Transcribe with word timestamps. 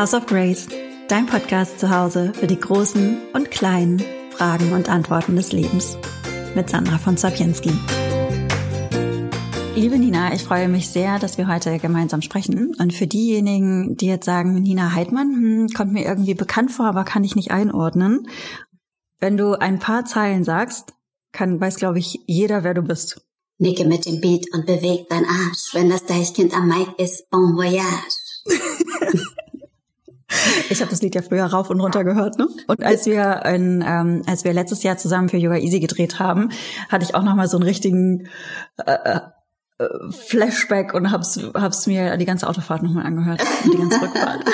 House 0.00 0.14
of 0.14 0.24
Grace, 0.24 0.66
dein 1.08 1.26
Podcast 1.26 1.78
zu 1.78 1.90
Hause 1.90 2.32
für 2.32 2.46
die 2.46 2.58
großen 2.58 3.18
und 3.34 3.50
kleinen 3.50 4.02
Fragen 4.30 4.72
und 4.72 4.88
Antworten 4.88 5.36
des 5.36 5.52
Lebens. 5.52 5.98
Mit 6.54 6.70
Sandra 6.70 6.96
von 6.96 7.18
Sapienski. 7.18 7.70
Liebe 9.74 9.98
Nina, 9.98 10.32
ich 10.32 10.42
freue 10.42 10.68
mich 10.68 10.88
sehr, 10.88 11.18
dass 11.18 11.36
wir 11.36 11.48
heute 11.48 11.78
gemeinsam 11.78 12.22
sprechen. 12.22 12.74
Und 12.78 12.94
für 12.94 13.06
diejenigen, 13.06 13.94
die 13.98 14.06
jetzt 14.06 14.24
sagen, 14.24 14.54
Nina 14.62 14.94
Heidmann, 14.94 15.34
hm, 15.34 15.68
kommt 15.76 15.92
mir 15.92 16.06
irgendwie 16.06 16.32
bekannt 16.32 16.72
vor, 16.72 16.86
aber 16.86 17.04
kann 17.04 17.22
ich 17.22 17.36
nicht 17.36 17.50
einordnen. 17.50 18.26
Wenn 19.18 19.36
du 19.36 19.52
ein 19.52 19.80
paar 19.80 20.06
Zeilen 20.06 20.44
sagst, 20.44 20.94
kann, 21.32 21.60
weiß, 21.60 21.76
glaube 21.76 21.98
ich, 21.98 22.20
jeder, 22.26 22.64
wer 22.64 22.72
du 22.72 22.80
bist. 22.80 23.20
Nicke 23.58 23.84
mit 23.84 24.06
dem 24.06 24.22
Beat 24.22 24.46
und 24.54 24.64
beweg 24.64 25.10
dein 25.10 25.26
Arsch. 25.26 25.74
Wenn 25.74 25.90
das 25.90 26.06
Deichkind 26.06 26.56
am 26.56 26.68
Mic 26.68 26.88
ist, 26.96 27.28
bon 27.28 27.54
voyage. 27.54 27.84
Ich 30.68 30.80
habe 30.80 30.90
das 30.90 31.02
Lied 31.02 31.14
ja 31.14 31.22
früher 31.22 31.44
rauf 31.44 31.70
und 31.70 31.80
runter 31.80 32.04
gehört, 32.04 32.38
ne? 32.38 32.48
Und 32.66 32.82
als 32.84 33.06
wir 33.06 33.42
in, 33.46 33.84
ähm, 33.86 34.22
als 34.26 34.44
wir 34.44 34.52
letztes 34.52 34.82
Jahr 34.82 34.96
zusammen 34.96 35.28
für 35.28 35.36
Yoga 35.36 35.56
Easy 35.56 35.80
gedreht 35.80 36.18
haben, 36.18 36.50
hatte 36.88 37.04
ich 37.04 37.14
auch 37.14 37.22
noch 37.22 37.34
mal 37.34 37.48
so 37.48 37.56
einen 37.56 37.64
richtigen 37.64 38.28
äh, 38.86 39.20
äh, 39.78 39.88
Flashback 40.10 40.94
und 40.94 41.10
hab's, 41.10 41.40
hab's 41.54 41.86
mir 41.86 42.16
die 42.16 42.26
ganze 42.26 42.48
Autofahrt 42.48 42.82
nochmal 42.82 43.06
angehört 43.06 43.42
und 43.64 43.74
die 43.74 43.78
ganze 43.78 44.02
Rückfahrt. 44.02 44.44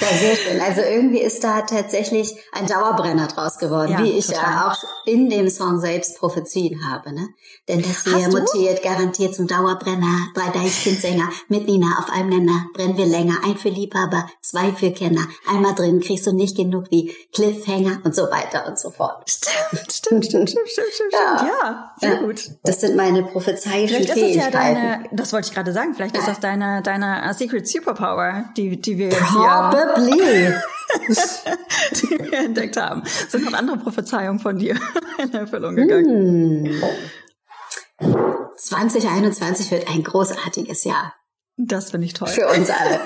Ja, 0.00 0.16
sehr 0.16 0.36
schön. 0.36 0.60
Also 0.60 0.80
irgendwie 0.80 1.20
ist 1.20 1.42
da 1.44 1.62
tatsächlich 1.62 2.34
ein 2.52 2.66
Dauerbrenner 2.66 3.28
draus 3.28 3.58
geworden, 3.58 3.92
ja, 3.92 3.98
wie 4.02 4.12
ich 4.12 4.26
total. 4.26 4.42
ja 4.42 4.70
auch 4.70 5.06
in 5.06 5.28
dem 5.28 5.48
Song 5.48 5.80
selbst 5.80 6.18
prophezien 6.18 6.88
habe. 6.88 7.12
Ne? 7.12 7.28
Denn 7.68 7.82
das 7.82 8.04
hier 8.04 8.28
mutiert 8.28 8.82
garantiert 8.82 9.34
zum 9.34 9.46
Dauerbrenner. 9.46 10.28
Drei 10.34 10.50
Deichkind-Sänger 10.50 11.28
mit 11.48 11.66
Nina 11.66 11.98
auf 11.98 12.10
einem 12.10 12.30
Nenner. 12.30 12.66
Brennen 12.74 12.96
wir 12.96 13.06
länger. 13.06 13.36
Ein 13.44 13.56
für 13.56 13.68
Liebhaber, 13.68 14.28
zwei 14.42 14.72
für 14.72 14.90
Kenner. 14.90 15.26
Einmal 15.48 15.74
drin 15.74 16.00
kriegst 16.00 16.26
du 16.26 16.32
nicht 16.32 16.56
genug 16.56 16.90
wie 16.90 17.14
Cliffhanger 17.32 18.00
und 18.04 18.14
so 18.14 18.24
weiter 18.24 18.66
und 18.66 18.78
so 18.78 18.90
fort. 18.90 19.28
Stimmt, 19.28 19.92
stimmt, 19.92 20.26
stimmt, 20.26 20.50
stimmt, 20.50 20.68
stimmt, 20.68 20.92
stimmt. 20.92 21.12
Ja, 21.12 21.46
ja 21.46 21.94
sehr 21.98 22.14
ja. 22.14 22.20
gut. 22.20 22.50
Das 22.62 22.80
sind 22.80 22.96
meine 22.96 23.22
prophezeischen 23.22 23.88
Vielleicht 23.88 24.10
ist 24.10 24.22
es 24.22 24.36
ja 24.36 24.50
deine, 24.50 25.04
das 25.12 25.32
wollte 25.32 25.48
ich 25.48 25.54
gerade 25.54 25.72
sagen, 25.72 25.94
vielleicht 25.94 26.16
ist 26.16 26.28
das 26.28 26.40
deine, 26.40 26.82
deine 26.82 27.32
Secret 27.34 27.66
Superpower, 27.68 28.44
die, 28.56 28.80
die 28.80 28.98
wir 28.98 29.08
jetzt 29.08 29.30
hier 29.30 29.70
Probably. 29.92 30.54
die 31.92 32.30
wir 32.30 32.38
entdeckt 32.38 32.76
haben. 32.76 33.02
Sind 33.28 33.44
noch 33.44 33.58
andere 33.58 33.78
Prophezeiungen 33.78 34.38
von 34.38 34.58
dir 34.58 34.76
in 35.18 35.32
Erfüllung 35.32 35.76
gegangen? 35.76 36.66
Hm. 36.66 38.14
2021 38.56 39.70
wird 39.70 39.88
ein 39.88 40.02
großartiges 40.02 40.84
Jahr. 40.84 41.14
Das 41.56 41.90
finde 41.90 42.06
ich 42.06 42.14
toll. 42.14 42.28
Für 42.28 42.48
uns 42.48 42.70
alle. 42.70 43.00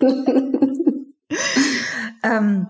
ähm, 2.22 2.68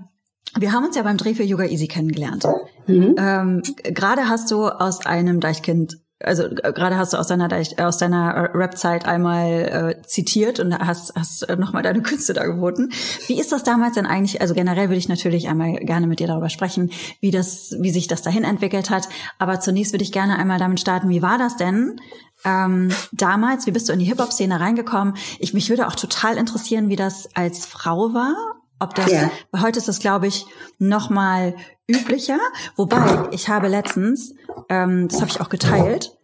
wir 0.58 0.72
haben 0.72 0.86
uns 0.86 0.96
ja 0.96 1.02
beim 1.02 1.18
Dreh 1.18 1.34
für 1.34 1.42
Yoga 1.42 1.64
Easy 1.64 1.86
kennengelernt. 1.86 2.46
Mhm. 2.86 3.14
Ähm, 3.18 3.62
Gerade 3.82 4.28
hast 4.28 4.50
du 4.50 4.66
aus 4.66 5.04
einem 5.04 5.40
Deichkind 5.40 5.98
also 6.22 6.44
äh, 6.44 6.72
gerade 6.72 6.96
hast 6.96 7.12
du 7.12 7.18
aus 7.18 7.26
deiner 7.26 7.48
aus 7.78 7.98
deiner 7.98 8.34
äh, 8.34 8.56
Rap-Zeit 8.56 9.06
einmal 9.06 9.96
äh, 10.00 10.02
zitiert 10.06 10.60
und 10.60 10.76
hast 10.78 11.14
hast 11.14 11.42
äh, 11.42 11.56
nochmal 11.56 11.82
deine 11.82 12.02
Künste 12.02 12.32
da 12.32 12.44
geboten. 12.44 12.90
Wie 13.26 13.38
ist 13.38 13.52
das 13.52 13.64
damals 13.64 13.94
denn 13.94 14.06
eigentlich? 14.06 14.40
Also 14.40 14.54
generell 14.54 14.88
würde 14.88 14.98
ich 14.98 15.08
natürlich 15.08 15.48
einmal 15.48 15.74
gerne 15.74 16.06
mit 16.06 16.20
dir 16.20 16.26
darüber 16.26 16.48
sprechen, 16.48 16.90
wie 17.20 17.30
das, 17.30 17.76
wie 17.80 17.90
sich 17.90 18.06
das 18.06 18.22
dahin 18.22 18.44
entwickelt 18.44 18.88
hat. 18.90 19.08
Aber 19.38 19.60
zunächst 19.60 19.92
würde 19.92 20.04
ich 20.04 20.12
gerne 20.12 20.38
einmal 20.38 20.58
damit 20.58 20.80
starten. 20.80 21.10
Wie 21.10 21.22
war 21.22 21.38
das 21.38 21.56
denn 21.56 22.00
ähm, 22.44 22.88
damals? 23.12 23.66
Wie 23.66 23.72
bist 23.72 23.88
du 23.88 23.92
in 23.92 23.98
die 23.98 24.06
Hip-Hop-Szene 24.06 24.58
reingekommen? 24.58 25.14
Ich 25.38 25.52
mich 25.52 25.68
würde 25.68 25.86
auch 25.86 25.96
total 25.96 26.38
interessieren, 26.38 26.88
wie 26.88 26.96
das 26.96 27.28
als 27.34 27.66
Frau 27.66 28.14
war 28.14 28.55
ob 28.78 28.94
das, 28.94 29.10
ja. 29.10 29.30
heute 29.60 29.78
ist 29.78 29.88
das, 29.88 29.98
glaube 29.98 30.26
ich, 30.26 30.46
noch 30.78 31.10
mal 31.10 31.54
üblicher. 31.88 32.38
Wobei, 32.76 33.28
ich 33.30 33.48
habe 33.48 33.68
letztens, 33.68 34.34
ähm, 34.68 35.08
das 35.08 35.20
habe 35.20 35.30
ich 35.30 35.40
auch 35.40 35.48
geteilt, 35.48 36.16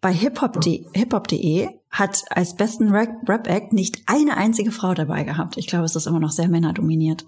bei 0.00 0.12
hiphop.de 0.12 0.86
Hip 0.92 1.14
hat 1.90 2.24
als 2.30 2.54
besten 2.54 2.90
Rap-Act 2.90 3.72
nicht 3.72 4.02
eine 4.06 4.36
einzige 4.36 4.70
Frau 4.70 4.94
dabei 4.94 5.24
gehabt. 5.24 5.56
Ich 5.56 5.66
glaube, 5.66 5.84
es 5.84 5.96
ist 5.96 6.06
immer 6.06 6.20
noch 6.20 6.30
sehr 6.30 6.48
männerdominiert. 6.48 7.26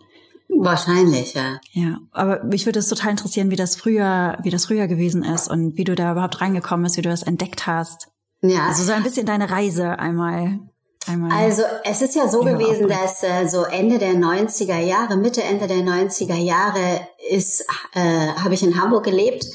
Wahrscheinlich, 0.49 1.35
ja. 1.35 1.61
Ja, 1.73 1.99
aber 2.13 2.45
mich 2.45 2.67
würde 2.67 2.79
es 2.79 2.89
total 2.89 3.11
interessieren, 3.11 3.51
wie 3.51 3.57
das 3.57 3.77
früher, 3.77 4.39
wie 4.43 4.51
das 4.51 4.67
früher 4.67 4.87
gewesen 4.87 5.23
ist 5.23 5.49
und 5.49 5.77
wie 5.77 5.85
du 5.85 5.95
da 5.95 6.13
überhaupt 6.13 6.41
reingekommen 6.41 6.85
bist, 6.85 6.97
wie 6.97 7.03
du 7.03 7.11
das 7.11 7.23
entdeckt 7.23 7.67
hast. 7.67 8.09
Ja. 8.41 8.67
Also 8.67 8.83
so 8.85 8.93
ein 8.93 9.03
bisschen 9.03 9.27
deine 9.27 9.51
Reise 9.51 9.99
einmal. 9.99 10.61
Einmal 11.09 11.31
also 11.33 11.63
es 11.85 12.03
ist 12.03 12.15
ja 12.15 12.29
so 12.29 12.41
gewesen, 12.41 12.89
dass 12.89 13.23
äh, 13.23 13.47
so 13.47 13.65
Ende 13.65 13.99
der 13.99 14.13
90er 14.13 14.79
Jahre, 14.79 15.17
Mitte, 15.17 15.43
Ende 15.43 15.67
der 15.67 15.79
90er 15.79 16.37
Jahre 16.37 17.09
ist, 17.31 17.65
äh, 17.95 18.29
habe 18.37 18.55
ich 18.55 18.63
in 18.63 18.81
Hamburg 18.81 19.05
gelebt 19.05 19.47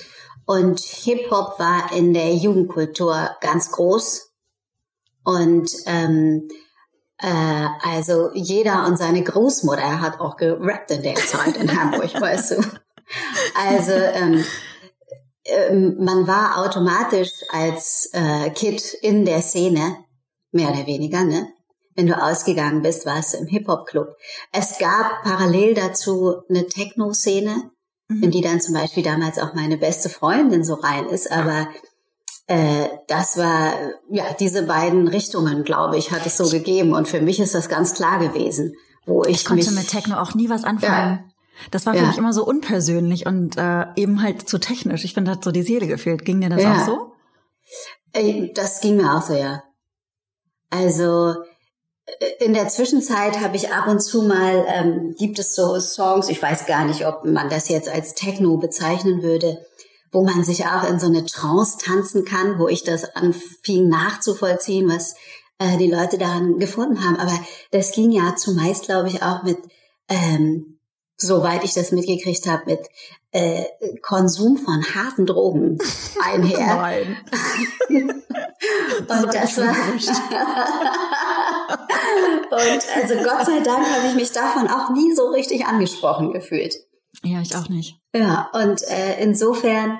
und 0.46 0.80
Hip-Hop 0.80 1.59
war 1.59 1.91
in 1.96 2.14
der 2.14 2.34
Jugendkultur 2.34 3.30
ganz 3.40 3.72
groß. 3.72 4.31
Und 5.24 5.69
ähm, 5.86 6.50
äh, 7.19 7.68
also 7.81 8.31
jeder 8.34 8.85
und 8.88 8.97
seine 8.97 9.24
Großmutter 9.24 10.02
hat 10.02 10.20
auch 10.20 10.35
gerappt 10.35 10.91
in 10.91 11.03
der 11.03 11.16
Zeit 11.16 11.56
in 11.58 11.80
Hamburg, 11.80 12.14
weißt 12.20 12.52
du. 12.52 12.56
Also 13.56 13.91
ähm, 13.91 14.44
ähm, 15.46 15.97
man 16.00 16.28
war 16.28 16.58
automatisch 16.66 17.31
als 17.50 18.09
äh, 18.14 18.50
Kid 18.50 18.94
in 19.02 19.25
der 19.25 19.41
Szene 19.41 20.03
mehr 20.53 20.69
oder 20.69 20.86
weniger, 20.88 21.24
ne? 21.24 21.47
Wenn 21.96 22.08
du 22.08 22.22
ausgegangen 22.22 22.81
bist, 22.81 23.06
warst 23.06 23.34
du 23.34 23.38
im 23.38 23.47
Hip-Hop-Club. 23.47 24.16
Es 24.52 24.80
gab 24.80 25.24
parallel 25.24 25.75
dazu 25.75 26.41
eine 26.50 26.66
Techno-Szene, 26.66 27.72
mhm. 28.08 28.24
in 28.24 28.31
die 28.31 28.41
dann 28.41 28.62
zum 28.62 28.74
Beispiel 28.74 29.03
damals 29.03 29.38
auch 29.38 29.53
meine 29.53 29.78
beste 29.78 30.09
Freundin 30.09 30.64
so 30.64 30.74
rein 30.74 31.08
ist, 31.08 31.31
aber 31.31 31.68
äh, 32.47 32.90
das 33.08 33.38
war, 33.38 33.74
ja, 34.09 34.25
diese 34.40 34.64
beiden 34.64 35.08
Richtungen, 35.08 35.64
glaube 35.64 35.97
ich, 35.97 36.12
hat 36.12 36.25
es 36.25 36.38
so 36.38 36.50
gegeben. 36.50 36.94
Und 36.94 37.08
für 37.08 37.22
mich 37.22 37.40
ist 37.40 37.56
das 37.56 37.70
ganz 37.70 37.94
klar 37.94 38.20
gewesen, 38.20 38.74
wo 39.06 39.24
ich. 39.24 39.38
Ich 39.38 39.46
konnte 39.46 39.70
mich, 39.70 39.80
mit 39.80 39.88
Techno 39.88 40.18
auch 40.18 40.34
nie 40.34 40.50
was 40.50 40.64
anfangen. 40.64 41.20
Ja. 41.20 41.30
Das 41.72 41.85
war 41.85 41.94
für 41.94 42.02
ja. 42.02 42.08
mich 42.08 42.18
immer 42.18 42.34
so 42.34 42.46
unpersönlich 42.46 43.25
und 43.25 43.58
äh, 43.58 43.85
eben 43.96 44.22
halt 44.22 44.50
zu 44.50 44.58
technisch. 44.58 45.06
Ich 45.06 45.14
finde, 45.14 45.31
da 45.31 45.38
hat 45.38 45.44
so 45.44 45.52
die 45.52 45.62
Seele 45.62 45.88
gefehlt. 45.88 46.25
Ging 46.25 46.41
dir 46.41 46.50
das 46.50 46.64
ja. 46.64 46.81
auch 46.81 46.85
so? 46.85 47.12
Das 48.53 48.81
ging 48.81 48.97
mir 48.97 49.16
auch 49.16 49.22
so, 49.22 49.34
ja. 49.34 49.64
Also 50.73 51.35
äh, 52.06 52.45
in 52.45 52.53
der 52.53 52.67
Zwischenzeit 52.67 53.39
habe 53.39 53.56
ich 53.56 53.72
ab 53.72 53.88
und 53.88 54.01
zu 54.01 54.23
mal, 54.23 54.66
ähm, 54.67 55.16
gibt 55.17 55.39
es 55.39 55.56
so 55.56 55.79
Songs, 55.79 56.29
ich 56.29 56.41
weiß 56.41 56.66
gar 56.66 56.85
nicht, 56.85 57.06
ob 57.06 57.25
man 57.25 57.50
das 57.50 57.69
jetzt 57.69 57.89
als 57.89 58.16
Techno 58.16 58.57
bezeichnen 58.57 59.22
würde, 59.22 59.66
wo 60.11 60.23
man 60.23 60.44
sich 60.44 60.66
auch 60.66 60.84
in 60.89 61.00
so 61.00 61.07
eine 61.07 61.25
Trance 61.25 61.78
tanzen 61.78 62.25
kann, 62.25 62.59
wo 62.59 62.67
ich 62.67 62.84
das 62.84 63.16
anfing 63.16 63.88
nachzuvollziehen, 63.88 64.89
was 64.89 65.16
äh, 65.59 65.78
die 65.78 65.91
Leute 65.91 66.17
daran 66.17 66.59
gefunden 66.59 67.03
haben. 67.03 67.17
Aber 67.17 67.38
das 67.72 67.91
ging 67.91 68.11
ja 68.11 68.35
zumeist, 68.35 68.85
glaube 68.85 69.09
ich, 69.09 69.22
auch 69.22 69.44
mit, 69.44 69.59
ähm, 70.09 70.79
soweit 71.17 71.63
ich 71.63 71.73
das 71.73 71.91
mitgekriegt 71.91 72.47
habe, 72.47 72.63
mit 72.66 72.79
äh, 73.33 73.66
Konsum 74.01 74.57
von 74.57 74.83
harten 74.95 75.25
Drogen 75.25 75.77
einher. 76.23 76.75
Nein. 76.75 77.17
Und 77.89 79.33
das 79.33 79.57
war 79.57 79.75
Und 82.51 82.83
also 82.95 83.16
Gott 83.23 83.45
sei 83.45 83.59
Dank 83.59 83.85
habe 83.89 84.07
ich 84.07 84.16
mich 84.16 84.31
davon 84.31 84.67
auch 84.67 84.91
nie 84.91 85.13
so 85.13 85.27
richtig 85.29 85.66
angesprochen 85.66 86.31
gefühlt. 86.31 86.75
Ja, 87.23 87.41
ich 87.41 87.55
auch 87.55 87.67
nicht. 87.69 87.99
Ja, 88.16 88.49
und 88.53 88.81
äh, 88.83 89.22
insofern 89.22 89.99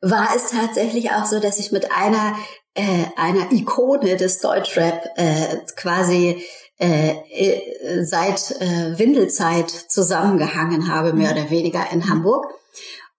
war 0.00 0.28
es 0.34 0.50
tatsächlich 0.50 1.10
auch 1.12 1.24
so, 1.26 1.40
dass 1.40 1.58
ich 1.58 1.72
mit 1.72 1.90
einer 1.92 2.36
äh, 2.74 3.06
einer 3.16 3.50
Ikone 3.52 4.16
des 4.16 4.40
Deutschrap 4.40 5.10
äh, 5.16 5.58
quasi 5.76 6.44
äh, 6.78 7.16
äh, 7.30 8.04
seit 8.04 8.52
äh, 8.60 8.98
Windelzeit 8.98 9.68
zusammengehangen 9.68 10.88
habe, 10.88 11.12
mehr 11.12 11.32
mhm. 11.32 11.38
oder 11.40 11.50
weniger 11.50 11.90
in 11.92 12.08
Hamburg. 12.08 12.46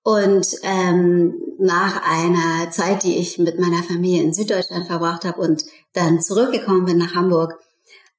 Und 0.02 0.48
ähm, 0.64 1.34
nach 1.60 2.02
einer 2.10 2.72
Zeit, 2.72 3.04
die 3.04 3.18
ich 3.18 3.38
mit 3.38 3.60
meiner 3.60 3.84
Familie 3.84 4.24
in 4.24 4.34
Süddeutschland 4.34 4.88
verbracht 4.88 5.26
habe 5.26 5.42
und 5.42 5.66
dann 5.94 6.22
zurückgekommen 6.22 6.86
bin 6.86 6.98
nach 6.98 7.16
Hamburg, 7.16 7.60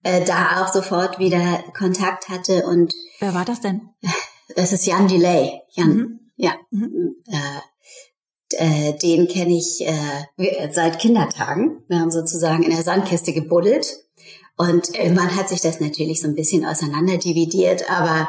äh, 0.02 0.25
da 0.25 0.62
auch 0.62 0.69
sofort 0.69 1.19
wieder 1.19 1.64
Kontakt 1.76 2.28
hatte 2.28 2.66
und 2.66 2.93
wer 3.19 3.34
war 3.34 3.44
das 3.44 3.60
denn? 3.60 3.88
Das 4.56 4.72
ist 4.72 4.84
Jan 4.84 5.06
Delay. 5.06 5.60
Jan, 5.70 5.94
mhm. 5.94 6.20
ja. 6.34 6.52
Mhm. 6.72 7.14
Äh, 7.28 8.88
äh, 8.90 8.98
den 8.98 9.28
kenne 9.28 9.56
ich 9.56 9.81
äh, 9.86 10.72
seit 10.72 10.98
Kindertagen. 10.98 11.84
Wir 11.86 12.00
haben 12.00 12.10
sozusagen 12.10 12.64
in 12.64 12.72
der 12.72 12.82
Sandkiste 12.82 13.32
gebuddelt 13.32 13.96
und 14.60 14.94
irgendwann 14.94 15.34
hat 15.34 15.48
sich 15.48 15.62
das 15.62 15.80
natürlich 15.80 16.20
so 16.20 16.28
ein 16.28 16.34
bisschen 16.34 16.66
auseinanderdividiert, 16.66 17.90
aber 17.90 18.28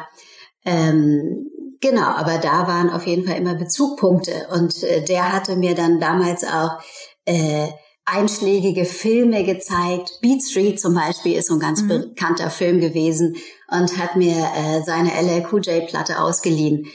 ähm, 0.63 1.51
genau, 1.81 2.05
aber 2.05 2.37
da 2.37 2.67
waren 2.67 2.89
auf 2.89 3.05
jeden 3.05 3.27
Fall 3.27 3.35
immer 3.35 3.55
Bezugpunkte 3.55 4.47
und 4.53 4.81
äh, 4.83 5.03
der 5.03 5.33
hatte 5.33 5.57
mir 5.57 5.75
dann 5.75 5.99
damals 5.99 6.45
auch 6.45 6.79
äh, 7.25 7.67
einschlägige 8.05 8.85
Filme 8.85 9.43
gezeigt. 9.43 10.19
Beat 10.21 10.41
Street 10.41 10.79
zum 10.79 10.95
Beispiel 10.95 11.35
ist 11.35 11.47
so 11.47 11.55
ein 11.55 11.59
ganz 11.59 11.81
mhm. 11.81 11.89
bekannter 11.89 12.49
Film 12.49 12.79
gewesen 12.79 13.35
und 13.67 13.97
hat 13.97 14.15
mir 14.15 14.37
äh, 14.55 14.81
seine 14.85 15.11
LL 15.21 15.45
Cool 15.51 15.59
J 15.59 15.85
Platte 15.85 16.21
ausgeliehen. 16.21 16.87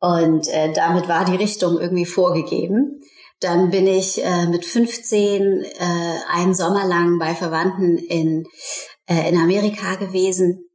Und 0.00 0.48
äh, 0.48 0.70
damit 0.74 1.08
war 1.08 1.24
die 1.24 1.36
Richtung 1.36 1.80
irgendwie 1.80 2.04
vorgegeben. 2.04 3.00
Dann 3.42 3.70
bin 3.70 3.86
ich 3.86 4.22
äh, 4.24 4.46
mit 4.46 4.64
15 4.64 5.64
äh, 5.64 5.68
einen 6.28 6.54
Sommer 6.54 6.86
lang 6.86 7.18
bei 7.18 7.34
Verwandten 7.34 7.98
in, 7.98 8.44
äh, 9.06 9.28
in 9.28 9.36
Amerika 9.36 9.96
gewesen. 9.96 10.68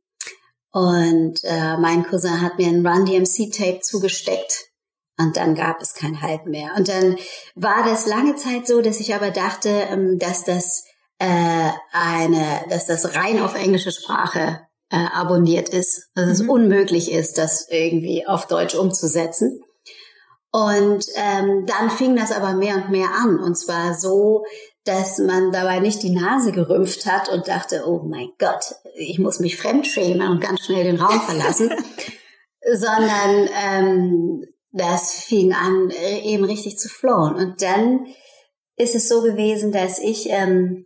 Und 0.71 1.39
äh, 1.43 1.77
mein 1.77 2.03
Cousin 2.03 2.41
hat 2.41 2.57
mir 2.57 2.67
ein 2.67 2.85
Run 2.85 3.05
DMC 3.05 3.51
Tape 3.51 3.79
zugesteckt. 3.81 4.65
Und 5.17 5.35
dann 5.37 5.55
gab 5.55 5.81
es 5.81 5.95
kein 5.95 6.21
Halt 6.21 6.45
mehr. 6.45 6.73
Und 6.77 6.89
dann 6.89 7.17
war 7.55 7.83
das 7.83 8.05
lange 8.05 8.35
Zeit 8.35 8.67
so, 8.67 8.81
dass 8.81 8.99
ich 8.99 9.15
aber 9.15 9.31
dachte, 9.31 9.69
ähm, 9.69 10.19
dass 10.19 10.43
das 10.43 10.83
äh, 11.19 11.69
eine, 11.91 12.65
dass 12.69 12.85
das 12.85 13.15
rein 13.15 13.41
auf 13.41 13.55
englische 13.55 13.91
Sprache 13.91 14.61
äh, 14.89 15.05
abonniert 15.13 15.69
ist, 15.69 16.09
dass 16.13 16.25
mhm. 16.25 16.31
es 16.31 16.41
unmöglich 16.41 17.11
ist, 17.11 17.37
das 17.37 17.67
irgendwie 17.69 18.27
auf 18.27 18.47
Deutsch 18.47 18.75
umzusetzen. 18.75 19.61
Und 20.51 21.05
ähm, 21.15 21.65
dann 21.65 21.89
fing 21.89 22.15
das 22.15 22.31
aber 22.31 22.53
mehr 22.53 22.75
und 22.75 22.89
mehr 22.89 23.09
an. 23.13 23.39
Und 23.39 23.55
zwar 23.55 23.93
so, 23.93 24.45
dass 24.85 25.19
man 25.19 25.51
dabei 25.51 25.79
nicht 25.79 26.01
die 26.01 26.11
Nase 26.11 26.51
gerümpft 26.51 27.05
hat 27.05 27.29
und 27.29 27.47
dachte, 27.47 27.83
oh 27.85 28.03
mein 28.03 28.29
Gott, 28.39 28.75
ich 28.95 29.19
muss 29.19 29.39
mich 29.39 29.57
fremdschämen 29.57 30.27
und 30.29 30.41
ganz 30.41 30.61
schnell 30.61 30.85
den 30.85 30.99
Raum 30.99 31.19
verlassen, 31.21 31.71
sondern 32.73 33.49
ähm, 33.53 34.45
das 34.71 35.11
fing 35.11 35.53
an, 35.53 35.89
äh, 35.89 36.21
eben 36.21 36.45
richtig 36.45 36.77
zu 36.77 36.87
flowen. 36.87 37.35
Und 37.35 37.61
dann 37.61 38.07
ist 38.77 38.95
es 38.95 39.09
so 39.09 39.21
gewesen, 39.21 39.73
dass 39.73 39.99
ich 39.99 40.29
ähm, 40.29 40.85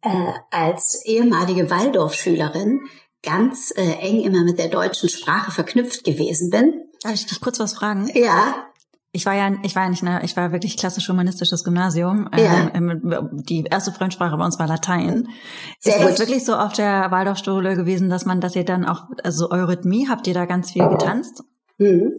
äh, 0.00 0.32
als 0.50 1.04
ehemalige 1.04 1.68
Waldorfschülerin 1.68 2.80
ganz 3.22 3.72
äh, 3.76 3.98
eng 4.00 4.22
immer 4.22 4.44
mit 4.44 4.58
der 4.58 4.68
deutschen 4.68 5.10
Sprache 5.10 5.50
verknüpft 5.50 6.04
gewesen 6.04 6.48
bin. 6.48 6.84
Darf 7.02 7.14
ich 7.14 7.26
dich 7.26 7.40
kurz 7.40 7.58
was 7.58 7.74
fragen? 7.74 8.10
Ja 8.14 8.69
ich 9.12 9.26
war 9.26 9.34
ja, 9.34 9.50
ich 9.62 9.74
war 9.74 9.84
ja 9.84 9.88
nicht, 9.88 10.04
eine, 10.04 10.24
ich 10.24 10.36
war 10.36 10.52
wirklich 10.52 10.76
klassisch 10.76 11.08
humanistisches 11.08 11.64
Gymnasium. 11.64 12.28
Ja. 12.36 12.70
Ähm, 12.74 13.00
die 13.32 13.64
erste 13.64 13.92
Fremdsprache 13.92 14.36
bei 14.36 14.44
uns 14.44 14.58
war 14.58 14.68
Latein. 14.68 15.28
Sehr 15.80 15.96
ist 15.96 16.00
gut. 16.00 16.10
das 16.10 16.18
wirklich 16.20 16.44
so 16.44 16.54
auf 16.54 16.72
der 16.74 17.10
Waldorfschule 17.10 17.74
gewesen, 17.74 18.08
dass 18.08 18.24
man, 18.24 18.40
dass 18.40 18.54
ihr 18.54 18.64
dann 18.64 18.86
auch, 18.86 19.08
also 19.24 19.50
Eurythmie, 19.50 20.08
habt 20.08 20.26
ihr 20.28 20.34
da 20.34 20.44
ganz 20.44 20.70
viel 20.70 20.86
getanzt? 20.88 21.42
Mhm. 21.78 22.12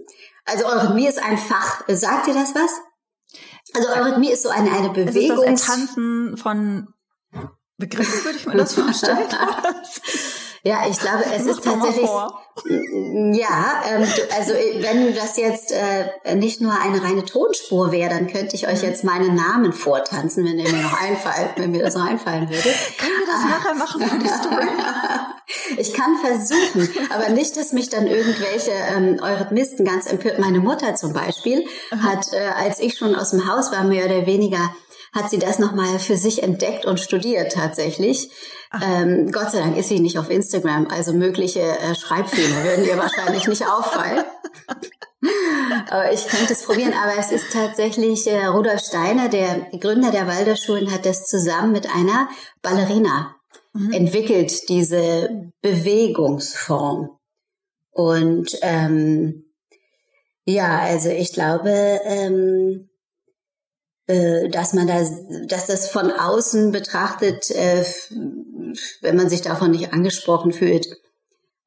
Also 0.44 0.66
Eurythmie 0.66 1.08
ist 1.08 1.24
ein 1.24 1.38
Fach. 1.38 1.84
Sagt 1.88 2.28
ihr 2.28 2.34
das 2.34 2.54
was? 2.56 2.72
Also 3.74 3.88
Eurythmie 3.90 4.32
ist 4.32 4.44
so 4.44 4.50
eine, 4.50 4.72
eine 4.72 4.90
Bewegung. 4.90 5.46
Ist 5.46 5.62
das 5.62 5.66
Tanzen 5.66 6.36
von 6.36 6.88
Begriffen, 7.78 8.26
würde 8.26 8.38
ich 8.38 8.46
mir 8.46 8.58
das 8.58 8.74
vorstellen? 8.76 9.18
Ja, 10.64 10.84
ich 10.88 11.00
glaube, 11.00 11.24
es 11.36 11.46
ist 11.46 11.64
tatsächlich. 11.64 12.10
Ja, 13.34 13.82
ähm, 13.90 14.06
also 14.38 14.54
äh, 14.54 14.84
wenn 14.84 15.16
das 15.16 15.38
jetzt 15.38 15.72
äh, 15.72 16.36
nicht 16.36 16.62
nur 16.62 16.74
eine 16.74 17.02
reine 17.02 17.24
Tonspur 17.24 17.92
wäre, 17.92 18.10
dann 18.10 18.28
könnte 18.28 18.56
ich 18.56 18.68
euch 18.68 18.84
mhm. 18.84 18.90
jetzt 18.90 19.04
meinen 19.04 19.36
Namen 19.36 19.74
vortanzen, 19.74 20.46
wenn 20.46 20.60
ihr 20.60 20.70
mir 20.70 20.84
noch 20.84 21.02
einfallen, 21.02 21.50
wenn 21.56 21.72
mir 21.72 21.82
das 21.82 21.96
noch 21.96 22.06
einfallen 22.06 22.50
würde. 22.50 22.70
Können 22.98 23.14
wir 23.20 23.26
das 23.26 23.44
nachher 23.46 23.74
machen 23.74 24.02
für 24.02 24.20
die 24.20 24.28
Story? 24.28 24.68
ich 25.78 25.94
kann 25.94 26.18
versuchen, 26.18 26.90
aber 27.10 27.30
nicht, 27.30 27.58
dass 27.58 27.72
mich 27.72 27.90
dann 27.90 28.06
irgendwelche 28.06 28.72
ähm, 28.72 29.20
Eurythmisten 29.22 29.86
ganz 29.86 30.06
empört. 30.06 30.38
Meine 30.38 30.60
Mutter 30.60 30.94
zum 30.96 31.14
Beispiel 31.14 31.66
hat, 32.04 32.34
äh, 32.34 32.50
als 32.58 32.80
ich 32.80 32.98
schon 32.98 33.16
aus 33.16 33.32
dem 33.32 33.52
Haus 33.52 33.72
war, 33.72 33.84
mehr 33.84 34.06
oder 34.06 34.26
weniger 34.26 34.76
hat 35.14 35.30
sie 35.30 35.40
das 35.40 35.60
nochmal 35.60 36.00
für 36.00 36.16
sich 36.16 36.44
entdeckt 36.44 36.86
und 36.86 37.00
studiert 37.00 37.54
tatsächlich. 37.54 38.30
Ähm, 38.82 39.32
Gott 39.32 39.52
sei 39.52 39.60
Dank 39.60 39.78
ist 39.78 39.90
sie 39.90 40.00
nicht 40.00 40.18
auf 40.18 40.30
Instagram, 40.30 40.88
also 40.88 41.14
mögliche 41.14 41.60
äh, 41.60 41.96
Schreibfehler 41.96 42.64
würden 42.64 42.86
ihr 42.86 42.98
wahrscheinlich 42.98 43.48
nicht 43.48 43.66
auffallen. 43.66 44.24
aber 45.90 46.12
ich 46.12 46.28
könnte 46.28 46.54
es 46.54 46.64
probieren. 46.64 46.94
Aber 46.94 47.18
es 47.20 47.32
ist 47.32 47.52
tatsächlich 47.52 48.28
äh, 48.28 48.46
Rudolf 48.46 48.82
Steiner, 48.82 49.30
der 49.30 49.68
Gründer 49.80 50.12
der 50.12 50.28
Waldorfschulen, 50.28 50.92
hat 50.92 51.06
das 51.06 51.28
zusammen 51.28 51.72
mit 51.72 51.94
einer 51.94 52.30
Ballerina 52.62 53.36
mhm. 53.74 53.92
entwickelt, 53.94 54.70
diese 54.70 55.52
Bewegungsform. 55.62 57.10
Und 57.92 58.58
ähm, 58.62 59.46
ja, 60.46 60.80
also 60.80 61.10
ich 61.10 61.34
glaube, 61.34 61.70
ähm, 62.06 62.88
äh, 62.88 62.91
dass 64.50 64.74
man 64.74 64.88
da, 64.88 65.02
dass 65.48 65.68
das 65.68 65.90
von 65.90 66.12
außen 66.12 66.72
betrachtet, 66.72 67.52
äh, 67.52 67.84
wenn 69.02 69.16
man 69.16 69.30
sich 69.30 69.42
davon 69.42 69.72
nicht 69.72 69.94
angesprochen 69.94 70.52
fühlt, 70.52 70.88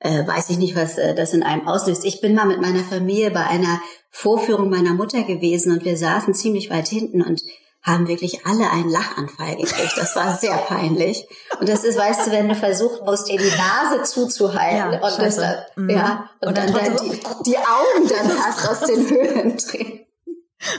äh, 0.01 0.27
weiß 0.27 0.51
ich 0.51 0.59
nicht, 0.59 0.77
was 0.77 0.97
das 0.97 1.33
in 1.33 1.43
einem 1.43 1.67
auslöst. 1.67 2.05
Ich 2.05 2.21
bin 2.21 2.35
mal 2.35 2.47
mit 2.47 2.61
meiner 2.61 2.85
Familie 2.85 3.31
bei 3.31 3.47
einer 3.47 3.81
Vorführung 4.11 4.71
meiner 4.71 4.95
Mutter 4.95 5.23
gewesen 5.25 5.73
und 5.73 5.85
wir 5.85 5.97
saßen 5.97 6.35
ziemlich 6.35 6.71
weit 6.71 6.89
hinten 6.89 7.23
und 7.23 7.41
haben 7.85 8.09
wirklich 8.09 8.47
alle 8.47 8.71
einen 8.71 8.89
Lachanfall 8.89 9.57
gekriegt. 9.57 9.93
Das 9.97 10.17
war 10.17 10.35
sehr 10.37 10.57
peinlich. 10.57 11.27
Und 11.61 11.69
das 11.69 11.85
ist, 11.85 11.99
weißt 11.99 12.27
du, 12.27 12.31
wenn 12.31 12.49
du 12.49 12.55
versuchen 12.55 13.05
musst, 13.05 13.29
dir 13.29 13.39
die 13.39 13.45
Nase 13.45 14.03
zuzuhalten 14.05 14.93
ja, 14.95 15.07
und, 15.07 15.19
das, 15.19 15.39
mhm. 15.77 15.91
ja, 15.91 16.31
und, 16.41 16.49
und 16.49 16.57
dann, 16.57 16.73
dann, 16.73 16.97
dann 16.97 16.97
die, 16.97 17.21
die 17.45 17.59
Augen 17.59 18.09
dann 18.09 18.31
fast 18.31 18.69
aus 18.69 18.81
den 18.89 19.09
Höhlen 19.09 19.57
drehen. 19.71 20.07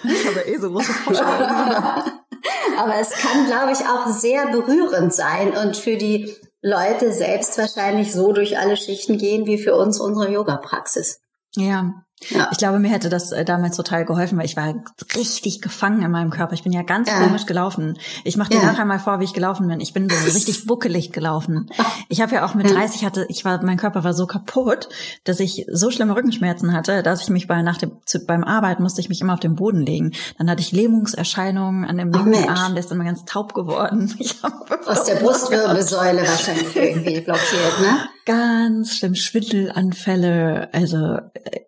Ich 0.03 0.27
habe 0.27 0.41
eh 0.41 0.57
so 0.57 0.71
große 0.71 0.93
Vorstellungen. 0.93 1.39
Aber 2.77 2.95
es 2.99 3.11
kann, 3.11 3.45
glaube 3.45 3.71
ich, 3.71 3.79
auch 3.79 4.07
sehr 4.07 4.47
berührend 4.47 5.13
sein 5.13 5.55
und 5.55 5.77
für 5.77 5.97
die 5.97 6.35
Leute 6.61 7.11
selbst 7.11 7.57
wahrscheinlich 7.57 8.13
so 8.13 8.33
durch 8.33 8.57
alle 8.57 8.77
Schichten 8.77 9.17
gehen 9.17 9.45
wie 9.45 9.57
für 9.57 9.75
uns 9.75 9.99
unsere 9.99 10.31
Yoga-Praxis. 10.31 11.21
Ja, 11.55 12.04
ja. 12.29 12.47
Ich 12.51 12.57
glaube, 12.57 12.79
mir 12.79 12.89
hätte 12.89 13.09
das 13.09 13.31
äh, 13.31 13.43
damals 13.43 13.75
total 13.75 14.05
geholfen, 14.05 14.37
weil 14.37 14.45
ich 14.45 14.55
war 14.55 14.73
richtig 15.15 15.61
gefangen 15.61 16.01
in 16.01 16.11
meinem 16.11 16.29
Körper. 16.29 16.53
Ich 16.53 16.63
bin 16.63 16.71
ja 16.71 16.81
ganz 16.81 17.09
ja. 17.09 17.19
komisch 17.19 17.45
gelaufen. 17.45 17.99
Ich 18.23 18.37
mache 18.37 18.51
dir 18.51 18.59
ja. 18.59 18.65
nachher 18.65 18.85
mal 18.85 18.99
vor, 18.99 19.19
wie 19.19 19.25
ich 19.25 19.33
gelaufen 19.33 19.67
bin. 19.67 19.81
Ich 19.81 19.93
bin 19.93 20.09
so 20.09 20.31
richtig 20.31 20.65
buckelig 20.65 21.11
gelaufen. 21.11 21.69
Ich 22.07 22.21
habe 22.21 22.33
ja 22.35 22.45
auch 22.45 22.55
mit 22.55 22.69
30 22.71 23.03
hatte, 23.03 23.25
ich 23.29 23.43
war, 23.43 23.61
mein 23.63 23.77
Körper 23.77 24.03
war 24.03 24.13
so 24.13 24.27
kaputt, 24.27 24.87
dass 25.25 25.39
ich 25.39 25.65
so 25.69 25.91
schlimme 25.91 26.15
Rückenschmerzen 26.15 26.73
hatte, 26.73 27.03
dass 27.03 27.21
ich 27.21 27.29
mich 27.29 27.47
bei 27.47 27.61
nach 27.61 27.77
dem 27.77 27.91
zu, 28.05 28.25
beim 28.25 28.43
Arbeiten 28.43 28.81
musste 28.81 29.01
ich 29.01 29.09
mich 29.09 29.21
immer 29.21 29.33
auf 29.33 29.39
den 29.41 29.55
Boden 29.55 29.81
legen. 29.81 30.13
Dann 30.37 30.49
hatte 30.49 30.61
ich 30.61 30.71
Lähmungserscheinungen 30.71 31.85
an 31.85 31.97
dem 31.97 32.11
linken 32.11 32.49
Arm, 32.49 32.73
der 32.73 32.79
ist 32.79 32.89
dann 32.89 32.97
mal 32.97 33.03
ganz 33.03 33.25
taub 33.25 33.53
geworden. 33.53 34.13
Aus 34.85 35.03
der 35.03 35.15
Brustwirbelsäule 35.21 36.21
wahrscheinlich 36.21 36.75
irgendwie 36.75 37.21
blockiert, 37.21 37.81
ne? 37.81 38.14
Ganz 38.25 38.97
schlimm, 38.97 39.15
Schwindelanfälle, 39.15 40.73
also 40.73 41.19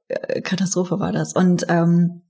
äh, 0.08 0.42
Katastrophe 0.42 1.00
war 1.00 1.12
das. 1.12 1.34
Und 1.34 1.66
ähm, 1.70 2.24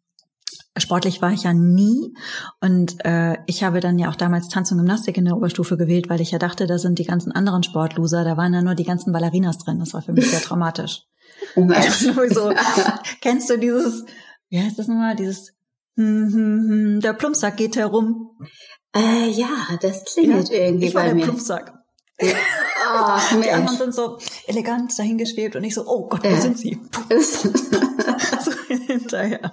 sportlich 0.77 1.21
war 1.21 1.31
ich 1.31 1.43
ja 1.43 1.53
nie. 1.53 2.13
Und 2.61 3.03
äh, 3.05 3.37
ich 3.45 3.63
habe 3.63 3.79
dann 3.79 3.97
ja 3.97 4.09
auch 4.09 4.15
damals 4.15 4.49
Tanz 4.49 4.71
und 4.71 4.77
Gymnastik 4.77 5.17
in 5.17 5.25
der 5.25 5.37
Oberstufe 5.37 5.77
gewählt, 5.77 6.09
weil 6.09 6.21
ich 6.21 6.31
ja 6.31 6.39
dachte, 6.39 6.67
da 6.67 6.77
sind 6.77 6.99
die 6.99 7.05
ganzen 7.05 7.31
anderen 7.31 7.63
Sportloser, 7.63 8.23
da 8.23 8.37
waren 8.37 8.53
ja 8.53 8.61
nur 8.61 8.75
die 8.75 8.83
ganzen 8.83 9.13
Ballerinas 9.13 9.57
drin. 9.57 9.79
Das 9.79 9.93
war 9.93 10.01
für 10.01 10.13
mich 10.13 10.29
sehr 10.29 10.41
traumatisch. 10.41 11.03
Oh 11.55 11.67
also, 11.69 12.13
so, 12.29 12.53
kennst 13.21 13.49
du 13.49 13.57
dieses, 13.57 14.05
wie 14.49 14.59
heißt 14.59 14.79
das 14.79 14.87
nochmal, 14.87 15.15
dieses 15.15 15.53
hm, 15.97 16.31
hm, 16.31 16.69
hm, 16.69 17.01
der 17.01 17.13
Plumpsack 17.13 17.57
geht 17.57 17.75
herum. 17.75 18.37
Äh, 18.95 19.29
ja, 19.31 19.49
das 19.81 20.05
klingelt 20.05 20.49
ja, 20.49 20.65
irgendwie 20.65 20.87
ich 20.87 20.95
war 20.95 21.01
bei 21.01 21.07
der 21.07 21.15
mir. 21.15 21.23
Plumpsack. 21.23 21.76
Oh, 22.19 23.39
die 23.43 23.51
anderen 23.51 23.77
sind 23.77 23.93
so 23.93 24.17
elegant 24.47 24.97
dahingeschwebt 24.97 25.55
und 25.55 25.63
ich 25.63 25.75
so, 25.75 25.85
oh 25.85 26.07
Gott, 26.07 26.23
wo 26.23 26.29
ja. 26.29 26.41
sind 26.41 26.57
sie? 26.57 26.79
so 27.09 28.51
hinterher. 28.87 29.51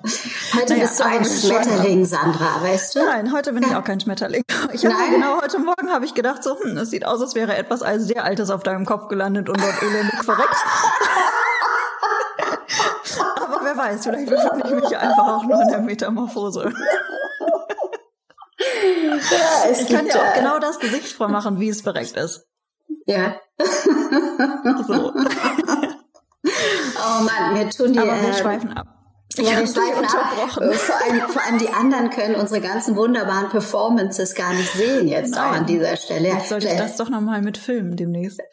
Heute 0.54 0.72
naja, 0.72 0.84
bist 0.86 1.00
du 1.00 1.04
ein 1.04 1.24
Schmetterling, 1.24 2.04
Sandra, 2.06 2.62
weißt 2.62 2.94
du? 2.94 3.04
Nein, 3.04 3.32
heute 3.32 3.52
bin 3.52 3.64
ich 3.64 3.74
auch 3.74 3.84
kein 3.84 4.00
Schmetterling. 4.00 4.42
Ich 4.72 4.86
habe 4.86 4.94
genau 5.10 5.42
heute 5.42 5.58
Morgen 5.58 5.90
habe 5.90 6.06
ich 6.06 6.14
gedacht, 6.14 6.42
so, 6.42 6.58
hm, 6.58 6.78
es 6.78 6.90
sieht 6.90 7.04
aus, 7.04 7.20
als 7.20 7.34
wäre 7.34 7.56
etwas 7.56 7.80
sehr 8.06 8.24
Altes 8.24 8.48
auf 8.50 8.62
deinem 8.62 8.86
Kopf 8.86 9.08
gelandet 9.08 9.48
und 9.48 9.60
dort 9.60 9.82
elendig 9.82 10.24
verreckt. 10.24 10.56
Aber 13.36 13.60
wer 13.62 13.76
weiß, 13.76 14.04
vielleicht 14.04 14.30
befinde 14.30 14.62
ich 14.66 14.74
mich 14.74 14.96
einfach 14.96 15.28
auch 15.28 15.44
nur 15.44 15.60
in 15.60 15.68
der 15.68 15.80
Metamorphose. 15.80 16.72
Ja, 19.30 19.70
ich 19.70 19.88
kann 19.88 20.06
dir 20.06 20.16
auch 20.16 20.34
genau 20.34 20.58
das 20.58 20.78
Gesicht 20.78 21.12
vormachen, 21.12 21.60
wie 21.60 21.68
es 21.68 21.82
verreckt 21.82 22.16
ist. 22.16 22.46
Ja. 23.06 23.36
so. 24.86 25.12
oh 26.44 27.22
Mann, 27.22 27.52
mir 27.52 27.70
tun 27.70 27.92
die. 27.92 27.98
Aber 27.98 28.20
wir 28.20 28.30
äh, 28.30 28.34
schweifen 28.34 28.72
ab. 28.72 28.86
Ja, 29.36 29.58
wir 29.58 29.66
schweifen 29.66 30.04
ab. 30.04 30.50
Vor 30.50 30.62
allem, 30.64 31.20
vor 31.28 31.42
allem 31.42 31.58
die 31.58 31.68
anderen 31.68 32.10
können 32.10 32.36
unsere 32.36 32.60
ganzen 32.60 32.96
wunderbaren 32.96 33.48
Performances 33.48 34.34
gar 34.34 34.52
nicht 34.52 34.72
sehen 34.72 35.08
jetzt 35.08 35.34
Nein. 35.34 35.44
auch 35.44 35.52
an 35.56 35.66
dieser 35.66 35.96
Stelle. 35.96 36.28
Jetzt 36.28 36.48
sollte 36.48 36.68
ich 36.68 36.76
das 36.76 36.96
doch 36.96 37.08
nochmal 37.08 37.42
mit 37.42 37.58
filmen 37.58 37.96
demnächst. 37.96 38.40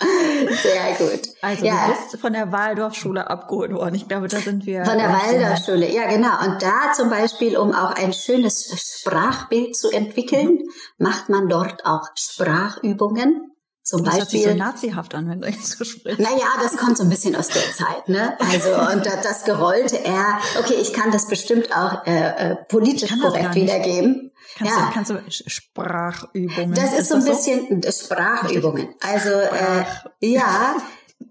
Sehr 0.62 0.94
gut. 0.98 1.28
Also 1.42 1.64
ja. 1.64 1.86
du 1.86 1.92
bist 1.92 2.20
von 2.20 2.32
der 2.32 2.52
Waldorfschule 2.52 3.28
abgeholt 3.28 3.72
worden. 3.72 3.94
Ich 3.94 4.08
glaube, 4.08 4.28
da 4.28 4.38
sind 4.38 4.64
wir. 4.64 4.84
Von 4.84 4.96
der 4.96 5.08
Waldorfschule, 5.08 5.92
ja 5.92 6.08
genau. 6.08 6.42
Und 6.44 6.62
da 6.62 6.92
zum 6.94 7.10
Beispiel, 7.10 7.58
um 7.58 7.74
auch 7.74 7.90
ein 7.90 8.12
schönes 8.12 8.72
Sprachbild 9.00 9.76
zu 9.76 9.90
entwickeln, 9.90 10.54
mhm. 10.54 10.70
macht 10.98 11.28
man 11.28 11.48
dort 11.48 11.84
auch 11.84 12.08
Sprachübungen. 12.14 13.50
Zum 13.90 14.04
das 14.04 14.18
Beispiel. 14.18 14.38
Hört 14.38 14.46
sich 14.46 14.52
so 14.52 14.56
nazihaft 14.56 15.14
an, 15.16 15.28
wenn 15.28 15.40
du 15.40 15.48
jetzt 15.48 15.76
so 15.76 15.84
sprichst. 15.84 16.20
Naja, 16.20 16.46
das 16.62 16.76
kommt 16.76 16.96
so 16.96 17.02
ein 17.02 17.10
bisschen 17.10 17.34
aus 17.34 17.48
der 17.48 17.62
Zeit, 17.72 18.08
ne? 18.08 18.38
Also 18.38 18.70
und 18.92 19.04
das 19.04 19.42
gerollte 19.44 20.04
R. 20.04 20.38
Okay, 20.60 20.74
ich 20.80 20.92
kann 20.92 21.10
das 21.10 21.26
bestimmt 21.26 21.74
auch 21.74 22.06
äh, 22.06 22.52
äh, 22.52 22.56
politisch 22.68 23.10
korrekt 23.20 23.56
wiedergeben. 23.56 24.30
Kannst, 24.56 24.76
ja. 24.76 24.86
du, 24.86 24.92
kannst 24.92 25.10
du 25.10 25.20
Sprachübungen? 25.28 26.74
Das 26.74 26.92
ist, 26.92 27.00
ist 27.00 27.08
so 27.08 27.14
ein 27.16 27.24
bisschen 27.24 27.82
so? 27.82 27.90
Sprachübungen. 27.90 28.94
Also 29.00 29.30
äh, 29.30 29.84
ja, 30.20 30.76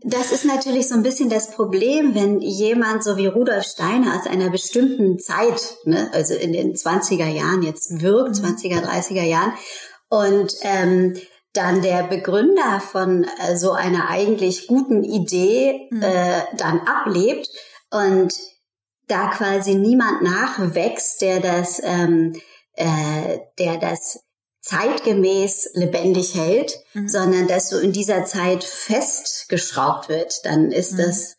das 0.03 0.33
ist 0.33 0.43
natürlich 0.43 0.89
so 0.89 0.95
ein 0.95 1.03
bisschen 1.03 1.29
das 1.29 1.51
Problem, 1.51 2.13
wenn 2.13 2.41
jemand 2.41 3.05
so 3.05 3.15
wie 3.15 3.27
Rudolf 3.27 3.63
Steiner 3.63 4.17
aus 4.17 4.27
einer 4.27 4.49
bestimmten 4.49 5.17
Zeit, 5.17 5.77
ne, 5.85 6.09
also 6.13 6.33
in 6.33 6.51
den 6.51 6.73
20er 6.73 7.27
Jahren 7.27 7.63
jetzt 7.63 8.01
wirkt, 8.01 8.35
20er, 8.35 8.81
mhm. 8.81 8.87
30er 8.87 9.23
Jahren, 9.23 9.53
und 10.09 10.55
ähm, 10.63 11.15
dann 11.53 11.81
der 11.81 12.03
Begründer 12.03 12.79
von 12.79 13.23
äh, 13.23 13.57
so 13.57 13.71
einer 13.71 14.09
eigentlich 14.09 14.67
guten 14.67 15.03
Idee 15.03 15.87
mhm. 15.89 16.03
äh, 16.03 16.41
dann 16.57 16.81
ablebt 16.81 17.49
und 17.91 18.33
da 19.07 19.29
quasi 19.29 19.75
niemand 19.75 20.21
nachwächst, 20.21 21.21
der 21.21 21.39
das 21.39 21.81
ähm, 21.83 22.39
äh, 22.73 23.39
der 23.57 23.77
das 23.77 24.19
zeitgemäß 24.61 25.71
lebendig 25.73 26.35
hält, 26.35 26.79
mhm. 26.93 27.07
sondern 27.07 27.47
dass 27.47 27.69
so 27.69 27.79
in 27.79 27.91
dieser 27.91 28.25
Zeit 28.25 28.63
festgeschraubt 28.63 30.09
wird, 30.09 30.45
dann 30.45 30.71
ist 30.71 30.93
mhm. 30.93 30.97
das 30.97 31.37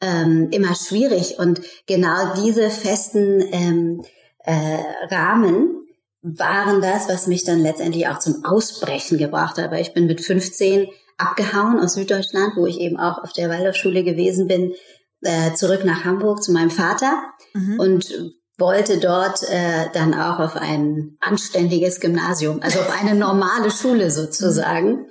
ähm, 0.00 0.48
immer 0.50 0.74
schwierig. 0.74 1.38
Und 1.38 1.60
genau 1.86 2.34
diese 2.34 2.70
festen 2.70 3.42
ähm, 3.52 4.04
äh, 4.44 4.78
Rahmen 5.10 5.77
waren 6.22 6.80
das, 6.80 7.08
was 7.08 7.26
mich 7.26 7.44
dann 7.44 7.60
letztendlich 7.60 8.08
auch 8.08 8.18
zum 8.18 8.44
Ausbrechen 8.44 9.18
gebracht 9.18 9.58
hat. 9.58 9.70
Weil 9.70 9.82
ich 9.82 9.94
bin 9.94 10.06
mit 10.06 10.20
15 10.20 10.88
abgehauen 11.16 11.80
aus 11.80 11.94
Süddeutschland, 11.94 12.54
wo 12.56 12.66
ich 12.66 12.80
eben 12.80 12.98
auch 12.98 13.22
auf 13.22 13.32
der 13.32 13.50
Waldorfschule 13.50 14.04
gewesen 14.04 14.46
bin, 14.46 14.74
äh, 15.22 15.52
zurück 15.54 15.84
nach 15.84 16.04
Hamburg 16.04 16.42
zu 16.42 16.52
meinem 16.52 16.70
Vater 16.70 17.22
mhm. 17.54 17.80
und 17.80 18.34
wollte 18.56 18.98
dort 18.98 19.42
äh, 19.48 19.86
dann 19.92 20.14
auch 20.14 20.40
auf 20.40 20.56
ein 20.56 21.16
anständiges 21.20 22.00
Gymnasium, 22.00 22.60
also 22.60 22.80
auf 22.80 23.00
eine 23.00 23.14
normale 23.14 23.70
Schule 23.70 24.10
sozusagen, 24.12 25.06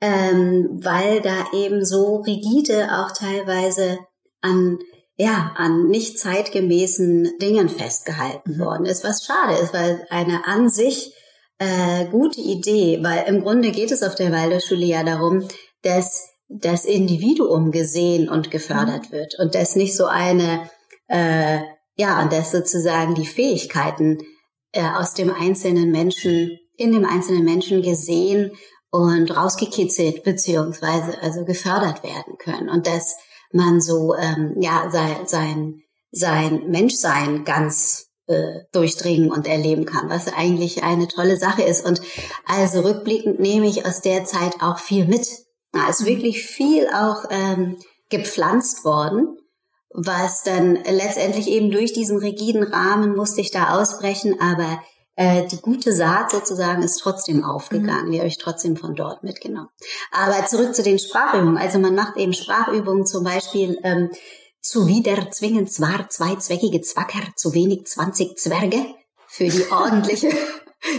ähm, 0.00 0.80
weil 0.82 1.20
da 1.20 1.52
eben 1.52 1.84
so 1.84 2.16
rigide 2.16 2.88
auch 2.92 3.12
teilweise 3.12 3.98
an 4.40 4.78
ja 5.20 5.52
an 5.56 5.88
nicht 5.88 6.18
zeitgemäßen 6.18 7.38
Dingen 7.40 7.68
festgehalten 7.68 8.56
mhm. 8.56 8.60
worden 8.60 8.86
ist, 8.86 9.04
was 9.04 9.24
schade 9.24 9.58
ist, 9.58 9.74
weil 9.74 10.06
eine 10.10 10.46
an 10.46 10.68
sich 10.68 11.14
äh, 11.58 12.06
gute 12.06 12.40
Idee, 12.40 13.00
weil 13.02 13.24
im 13.26 13.42
Grunde 13.42 13.70
geht 13.70 13.90
es 13.90 14.02
auf 14.02 14.14
der 14.14 14.32
Waldorfschule 14.32 14.86
ja 14.86 15.02
darum, 15.02 15.46
dass 15.82 16.28
das 16.48 16.84
Individuum 16.84 17.70
gesehen 17.70 18.28
und 18.28 18.50
gefördert 18.50 19.10
mhm. 19.10 19.16
wird 19.16 19.38
und 19.38 19.54
dass 19.54 19.76
nicht 19.76 19.96
so 19.96 20.06
eine 20.06 20.70
äh, 21.08 21.60
ja, 21.96 22.22
und 22.22 22.32
dass 22.32 22.50
sozusagen 22.52 23.14
die 23.14 23.26
Fähigkeiten 23.26 24.18
äh, 24.72 24.82
aus 24.82 25.12
dem 25.12 25.30
einzelnen 25.30 25.90
Menschen, 25.90 26.58
in 26.78 26.92
dem 26.92 27.04
einzelnen 27.04 27.44
Menschen 27.44 27.82
gesehen 27.82 28.52
und 28.90 29.36
rausgekitzelt 29.36 30.24
beziehungsweise 30.24 31.20
also 31.20 31.44
gefördert 31.44 32.02
werden 32.02 32.38
können 32.38 32.70
und 32.70 32.86
dass 32.86 33.16
man 33.52 33.80
so 33.80 34.14
ähm, 34.14 34.56
ja 34.60 34.88
sein 34.90 35.26
sein 35.26 35.82
sein 36.10 36.68
Menschsein 36.68 37.44
ganz 37.44 38.08
äh, 38.26 38.60
durchdringen 38.72 39.30
und 39.30 39.46
erleben 39.46 39.84
kann, 39.84 40.08
was 40.08 40.32
eigentlich 40.32 40.82
eine 40.82 41.08
tolle 41.08 41.36
Sache 41.36 41.62
ist. 41.62 41.86
Und 41.86 42.00
also 42.46 42.80
rückblickend 42.80 43.38
nehme 43.40 43.66
ich 43.66 43.86
aus 43.86 44.02
der 44.02 44.24
Zeit 44.24 44.60
auch 44.60 44.78
viel 44.78 45.06
mit. 45.06 45.28
Da 45.72 45.88
ist 45.88 46.02
mhm. 46.02 46.06
wirklich 46.06 46.44
viel 46.44 46.88
auch 46.88 47.24
ähm, 47.30 47.76
gepflanzt 48.08 48.84
worden 48.84 49.36
was 49.92 50.42
dann 50.44 50.76
letztendlich 50.76 51.48
eben 51.48 51.70
durch 51.70 51.92
diesen 51.92 52.18
rigiden 52.18 52.62
Rahmen 52.62 53.16
musste 53.16 53.40
ich 53.40 53.50
da 53.50 53.78
ausbrechen, 53.78 54.40
aber 54.40 54.80
äh, 55.20 55.46
die 55.46 55.60
gute 55.60 55.92
Saat 55.92 56.30
sozusagen 56.30 56.82
ist 56.82 56.96
trotzdem 56.96 57.44
aufgegangen. 57.44 58.06
Mhm. 58.06 58.12
Die 58.12 58.18
habe 58.20 58.28
ich 58.28 58.38
trotzdem 58.38 58.78
von 58.78 58.94
dort 58.94 59.22
mitgenommen. 59.22 59.68
Aber 60.12 60.46
zurück 60.46 60.74
zu 60.74 60.82
den 60.82 60.98
Sprachübungen. 60.98 61.58
Also 61.58 61.78
man 61.78 61.94
macht 61.94 62.16
eben 62.16 62.32
Sprachübungen 62.32 63.04
zum 63.04 63.24
Beispiel 63.24 63.78
ähm, 63.84 64.08
zuwider 64.62 65.30
zwingen 65.30 65.68
zwar 65.68 66.08
zweizweckige 66.08 66.80
Zwacker, 66.80 67.20
zu 67.36 67.52
wenig 67.52 67.86
zwanzig 67.86 68.38
Zwerge 68.38 68.78
für 69.28 69.48
die 69.48 69.66
ordentliche, 69.70 70.30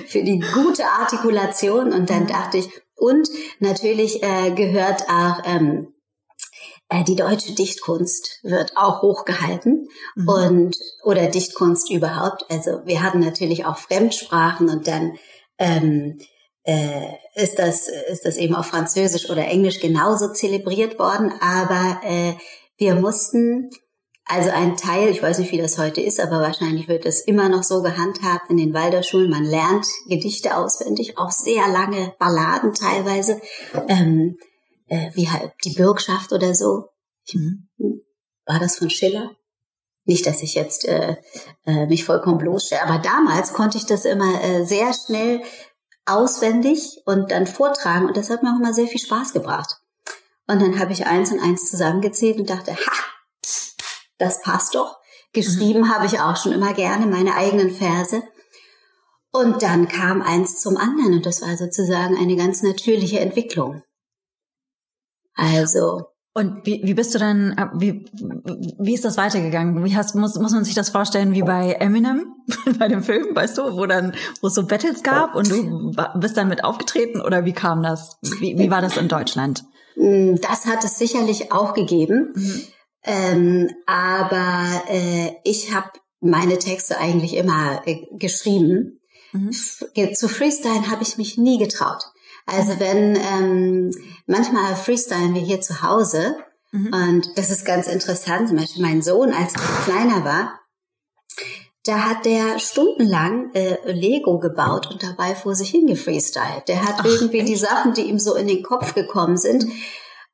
für 0.06 0.22
die 0.22 0.40
gute 0.54 0.86
Artikulation. 0.86 1.92
Und 1.92 2.12
dann 2.12 2.24
mhm. 2.24 2.28
dachte 2.28 2.60
ich, 2.60 2.70
und 2.96 3.28
natürlich 3.60 4.22
äh, 4.22 4.52
gehört 4.52 5.02
auch 5.10 5.42
ähm, 5.46 5.88
äh, 5.88 5.91
die 7.08 7.16
deutsche 7.16 7.54
Dichtkunst 7.54 8.40
wird 8.44 8.76
auch 8.76 9.02
hochgehalten 9.02 9.88
mhm. 10.16 10.28
und 10.28 10.78
oder 11.04 11.28
Dichtkunst 11.28 11.90
überhaupt. 11.90 12.46
Also 12.50 12.82
wir 12.86 13.02
hatten 13.02 13.20
natürlich 13.20 13.66
auch 13.66 13.78
Fremdsprachen 13.78 14.70
und 14.70 14.88
dann 14.88 15.18
ähm, 15.58 16.20
äh, 16.64 17.08
ist 17.36 17.60
das 17.60 17.88
ist 17.88 18.26
das 18.26 18.36
eben 18.38 18.56
auf 18.56 18.68
Französisch 18.68 19.30
oder 19.30 19.48
Englisch 19.48 19.80
genauso 19.80 20.34
zelebriert 20.34 21.00
worden. 21.00 21.32
Aber 21.40 22.02
äh, 22.04 22.34
wir 22.78 22.96
mussten 22.96 23.70
also 24.26 24.50
ein 24.50 24.78
Teil, 24.78 25.10
ich 25.10 25.22
weiß 25.22 25.40
nicht, 25.40 25.52
wie 25.52 25.58
das 25.58 25.78
heute 25.78 26.02
ist, 26.02 26.20
aber 26.20 26.40
wahrscheinlich 26.40 26.88
wird 26.88 27.06
es 27.06 27.22
immer 27.22 27.50
noch 27.50 27.64
so 27.64 27.82
gehandhabt 27.82 28.50
in 28.50 28.58
den 28.58 28.74
Waldorfschulen. 28.74 29.30
Man 29.30 29.44
lernt 29.44 29.86
Gedichte 30.08 30.56
auswendig, 30.56 31.18
auch 31.18 31.32
sehr 31.32 31.68
lange 31.68 32.14
Balladen 32.20 32.74
teilweise. 32.74 33.42
Ähm, 33.88 34.38
äh, 34.92 35.10
wie 35.14 35.30
halt 35.30 35.54
die 35.64 35.74
Bürgschaft 35.74 36.34
oder 36.34 36.54
so. 36.54 36.90
Mhm. 37.32 37.70
War 38.46 38.60
das 38.60 38.78
von 38.78 38.90
Schiller? 38.90 39.32
Nicht, 40.04 40.26
dass 40.26 40.44
ich 40.44 40.54
jetzt 40.54 40.86
äh, 40.86 41.16
äh, 41.66 41.86
mich 41.86 42.04
vollkommen 42.04 42.40
bloßstelle, 42.40 42.84
aber 42.84 43.00
damals 43.00 43.54
konnte 43.54 43.78
ich 43.78 43.86
das 43.86 44.04
immer 44.04 44.44
äh, 44.44 44.66
sehr 44.66 44.94
schnell 44.94 45.42
auswendig 46.06 47.02
und 47.06 47.32
dann 47.32 47.48
vortragen 47.48 48.08
und 48.08 48.18
das 48.18 48.30
hat 48.30 48.44
mir 48.44 48.52
auch 48.52 48.60
immer 48.60 48.74
sehr 48.74 48.88
viel 48.88 49.00
Spaß 49.00 49.32
gebracht. 49.32 49.80
Und 50.48 50.62
dann 50.62 50.80
habe 50.80 50.92
ich 50.92 51.06
eins 51.06 51.32
und 51.32 51.40
eins 51.40 51.70
zusammengezählt 51.70 52.40
und 52.40 52.50
dachte, 52.50 52.76
ha, 52.76 52.92
das 54.18 54.42
passt 54.42 54.76
doch. 54.76 54.98
Geschrieben 55.32 55.82
mhm. 55.82 55.94
habe 55.94 56.08
ich 56.08 56.20
auch 56.20 56.36
schon 56.36 56.52
immer 56.52 56.74
gerne 56.74 57.06
meine 57.06 57.36
eigenen 57.36 57.72
Verse. 57.72 58.22
Und 59.32 59.62
dann 59.62 59.88
kam 59.88 60.22
eins 60.22 60.60
zum 60.60 60.76
anderen 60.76 61.14
und 61.14 61.26
das 61.26 61.42
war 61.42 61.56
sozusagen 61.56 62.18
eine 62.18 62.36
ganz 62.36 62.62
natürliche 62.64 63.22
Entwicklung. 63.22 63.84
Also. 65.36 66.04
Und 66.34 66.66
wie, 66.66 66.82
wie 66.84 66.94
bist 66.94 67.14
du 67.14 67.20
dann, 67.20 67.52
äh, 67.58 67.68
wie, 67.74 68.06
wie 68.80 68.94
ist 68.94 69.04
das 69.04 69.18
weitergegangen? 69.18 69.84
Wie 69.84 69.96
hast, 69.98 70.16
muss, 70.16 70.36
muss 70.36 70.54
man 70.54 70.64
sich 70.64 70.76
das 70.76 70.90
vorstellen 70.90 71.34
wie 71.34 71.42
bei 71.42 71.74
Eminem, 71.74 72.34
bei 72.80 72.88
dem 72.88 73.04
Film, 73.04 73.36
weißt 73.36 73.58
du, 73.58 73.76
wo 73.76 73.86
dann, 73.86 74.14
wo 74.40 74.48
es 74.48 74.54
so 74.54 74.66
Battles 74.66 75.04
gab 75.04 75.36
und 75.36 75.50
du 75.50 75.92
bist 76.16 76.38
dann 76.38 76.48
mit 76.48 76.64
aufgetreten 76.64 77.20
oder 77.20 77.44
wie 77.44 77.52
kam 77.52 77.84
das? 77.84 78.18
Wie, 78.40 78.58
wie 78.58 78.72
war 78.72 78.82
das 78.82 78.96
in 78.96 79.10
Deutschland? 79.10 79.66
Mm, 79.98 80.36
das 80.36 80.66
hat 80.68 80.86
es 80.86 80.98
sicherlich 80.98 81.52
auch 81.52 81.74
gegeben. 81.74 82.32
Mhm. 82.34 82.62
Ähm, 83.04 83.70
aber 83.86 84.84
äh, 84.88 85.32
ich 85.44 85.74
habe 85.74 85.90
meine 86.22 86.60
Texte 86.60 86.98
eigentlich 86.98 87.36
immer 87.36 87.82
äh, 87.86 88.06
geschrieben. 88.12 89.02
Mhm. 89.34 89.52
Zu 89.52 90.28
Freestyle 90.30 90.90
habe 90.90 91.04
ich 91.04 91.18
mich 91.18 91.38
nie 91.38 91.58
getraut. 91.58 92.04
Also 92.46 92.80
wenn 92.80 93.16
ähm, 93.16 93.92
manchmal 94.26 94.76
freestylen 94.76 95.34
wir 95.34 95.42
hier 95.42 95.62
zu 95.62 95.82
Hause 95.82 96.36
mhm. 96.72 96.94
und 96.94 97.38
das 97.38 97.50
ist 97.50 97.66
ganz 97.66 97.88
interessant. 97.88 98.50
Zum 98.50 98.58
Beispiel 98.58 98.82
mein 98.82 99.02
Sohn, 99.02 99.34
als 99.34 99.54
er 99.54 99.84
kleiner 99.86 100.26
war, 100.26 100.62
da 101.84 102.10
hat 102.10 102.26
der 102.26 102.60
stundenlang 102.60 103.52
äh, 103.54 103.92
Lego 103.92 104.40
gebaut 104.40 104.90
und 104.92 105.02
dabei 105.02 105.34
vor 105.34 105.56
sich 105.56 105.70
hingefreestylt. 105.70 106.68
Der 106.68 106.84
hat 106.84 106.98
Ach, 107.00 107.06
irgendwie 107.06 107.40
echt? 107.40 107.50
die 107.50 107.56
Sachen, 107.56 107.94
die 107.94 108.04
ihm 108.04 108.20
so 108.20 108.36
in 108.36 108.48
den 108.48 108.62
Kopf 108.62 108.94
gekommen 108.94 109.38
sind. 109.38 109.66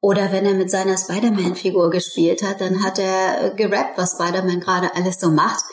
Oder 0.01 0.31
wenn 0.31 0.45
er 0.45 0.53
mit 0.53 0.69
seiner 0.69 0.97
Spider-Man-Figur 0.97 1.89
gespielt 1.89 2.43
hat, 2.43 2.61
dann 2.61 2.83
hat 2.83 2.99
er 2.99 3.45
äh, 3.45 3.55
gerappt, 3.55 3.97
was 3.97 4.11
Spider-Man 4.11 4.59
gerade 4.59 4.93
alles 4.95 5.19
so 5.19 5.29
macht. 5.29 5.63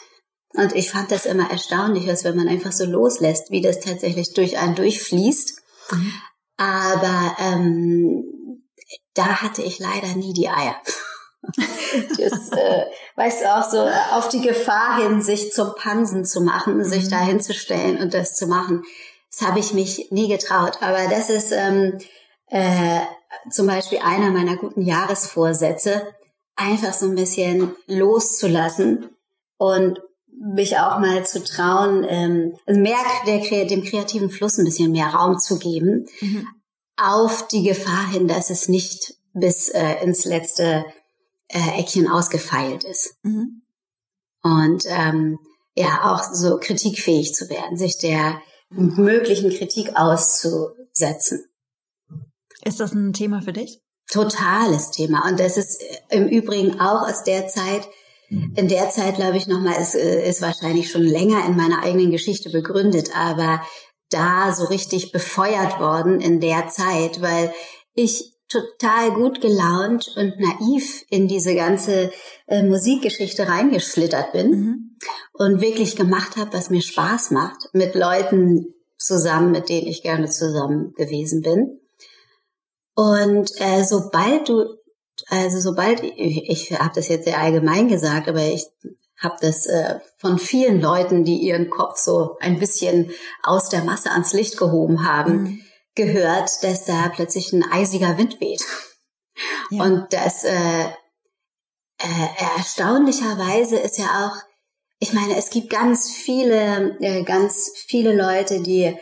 Und 0.57 0.75
ich 0.75 0.91
fand 0.91 1.11
das 1.11 1.27
immer 1.27 1.51
erstaunlich, 1.51 2.07
dass 2.07 2.23
wenn 2.23 2.37
man 2.37 2.49
einfach 2.49 2.73
so 2.73 2.85
loslässt, 2.85 3.51
wie 3.51 3.61
das 3.61 3.81
tatsächlich 3.81 4.33
durch 4.33 4.59
einen 4.59 4.77
durchfließt. 4.77 5.61
Mhm. 5.91 6.13
Aber 6.57 7.37
ähm, 7.39 8.63
da 9.15 9.43
hatte 9.43 9.63
ich 9.63 9.79
leider 9.79 10.15
nie 10.15 10.33
die 10.33 10.49
Eier. 10.49 10.77
das, 12.19 12.51
äh, 12.53 12.87
weißt 13.17 13.43
du, 13.43 13.55
auch 13.55 13.71
so 13.71 13.89
auf 14.17 14.29
die 14.29 14.41
Gefahr 14.41 15.03
hin, 15.03 15.21
sich 15.21 15.53
zum 15.53 15.75
Pansen 15.75 16.25
zu 16.25 16.41
machen, 16.41 16.79
mhm. 16.79 16.85
sich 16.85 17.09
da 17.09 17.21
hinzustellen 17.21 17.99
und 17.99 18.15
das 18.15 18.35
zu 18.35 18.47
machen. 18.47 18.83
Das 19.31 19.47
habe 19.47 19.59
ich 19.59 19.73
mich 19.73 20.11
nie 20.11 20.29
getraut. 20.29 20.79
Aber 20.81 21.09
das 21.09 21.29
ist, 21.31 21.53
ähm, 21.53 21.99
äh, 22.49 23.01
zum 23.51 23.67
Beispiel 23.67 23.99
einer 23.99 24.31
meiner 24.31 24.57
guten 24.57 24.83
Jahresvorsätze, 24.83 26.15
einfach 26.57 26.95
so 26.95 27.07
ein 27.07 27.17
bisschen 27.17 27.75
loszulassen 27.87 29.11
und 29.59 30.01
mich 30.45 30.77
auch 30.77 30.99
mal 30.99 31.25
zu 31.25 31.43
trauen, 31.43 32.05
ähm, 32.07 32.57
also 32.67 32.81
mehr 32.81 32.99
der, 33.27 33.65
dem 33.65 33.83
kreativen 33.83 34.31
Fluss 34.31 34.59
ein 34.59 34.67
bisschen 34.67 34.93
mehr 34.93 35.07
Raum 35.07 35.39
zu 35.39 35.59
geben, 35.59 36.07
mhm. 36.21 36.47
auf 36.97 37.49
die 37.49 37.63
Gefahr 37.63 38.11
hin, 38.11 38.29
dass 38.29 38.51
es 38.51 38.69
nicht 38.69 39.15
bis 39.33 39.69
äh, 39.69 40.03
ins 40.03 40.25
letzte 40.25 40.85
äh, 41.49 41.81
Eckchen 41.81 42.09
ausgefeilt 42.09 42.85
ist. 42.85 43.17
Mhm. 43.23 43.63
Und 44.43 44.85
ähm, 44.87 45.39
ja, 45.75 46.13
auch 46.13 46.35
so 46.35 46.59
kritikfähig 46.59 47.35
zu 47.35 47.49
werden, 47.49 47.79
sich 47.79 47.99
der 47.99 48.41
möglichen 48.69 49.51
Kritik 49.51 49.97
auszusetzen. 49.97 51.47
Ist 52.65 52.81
das 52.81 52.93
ein 52.93 53.13
Thema 53.15 53.41
für 53.41 53.53
dich? 53.53 53.81
Totales 54.11 54.91
Thema. 54.91 55.27
Und 55.27 55.41
das 55.41 55.57
ist 55.57 55.83
im 56.11 56.29
Übrigen 56.29 56.79
auch 56.81 57.09
aus 57.09 57.25
der 57.25 57.49
Zeit, 57.49 57.89
in 58.57 58.69
der 58.69 58.91
Zeit, 58.91 59.17
glaube 59.17 59.37
ich, 59.37 59.47
nochmal, 59.47 59.81
ist, 59.81 59.95
äh, 59.95 60.29
ist 60.29 60.43
wahrscheinlich 60.43 60.91
schon 60.91 61.03
länger 61.03 61.45
in 61.47 61.57
meiner 61.57 61.83
eigenen 61.83 62.11
Geschichte 62.11 62.51
begründet, 62.51 63.11
aber 63.17 63.63
da 64.11 64.53
so 64.53 64.65
richtig 64.65 65.13
befeuert 65.13 65.81
worden 65.81 66.21
in 66.21 66.41
der 66.41 66.69
Zeit, 66.69 67.21
weil 67.21 67.53
ich 67.95 68.35
total 68.49 69.13
gut 69.13 69.41
gelaunt 69.41 70.15
und 70.17 70.39
naiv 70.39 71.05
in 71.09 71.27
diese 71.29 71.55
ganze 71.55 72.13
äh, 72.47 72.63
Musikgeschichte 72.63 73.49
reingeschlittert 73.49 74.33
bin 74.33 74.51
mhm. 74.51 74.97
und 75.33 75.61
wirklich 75.61 75.97
gemacht 75.97 76.37
habe, 76.37 76.53
was 76.53 76.71
mir 76.71 76.83
Spaß 76.83 77.31
macht, 77.33 77.69
mit 77.73 77.95
Leuten 77.95 78.75
zusammen, 78.99 79.51
mit 79.51 79.69
denen 79.69 79.87
ich 79.87 80.03
gerne 80.03 80.29
zusammen 80.29 80.93
gewesen 80.97 81.41
bin. 81.43 81.81
Und 82.95 83.51
äh, 83.59 83.83
sobald 83.83 84.49
du, 84.49 84.65
also 85.29 85.61
sobald, 85.61 86.03
ich, 86.03 86.49
ich 86.49 86.79
habe 86.79 86.93
das 86.95 87.09
jetzt 87.09 87.25
sehr 87.25 87.39
allgemein 87.39 87.89
gesagt, 87.89 88.29
aber 88.29 88.43
ich 88.43 88.67
habe 89.19 89.37
das 89.41 89.67
äh, 89.67 90.01
von 90.19 90.39
vielen 90.39 90.81
Leuten, 90.81 91.25
die 91.25 91.39
ihren 91.39 91.71
Kopf 91.71 91.99
so 91.99 92.37
ein 92.41 92.59
bisschen 92.59 93.13
aus 93.43 93.69
der 93.69 93.85
Masse 93.85 94.11
ans 94.11 94.33
Licht 94.33 94.59
gehoben 94.59 95.07
haben, 95.07 95.43
mhm. 95.43 95.61
gehört, 95.95 96.63
dass 96.63 96.85
da 96.85 97.11
plötzlich 97.15 97.53
ein 97.53 97.65
eisiger 97.65 98.19
Wind 98.19 98.41
weht. 98.41 98.65
Ja. 99.71 99.85
Und 99.85 100.13
das 100.13 100.45
äh, 100.45 100.85
äh, 100.85 102.55
erstaunlicherweise 102.57 103.77
ist 103.77 103.99
ja 103.99 104.27
auch, 104.27 104.37
ich 104.99 105.13
meine, 105.13 105.37
es 105.37 105.51
gibt 105.51 105.71
ganz 105.71 106.11
viele, 106.11 106.97
äh, 107.01 107.25
ganz 107.25 107.73
viele 107.87 108.15
Leute, 108.15 108.63
die 108.63 108.97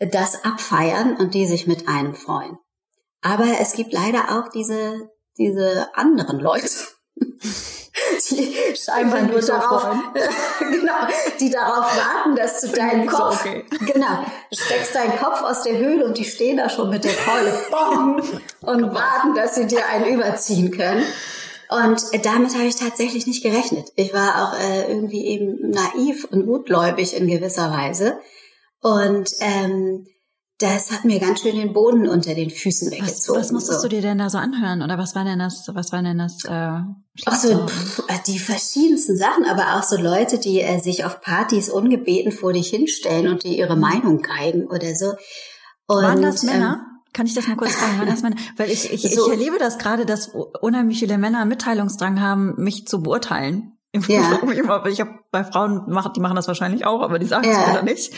das 0.00 0.44
abfeiern 0.44 1.16
und 1.16 1.34
die 1.34 1.46
sich 1.46 1.66
mit 1.66 1.88
einem 1.88 2.14
freuen. 2.14 2.58
Aber 3.22 3.46
es 3.60 3.72
gibt 3.72 3.92
leider 3.92 4.38
auch 4.38 4.50
diese, 4.50 5.10
diese 5.38 5.88
anderen 5.94 6.40
Leute, 6.40 6.68
die 8.30 8.56
scheinbar 8.76 9.22
nur 9.22 9.40
darauf, 9.40 9.84
genau, 10.58 11.06
die 11.40 11.50
darauf 11.50 11.96
warten, 11.96 12.36
dass 12.36 12.60
du 12.60 12.68
deinen 12.68 13.06
Kopf, 13.06 13.42
so 13.42 13.48
okay. 13.48 13.64
genau, 13.92 14.24
steckst 14.52 14.94
deinen 14.94 15.16
Kopf 15.18 15.42
aus 15.42 15.62
der 15.62 15.78
Höhle 15.78 16.04
und 16.04 16.18
die 16.18 16.24
stehen 16.24 16.56
da 16.56 16.68
schon 16.68 16.90
mit 16.90 17.04
der 17.04 17.14
Keule 17.14 17.52
und 18.60 18.94
warten, 18.94 19.34
dass 19.34 19.54
sie 19.54 19.66
dir 19.66 19.86
einen 19.86 20.14
überziehen 20.14 20.70
können. 20.70 21.04
Und 21.70 22.02
damit 22.24 22.54
habe 22.54 22.66
ich 22.66 22.76
tatsächlich 22.76 23.26
nicht 23.26 23.42
gerechnet. 23.42 23.92
Ich 23.96 24.12
war 24.12 24.44
auch 24.44 24.58
äh, 24.58 24.90
irgendwie 24.90 25.26
eben 25.26 25.70
naiv 25.70 26.24
und 26.30 26.46
gutgläubig 26.46 27.16
in 27.16 27.26
gewisser 27.26 27.70
Weise. 27.70 28.18
Und 28.80 29.30
ähm, 29.40 30.06
das 30.64 30.90
hat 30.90 31.04
mir 31.04 31.20
ganz 31.20 31.40
schön 31.40 31.56
den 31.56 31.72
Boden 31.72 32.08
unter 32.08 32.34
den 32.34 32.48
Füßen 32.48 32.90
weggezogen. 32.90 33.38
Was, 33.38 33.46
was 33.46 33.52
musstest 33.52 33.82
so. 33.82 33.88
du 33.88 33.96
dir 33.96 34.02
denn 34.02 34.18
da 34.18 34.30
so 34.30 34.38
anhören? 34.38 34.82
Oder 34.82 34.96
was 34.96 35.14
war 35.14 35.24
denn 35.24 35.38
das, 35.38 35.68
was 35.72 35.92
war 35.92 36.02
denn 36.02 36.18
das? 36.18 36.44
Äh, 36.44 36.80
Ach 37.26 37.36
so, 37.36 37.66
die 38.26 38.38
verschiedensten 38.38 39.16
Sachen, 39.16 39.44
aber 39.44 39.76
auch 39.76 39.82
so 39.82 39.96
Leute, 39.96 40.38
die 40.38 40.60
äh, 40.60 40.80
sich 40.80 41.04
auf 41.04 41.20
Partys 41.20 41.68
ungebeten 41.68 42.32
vor 42.32 42.52
dich 42.52 42.68
hinstellen 42.68 43.28
und 43.28 43.44
die 43.44 43.58
ihre 43.58 43.76
Meinung 43.76 44.22
geigen 44.22 44.66
oder 44.66 44.94
so. 44.94 45.12
Und, 45.86 46.02
Waren 46.02 46.22
das 46.22 46.42
Männer? 46.42 46.86
Ähm, 46.86 46.94
kann 47.12 47.26
ich 47.26 47.34
das 47.34 47.46
mal 47.46 47.56
kurz 47.56 47.72
fragen? 47.72 47.98
Waren 47.98 48.08
das 48.08 48.22
Männer? 48.22 48.36
Weil 48.56 48.70
ich, 48.70 48.90
ich, 48.90 49.02
so. 49.14 49.26
ich 49.26 49.32
erlebe 49.32 49.58
das 49.58 49.78
gerade, 49.78 50.06
dass 50.06 50.28
unheimlich 50.60 50.98
viele 50.98 51.18
Männer 51.18 51.44
Mitteilungsdrang 51.44 52.20
haben, 52.20 52.54
mich 52.56 52.86
zu 52.88 53.02
beurteilen. 53.02 53.73
Ja. 54.08 54.40
Ich 54.88 55.00
habe 55.00 55.10
bei 55.30 55.44
Frauen, 55.44 55.84
die 56.16 56.20
machen 56.20 56.34
das 56.34 56.48
wahrscheinlich 56.48 56.84
auch, 56.84 57.00
aber 57.00 57.20
die 57.20 57.26
sagen 57.26 57.48
es 57.48 57.56
ja. 57.56 57.64
leider 57.66 57.82
nicht. 57.82 58.12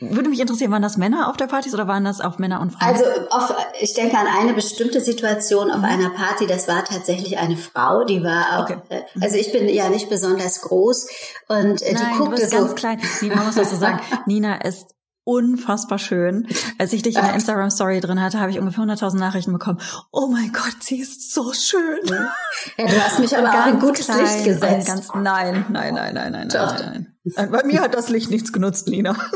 Würde 0.00 0.28
mich 0.28 0.38
interessieren, 0.38 0.70
waren 0.70 0.82
das 0.82 0.96
Männer 0.96 1.28
auf 1.28 1.36
der 1.36 1.46
Partys 1.46 1.74
oder 1.74 1.88
waren 1.88 2.04
das 2.04 2.20
auch 2.20 2.38
Männer 2.38 2.60
und 2.60 2.70
Frauen? 2.70 2.94
Also 2.94 3.04
auf, 3.30 3.52
ich 3.80 3.94
denke 3.94 4.16
an 4.16 4.28
eine 4.28 4.54
bestimmte 4.54 5.00
Situation 5.00 5.72
auf 5.72 5.78
mhm. 5.78 5.84
einer 5.84 6.10
Party, 6.10 6.46
das 6.46 6.68
war 6.68 6.84
tatsächlich 6.84 7.38
eine 7.38 7.56
Frau, 7.56 8.04
die 8.04 8.22
war 8.22 8.58
auch, 8.58 8.70
okay. 8.70 8.78
Äh, 8.90 9.02
also 9.20 9.36
ich 9.36 9.50
bin 9.50 9.68
ja 9.68 9.88
nicht 9.88 10.08
besonders 10.08 10.60
groß 10.60 11.08
und 11.48 11.82
äh, 11.82 11.94
Nein, 11.94 12.06
die 12.12 12.18
guckte 12.18 12.36
du 12.36 12.40
bist 12.40 12.50
so. 12.50 12.56
ganz 12.56 12.74
klein. 12.76 13.00
Man 13.22 13.46
muss 13.46 13.56
das 13.56 13.70
so 13.70 13.76
sagen. 13.76 14.00
Nina 14.26 14.56
ist 14.62 14.86
unfassbar 15.28 15.98
schön. 15.98 16.48
Als 16.78 16.94
ich 16.94 17.02
dich 17.02 17.16
in 17.16 17.22
der 17.22 17.34
Instagram 17.34 17.70
Story 17.70 18.00
drin 18.00 18.22
hatte, 18.22 18.40
habe 18.40 18.50
ich 18.50 18.58
ungefähr 18.58 18.84
100.000 18.84 19.18
Nachrichten 19.18 19.52
bekommen. 19.52 19.78
Oh 20.10 20.28
mein 20.28 20.50
Gott, 20.52 20.76
sie 20.80 21.00
ist 21.00 21.34
so 21.34 21.52
schön. 21.52 22.00
Ja, 22.06 22.86
du 22.86 23.04
hast 23.04 23.18
mich 23.18 23.36
aber 23.36 23.50
auch 23.50 23.66
ein 23.66 23.78
gutes 23.78 24.06
klein, 24.06 24.20
Licht 24.20 24.44
gesetzt. 24.44 24.86
Ganz, 24.86 25.08
nein, 25.14 25.66
nein, 25.68 25.94
nein, 25.94 26.14
nein, 26.14 26.32
nein, 26.32 26.48
nein, 26.48 27.06
nein. 27.36 27.50
Bei 27.50 27.62
mir 27.62 27.82
hat 27.82 27.92
das 27.92 28.08
Licht 28.08 28.30
nichts 28.30 28.54
genutzt, 28.54 28.88
Lina. 28.88 29.14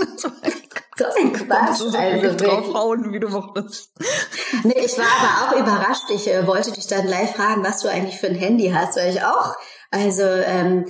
Das 0.99 1.17
ist 1.17 1.23
ein 1.23 1.33
Quatsch. 1.33 1.77
So 1.79 1.89
also 1.89 2.37
draufhauen, 2.37 3.15
wie 3.15 3.19
du 3.19 3.31
mochtest. 3.31 3.93
Nee, 4.63 4.75
ich 4.85 4.99
war 4.99 5.07
aber 5.07 5.57
auch 5.57 5.59
überrascht. 5.59 6.11
Ich 6.15 6.31
äh, 6.31 6.47
wollte 6.47 6.71
dich 6.71 6.87
dann 6.87 7.07
gleich 7.07 7.31
fragen, 7.31 7.65
was 7.65 7.81
du 7.81 7.89
eigentlich 7.89 8.19
für 8.19 8.27
ein 8.27 8.35
Handy 8.35 8.71
hast, 8.71 8.99
weil 8.99 9.11
ich 9.11 9.23
auch, 9.23 9.57
also 9.91 10.23
ähm, 10.23 10.85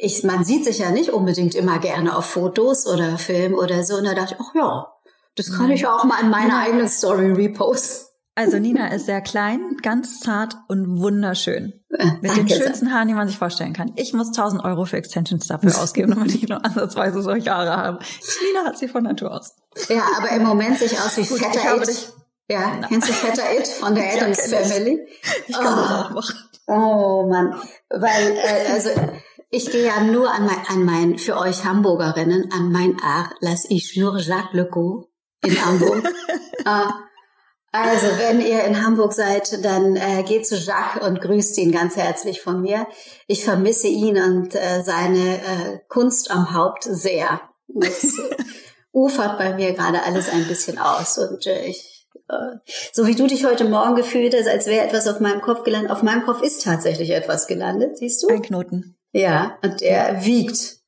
ich, 0.00 0.22
man 0.22 0.44
sieht 0.44 0.64
sich 0.64 0.78
ja 0.78 0.90
nicht 0.90 1.10
unbedingt 1.10 1.54
immer 1.54 1.78
gerne 1.78 2.16
auf 2.16 2.26
Fotos 2.26 2.86
oder 2.86 3.18
Film 3.18 3.54
oder 3.54 3.82
so. 3.82 3.96
Und 3.96 4.04
da 4.04 4.14
dachte 4.14 4.34
ich, 4.34 4.40
ach 4.40 4.54
ja, 4.54 4.92
das 5.36 5.52
kann 5.56 5.70
ich 5.70 5.86
auch 5.86 6.04
mal 6.04 6.20
in 6.20 6.30
meiner 6.30 6.58
eigenen 6.58 6.88
Story 6.88 7.32
reposten. 7.32 8.06
Also 8.34 8.60
Nina 8.60 8.86
ist 8.88 9.06
sehr 9.06 9.20
klein, 9.20 9.76
ganz 9.82 10.20
zart 10.20 10.56
und 10.68 11.00
wunderschön. 11.00 11.72
Äh, 11.90 12.06
Mit 12.20 12.36
den 12.36 12.48
schönsten 12.48 12.92
Haaren, 12.92 13.08
die 13.08 13.14
man 13.14 13.26
sich 13.26 13.36
vorstellen 13.36 13.72
kann. 13.72 13.90
Ich 13.96 14.12
muss 14.12 14.28
1000 14.28 14.64
Euro 14.64 14.84
für 14.84 14.96
Extensions 14.96 15.48
dafür 15.48 15.76
ausgeben, 15.82 16.10
damit 16.14 16.32
ich 16.32 16.48
nur 16.48 16.64
ansatzweise 16.64 17.20
solche 17.20 17.50
Haare 17.50 17.76
habe. 17.76 17.98
Nina 18.46 18.64
hat 18.64 18.78
sie 18.78 18.86
von 18.86 19.02
Natur 19.02 19.34
aus. 19.34 19.56
Ja, 19.88 20.04
aber 20.16 20.30
im 20.30 20.44
Moment 20.44 20.78
sehe 20.78 20.86
ich 20.86 21.00
aus 21.00 21.16
wie 21.16 21.22
Gut, 21.26 21.38
fetter 21.38 21.82
It. 21.82 22.12
Ja, 22.48 22.78
Na. 22.80 22.86
kennst 22.86 23.08
du 23.08 23.12
fetter 23.12 23.42
It 23.58 23.66
von 23.66 23.96
der 23.96 24.12
Adams 24.14 24.40
Family? 24.40 25.08
Ich 25.48 25.56
kann 25.56 25.74
oh. 25.74 25.82
das 25.82 25.90
auch 25.90 26.10
machen. 26.10 26.36
Oh 26.68 27.26
Mann, 27.28 27.60
weil 27.90 28.36
äh, 28.36 28.72
also 28.72 28.90
ich 29.50 29.70
gehe 29.70 29.86
ja 29.86 30.02
nur 30.02 30.30
an 30.30 30.46
mein, 30.46 30.66
an 30.68 30.84
mein, 30.84 31.18
für 31.18 31.36
euch 31.38 31.64
Hamburgerinnen, 31.64 32.50
an 32.52 32.70
mein 32.70 33.00
Art, 33.02 33.32
lass 33.40 33.64
ich 33.68 33.96
nur 33.96 34.18
Jacques 34.18 34.52
Legault 34.52 35.06
in 35.42 35.64
Hamburg. 35.64 36.04
äh, 36.64 36.84
also, 37.72 38.06
wenn 38.18 38.40
ihr 38.40 38.64
in 38.64 38.84
Hamburg 38.84 39.14
seid, 39.14 39.64
dann 39.64 39.96
äh, 39.96 40.22
geht 40.22 40.46
zu 40.46 40.56
Jacques 40.56 41.06
und 41.06 41.20
grüßt 41.20 41.56
ihn 41.58 41.72
ganz 41.72 41.96
herzlich 41.96 42.42
von 42.42 42.60
mir. 42.60 42.86
Ich 43.26 43.44
vermisse 43.44 43.88
ihn 43.88 44.20
und 44.20 44.54
äh, 44.54 44.82
seine 44.82 45.38
äh, 45.38 45.78
Kunst 45.88 46.30
am 46.30 46.52
Haupt 46.52 46.84
sehr. 46.84 47.40
Das 47.68 48.06
ufert 48.92 49.38
bei 49.38 49.54
mir 49.54 49.72
gerade 49.72 50.02
alles 50.02 50.28
ein 50.28 50.46
bisschen 50.46 50.78
aus 50.78 51.18
und 51.18 51.46
äh, 51.46 51.66
ich 51.66 52.06
äh, 52.28 52.58
so 52.92 53.06
wie 53.06 53.14
du 53.14 53.26
dich 53.26 53.46
heute 53.46 53.64
Morgen 53.64 53.94
gefühlt 53.94 54.34
hast, 54.34 54.48
als 54.48 54.66
wäre 54.66 54.86
etwas 54.86 55.06
auf 55.06 55.20
meinem 55.20 55.40
Kopf 55.40 55.62
gelandet. 55.62 55.90
Auf 55.90 56.02
meinem 56.02 56.24
Kopf 56.24 56.42
ist 56.42 56.62
tatsächlich 56.64 57.10
etwas 57.10 57.46
gelandet, 57.46 57.96
siehst 57.96 58.22
du? 58.22 58.28
Ein 58.28 58.42
Knoten. 58.42 58.97
Ja, 59.12 59.58
und 59.62 59.80
der 59.80 60.24
wiegt. 60.24 60.78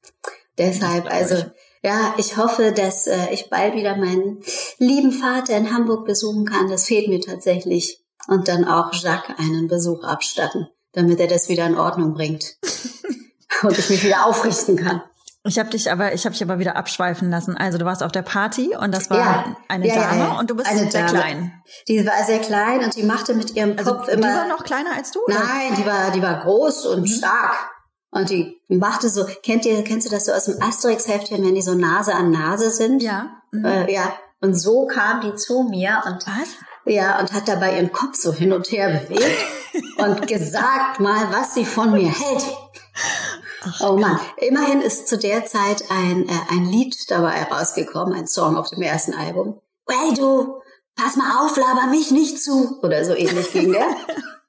Deshalb, 0.59 1.11
also, 1.11 1.37
ja, 1.83 2.15
ich 2.19 2.37
hoffe, 2.37 2.73
dass 2.73 3.07
äh, 3.07 3.33
ich 3.33 3.49
bald 3.49 3.75
wieder 3.75 3.97
meinen 3.97 4.43
lieben 4.79 5.13
Vater 5.13 5.57
in 5.57 5.73
Hamburg 5.73 6.05
besuchen 6.05 6.45
kann. 6.45 6.69
Das 6.69 6.85
fehlt 6.85 7.09
mir 7.09 7.21
tatsächlich. 7.21 8.05
Und 8.29 8.49
dann 8.49 8.67
auch 8.67 8.93
Jacques 8.93 9.35
einen 9.39 9.67
Besuch 9.67 10.05
abstatten, 10.05 10.69
damit 10.93 11.19
er 11.21 11.27
das 11.27 11.49
wieder 11.49 11.67
in 11.67 11.79
Ordnung 11.79 12.13
bringt. 12.13 12.59
und 13.63 13.79
ich 13.79 13.89
mich 13.89 14.05
wieder 14.05 14.27
aufrichten 14.27 14.77
kann. 14.77 15.03
Ich 15.47 15.59
habe 15.59 15.71
dich 15.71 15.91
aber, 15.91 16.13
ich 16.13 16.27
habe 16.27 16.35
dich 16.35 16.43
aber 16.43 16.59
wieder 16.59 16.77
abschweifen 16.77 17.31
lassen. 17.31 17.57
Also 17.57 17.79
du 17.79 17.87
warst 17.87 18.03
auf 18.03 18.13
der 18.13 18.21
Party 18.21 18.77
und 18.77 18.95
das 18.95 19.09
war 19.09 19.19
ja, 19.19 19.57
eine 19.69 19.89
ja, 19.89 19.95
Dame 19.95 20.21
ja, 20.21 20.39
und 20.39 20.51
du 20.51 20.55
bist 20.55 20.69
eine 20.69 20.91
sehr 20.91 21.07
Dame. 21.07 21.19
klein. 21.19 21.63
Die 21.89 22.07
war 22.07 22.25
sehr 22.25 22.41
klein 22.41 22.85
und 22.85 22.95
die 22.95 23.05
machte 23.05 23.33
mit 23.33 23.57
ihrem 23.57 23.79
also 23.79 23.95
Kopf 23.95 24.09
immer. 24.09 24.29
Die 24.29 24.35
war 24.35 24.49
noch 24.49 24.65
kleiner 24.65 24.95
als 24.95 25.13
du? 25.13 25.21
Oder? 25.25 25.39
Nein, 25.39 25.77
die 25.79 25.87
war, 25.87 26.11
die 26.11 26.21
war 26.21 26.41
groß 26.41 26.87
und 26.87 27.01
mhm. 27.03 27.07
stark. 27.07 27.71
Und 28.11 28.31
die 28.31 28.61
machte 28.69 29.09
so, 29.09 29.25
kennt 29.43 29.65
ihr, 29.67 29.83
kennst 29.85 30.07
du 30.07 30.11
das 30.11 30.27
so 30.27 30.33
aus 30.33 30.47
dem 30.47 30.61
Asterix-Heftchen, 30.61 31.45
wenn 31.45 31.55
die 31.55 31.63
so 31.63 31.75
Nase 31.75 32.15
an 32.15 32.31
Nase 32.31 32.71
sind? 32.71 33.03
Ja. 33.03 33.31
Mhm. 33.53 33.65
Äh, 33.65 33.93
ja. 33.93 34.13
Und 34.41 34.55
so 34.55 34.87
kam 34.87 35.21
die 35.21 35.35
zu 35.35 35.63
mir 35.63 36.03
und 36.07 36.27
was? 36.27 36.57
Ja, 36.87 37.21
und 37.21 37.33
hat 37.33 37.47
dabei 37.47 37.77
ihren 37.77 37.93
Kopf 37.93 38.17
so 38.17 38.33
hin 38.33 38.53
und 38.53 38.73
her 38.73 38.89
bewegt 38.89 39.37
und 39.99 40.27
gesagt 40.27 40.99
mal, 40.99 41.31
was 41.31 41.55
sie 41.55 41.65
von 41.65 41.93
mir 41.93 42.09
hält. 42.09 42.45
Ach, 43.63 43.91
oh 43.91 43.97
Mann, 43.97 44.19
immerhin 44.39 44.81
ist 44.81 45.07
zu 45.07 45.19
der 45.19 45.45
Zeit 45.45 45.85
ein, 45.91 46.27
äh, 46.29 46.33
ein 46.51 46.65
Lied 46.65 47.11
dabei 47.11 47.43
rausgekommen, 47.45 48.15
ein 48.15 48.27
Song 48.27 48.57
auf 48.57 48.71
dem 48.71 48.83
ersten 48.83 49.15
Album. 49.15 49.61
Hey 49.87 50.15
du, 50.15 50.61
pass 50.97 51.17
mal 51.17 51.45
auf, 51.45 51.57
laber 51.57 51.87
mich 51.91 52.11
nicht 52.11 52.43
zu. 52.43 52.81
Oder 52.83 53.05
so 53.05 53.15
ähnlich 53.15 53.53
ging 53.53 53.73
der. 53.73 53.87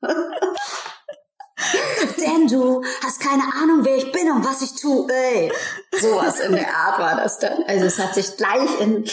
Denn 2.20 2.48
du 2.48 2.84
hast 3.04 3.20
keine 3.20 3.44
Ahnung, 3.62 3.84
wer 3.84 3.98
ich 3.98 4.12
bin 4.12 4.32
und 4.32 4.46
was 4.46 4.62
ich 4.62 4.76
tue. 4.76 5.08
Ey. 5.12 5.52
Sowas 6.00 6.40
in 6.40 6.54
der 6.54 6.76
Art 6.76 7.00
war 7.00 7.16
das 7.16 7.40
dann. 7.40 7.64
Also 7.68 7.86
es 7.86 8.00
hat 8.00 8.14
sich 8.14 8.38
gleich 8.38 8.80
in, 8.80 9.06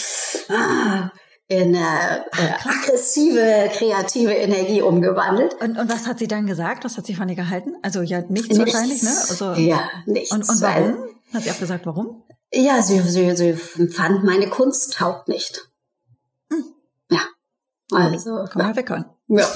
ah, 0.49 1.11
in 1.49 1.75
äh, 1.75 1.79
äh, 1.79 2.53
aggressive, 2.65 3.71
kreative 3.73 4.33
Energie 4.33 4.83
umgewandelt. 4.83 5.55
Und, 5.61 5.79
und 5.79 5.91
was 5.91 6.07
hat 6.07 6.19
sie 6.19 6.29
dann 6.29 6.47
gesagt? 6.47 6.85
Was 6.85 6.97
hat 6.97 7.07
sie 7.07 7.15
von 7.15 7.29
dir 7.29 7.37
gehalten? 7.37 7.75
Also 7.83 8.03
ja, 8.03 8.21
nichts, 8.21 8.49
nichts. 8.49 8.59
wahrscheinlich, 8.59 9.03
ne? 9.03 9.11
Also, 9.11 9.53
ja, 9.55 9.89
nichts. 10.07 10.33
Und, 10.33 10.49
und 10.49 10.61
warum? 10.61 11.05
Hat 11.33 11.43
sie 11.43 11.51
auch 11.51 11.59
gesagt, 11.59 11.87
warum? 11.87 12.23
Ja, 12.53 12.83
sie, 12.83 13.01
sie, 13.01 13.35
sie 13.37 13.55
fand 13.89 14.25
meine 14.25 14.49
Kunst 14.49 14.95
taugt 14.95 15.29
nicht. 15.29 15.71
Hm. 16.51 16.65
Ja. 17.11 17.21
Also. 17.93 18.45
Komm 18.51 18.63
mal 18.63 18.77
weg. 18.77 18.91
Ja. 19.29 19.47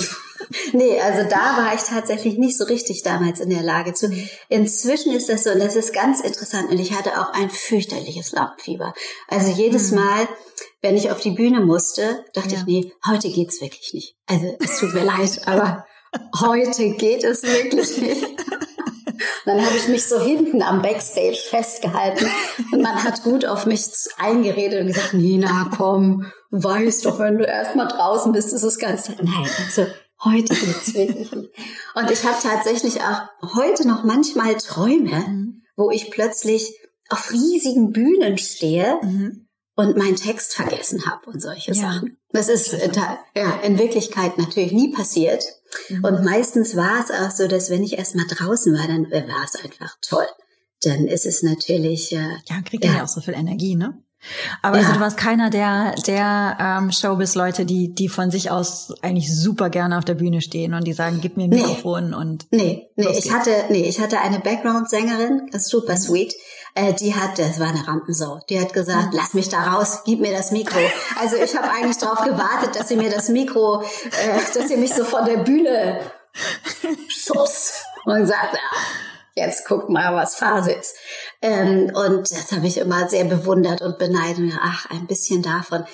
Nee, 0.72 1.00
also 1.00 1.28
da 1.28 1.56
war 1.56 1.74
ich 1.74 1.82
tatsächlich 1.82 2.38
nicht 2.38 2.56
so 2.56 2.64
richtig 2.64 3.02
damals 3.02 3.40
in 3.40 3.50
der 3.50 3.62
Lage 3.62 3.94
zu. 3.94 4.08
Mhm. 4.08 4.28
Inzwischen 4.48 5.12
ist 5.12 5.28
das 5.28 5.44
so, 5.44 5.50
und 5.50 5.60
das 5.60 5.76
ist 5.76 5.92
ganz 5.92 6.20
interessant, 6.20 6.70
und 6.70 6.78
ich 6.78 6.92
hatte 6.92 7.20
auch 7.20 7.32
ein 7.32 7.50
fürchterliches 7.50 8.32
Lampenfieber. 8.32 8.94
Also 9.28 9.50
jedes 9.50 9.90
mhm. 9.90 9.98
Mal, 9.98 10.28
wenn 10.80 10.96
ich 10.96 11.10
auf 11.10 11.20
die 11.20 11.30
Bühne 11.30 11.60
musste, 11.60 12.24
dachte 12.34 12.54
ja. 12.54 12.58
ich, 12.60 12.64
nee, 12.66 12.92
heute 13.06 13.28
geht's 13.30 13.60
wirklich 13.60 13.92
nicht. 13.94 14.16
Also 14.26 14.56
es 14.60 14.78
tut 14.78 14.94
mir 14.94 15.04
leid, 15.04 15.42
aber 15.46 15.86
heute 16.40 16.90
geht 16.90 17.24
es 17.24 17.42
wirklich 17.42 17.98
nicht. 17.98 18.26
dann 19.44 19.64
habe 19.64 19.76
ich 19.76 19.88
mich 19.88 20.06
so 20.06 20.20
hinten 20.20 20.62
am 20.62 20.82
Backstage 20.82 21.38
festgehalten 21.48 22.26
und 22.72 22.82
man 22.82 23.02
hat 23.02 23.22
gut 23.22 23.44
auf 23.44 23.66
mich 23.66 23.84
eingeredet 24.18 24.80
und 24.80 24.86
gesagt, 24.88 25.14
Nina, 25.14 25.70
komm, 25.76 26.30
weißt 26.50 27.06
doch, 27.06 27.18
wenn 27.18 27.38
du 27.38 27.44
erstmal 27.44 27.88
draußen 27.88 28.32
bist, 28.32 28.52
ist 28.52 28.62
es 28.62 28.78
ganz, 28.78 29.08
nein, 29.08 29.50
also 29.64 29.86
heute 30.24 30.54
geht's 30.54 30.94
wirklich 30.94 31.32
nicht. 31.32 31.50
Und 31.94 32.10
ich 32.10 32.24
habe 32.24 32.36
tatsächlich 32.42 33.00
auch 33.02 33.54
heute 33.54 33.86
noch 33.86 34.04
manchmal 34.04 34.56
Träume, 34.56 35.24
mhm. 35.28 35.62
wo 35.76 35.90
ich 35.90 36.10
plötzlich 36.10 36.78
auf 37.08 37.30
riesigen 37.30 37.92
Bühnen 37.92 38.38
stehe 38.38 38.98
mhm. 39.02 39.48
und 39.76 39.96
meinen 39.96 40.16
Text 40.16 40.54
vergessen 40.54 41.06
habe 41.06 41.30
und 41.30 41.40
solche 41.40 41.72
ja. 41.72 41.92
Sachen. 41.92 42.18
Das 42.30 42.48
ist 42.48 42.72
äh, 42.72 42.90
ja, 43.36 43.60
in 43.62 43.78
Wirklichkeit 43.78 44.38
natürlich 44.38 44.72
nie 44.72 44.92
passiert. 44.92 45.44
Mhm. 45.88 46.04
Und 46.04 46.24
meistens 46.24 46.76
war 46.76 47.00
es 47.00 47.10
auch 47.10 47.30
so, 47.30 47.46
dass 47.46 47.70
wenn 47.70 47.82
ich 47.82 47.98
erstmal 47.98 48.26
draußen 48.26 48.72
war, 48.72 48.86
dann 48.86 49.04
äh, 49.12 49.26
war 49.28 49.44
es 49.44 49.62
einfach 49.62 49.96
toll. 50.00 50.26
Dann 50.82 51.06
ist 51.06 51.26
es 51.26 51.42
natürlich. 51.42 52.12
Äh, 52.12 52.36
ja, 52.48 52.62
kriegt 52.64 52.84
ja. 52.84 52.94
ja 52.94 53.04
auch 53.04 53.08
so 53.08 53.20
viel 53.20 53.34
Energie, 53.34 53.76
ne? 53.76 54.02
Aber 54.62 54.76
also 54.76 54.82
ja. 54.82 54.88
also 54.88 54.98
du 54.98 55.04
warst 55.04 55.16
keiner 55.16 55.50
der, 55.50 55.94
der 56.06 56.56
ähm, 56.60 56.92
Showbiz-Leute, 56.92 57.64
die, 57.64 57.94
die 57.94 58.08
von 58.08 58.30
sich 58.30 58.50
aus 58.50 58.94
eigentlich 59.02 59.34
super 59.34 59.70
gerne 59.70 59.98
auf 59.98 60.04
der 60.04 60.14
Bühne 60.14 60.40
stehen 60.40 60.74
und 60.74 60.84
die 60.84 60.92
sagen, 60.92 61.18
gib 61.20 61.36
mir 61.36 61.44
ein 61.44 61.50
Mikrofon 61.50 62.10
nee. 62.10 62.16
und. 62.16 62.46
Nee, 62.50 62.88
nee, 62.96 63.08
ich 63.10 63.32
hatte, 63.32 63.50
nee, 63.70 63.82
ich 63.82 64.00
hatte 64.00 64.20
eine 64.20 64.38
Background-Sängerin, 64.38 65.50
super 65.58 65.96
sweet. 65.96 66.34
Äh, 66.74 66.94
die 66.94 67.14
hat, 67.14 67.38
das 67.38 67.60
war 67.60 67.68
eine 67.68 67.86
Rampensau, 67.86 68.40
die 68.48 68.58
hat 68.58 68.72
gesagt, 68.72 69.12
mhm. 69.12 69.18
lass 69.18 69.34
mich 69.34 69.50
da 69.50 69.62
raus, 69.62 70.02
gib 70.06 70.20
mir 70.20 70.32
das 70.32 70.52
Mikro. 70.52 70.78
Also 71.20 71.36
ich 71.36 71.54
habe 71.54 71.70
eigentlich 71.70 71.98
darauf 71.98 72.24
gewartet, 72.24 72.76
dass 72.76 72.88
sie 72.88 72.96
mir 72.96 73.10
das 73.10 73.28
Mikro, 73.28 73.82
äh, 73.82 74.54
dass 74.54 74.68
sie 74.68 74.76
mich 74.78 74.94
so 74.94 75.04
von 75.04 75.26
der 75.26 75.38
Bühne 75.38 76.00
schubst 77.08 77.84
und 78.06 78.26
sagt, 78.26 78.54
ja, 78.54 79.44
jetzt 79.44 79.66
guck 79.66 79.90
mal, 79.90 80.14
was 80.14 80.36
Phase 80.36 80.72
ist. 80.72 80.96
Ähm, 81.42 81.90
und 81.94 82.30
das 82.30 82.52
habe 82.52 82.66
ich 82.66 82.78
immer 82.78 83.08
sehr 83.08 83.24
bewundert 83.24 83.82
und 83.82 83.98
beneidet. 83.98 84.52
Ach, 84.60 84.88
ein 84.90 85.06
bisschen 85.06 85.42
davon. 85.42 85.84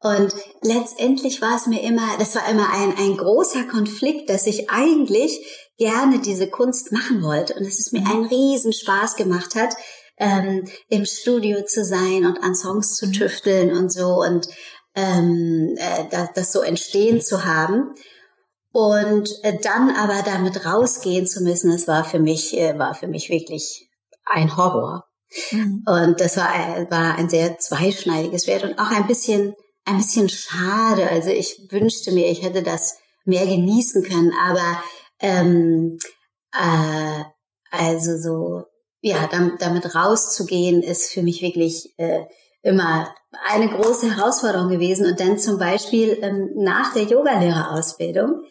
Und 0.00 0.34
letztendlich 0.62 1.42
war 1.42 1.56
es 1.56 1.66
mir 1.66 1.82
immer, 1.82 2.16
das 2.18 2.34
war 2.34 2.48
immer 2.48 2.72
ein, 2.72 2.96
ein 2.96 3.16
großer 3.16 3.64
Konflikt, 3.64 4.30
dass 4.30 4.46
ich 4.46 4.70
eigentlich 4.70 5.38
gerne 5.78 6.20
diese 6.20 6.48
Kunst 6.48 6.92
machen 6.92 7.22
wollte 7.22 7.54
und 7.54 7.64
dass 7.64 7.78
es 7.78 7.92
mir 7.92 8.00
mhm. 8.00 8.10
einen 8.10 8.26
riesen 8.26 8.72
Spaß 8.72 9.16
gemacht 9.16 9.54
hat, 9.54 9.74
ähm, 10.18 10.64
im 10.88 11.04
Studio 11.04 11.64
zu 11.64 11.84
sein 11.84 12.26
und 12.26 12.42
an 12.42 12.54
Songs 12.54 12.96
zu 12.96 13.06
mhm. 13.06 13.12
tüfteln 13.12 13.76
und 13.76 13.92
so 13.92 14.20
und 14.20 14.48
ähm, 14.94 15.74
äh, 15.76 16.04
das, 16.10 16.28
das 16.34 16.52
so 16.52 16.60
entstehen 16.60 17.20
zu 17.20 17.44
haben. 17.44 17.94
Und 18.72 19.28
äh, 19.42 19.58
dann 19.62 19.94
aber 19.94 20.22
damit 20.24 20.64
rausgehen 20.64 21.26
zu 21.26 21.42
müssen, 21.42 21.70
das 21.70 21.86
war 21.86 22.04
für 22.04 22.18
mich, 22.18 22.56
äh, 22.56 22.78
war 22.78 22.94
für 22.94 23.06
mich 23.06 23.28
wirklich 23.28 23.88
ein 24.24 24.56
Horror. 24.56 25.04
Mhm. 25.50 25.84
Und 25.86 26.20
das 26.20 26.36
war, 26.36 26.50
war 26.90 27.16
ein 27.16 27.28
sehr 27.28 27.58
zweischneidiges 27.58 28.44
Schwert 28.44 28.64
und 28.64 28.78
auch 28.78 28.90
ein 28.90 29.06
bisschen, 29.06 29.54
ein 29.84 29.96
bisschen 29.96 30.28
schade. 30.28 31.08
Also 31.08 31.30
ich 31.30 31.68
wünschte 31.70 32.12
mir, 32.12 32.30
ich 32.30 32.42
hätte 32.42 32.62
das 32.62 32.98
mehr 33.24 33.46
genießen 33.46 34.02
können, 34.02 34.32
aber 34.46 34.82
ähm, 35.20 35.98
äh, 36.52 37.24
also 37.70 38.16
so, 38.18 38.64
ja, 39.00 39.26
damit, 39.30 39.62
damit 39.62 39.94
rauszugehen, 39.94 40.82
ist 40.82 41.12
für 41.12 41.22
mich 41.22 41.42
wirklich 41.42 41.94
äh, 41.98 42.24
immer 42.62 43.12
eine 43.48 43.68
große 43.68 44.14
Herausforderung 44.14 44.68
gewesen. 44.68 45.06
Und 45.06 45.18
dann 45.18 45.38
zum 45.38 45.58
Beispiel 45.58 46.18
ähm, 46.22 46.50
nach 46.56 46.92
der 46.92 47.04
Yogalehrerausbildung 47.04 48.42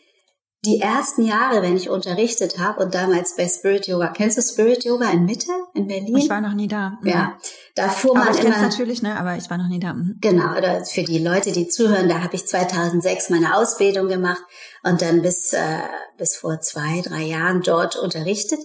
die 0.63 0.79
ersten 0.79 1.23
Jahre, 1.23 1.63
wenn 1.63 1.75
ich 1.75 1.89
unterrichtet 1.89 2.59
habe 2.59 2.83
und 2.83 2.93
damals 2.93 3.35
bei 3.35 3.47
Spirit 3.47 3.87
Yoga, 3.87 4.09
kennst 4.09 4.37
du 4.37 4.43
Spirit 4.43 4.83
Yoga 4.83 5.09
in 5.09 5.25
Mitte 5.25 5.51
in 5.73 5.87
Berlin? 5.87 6.15
Ich 6.17 6.29
war 6.29 6.39
noch 6.39 6.53
nie 6.53 6.67
da. 6.67 6.99
Mhm. 7.01 7.09
Ja, 7.09 7.37
da 7.73 7.89
fuhr 7.89 8.13
man 8.13 8.27
aber 8.27 8.37
ich 8.37 8.43
immer. 8.43 8.61
natürlich, 8.61 9.01
ne? 9.01 9.19
Aber 9.19 9.35
ich 9.37 9.49
war 9.49 9.57
noch 9.57 9.67
nie 9.67 9.79
da. 9.79 9.93
Mhm. 9.93 10.17
Genau, 10.21 10.55
oder 10.55 10.85
für 10.85 11.03
die 11.03 11.17
Leute, 11.17 11.51
die 11.51 11.67
zuhören, 11.67 12.09
da 12.09 12.21
habe 12.21 12.35
ich 12.35 12.45
2006 12.45 13.31
meine 13.31 13.55
Ausbildung 13.55 14.07
gemacht 14.07 14.43
und 14.83 15.01
dann 15.01 15.23
bis 15.23 15.51
äh, 15.53 15.79
bis 16.17 16.35
vor 16.35 16.61
zwei, 16.61 17.01
drei 17.01 17.23
Jahren 17.23 17.61
dort 17.63 17.95
unterrichtet. 17.95 18.59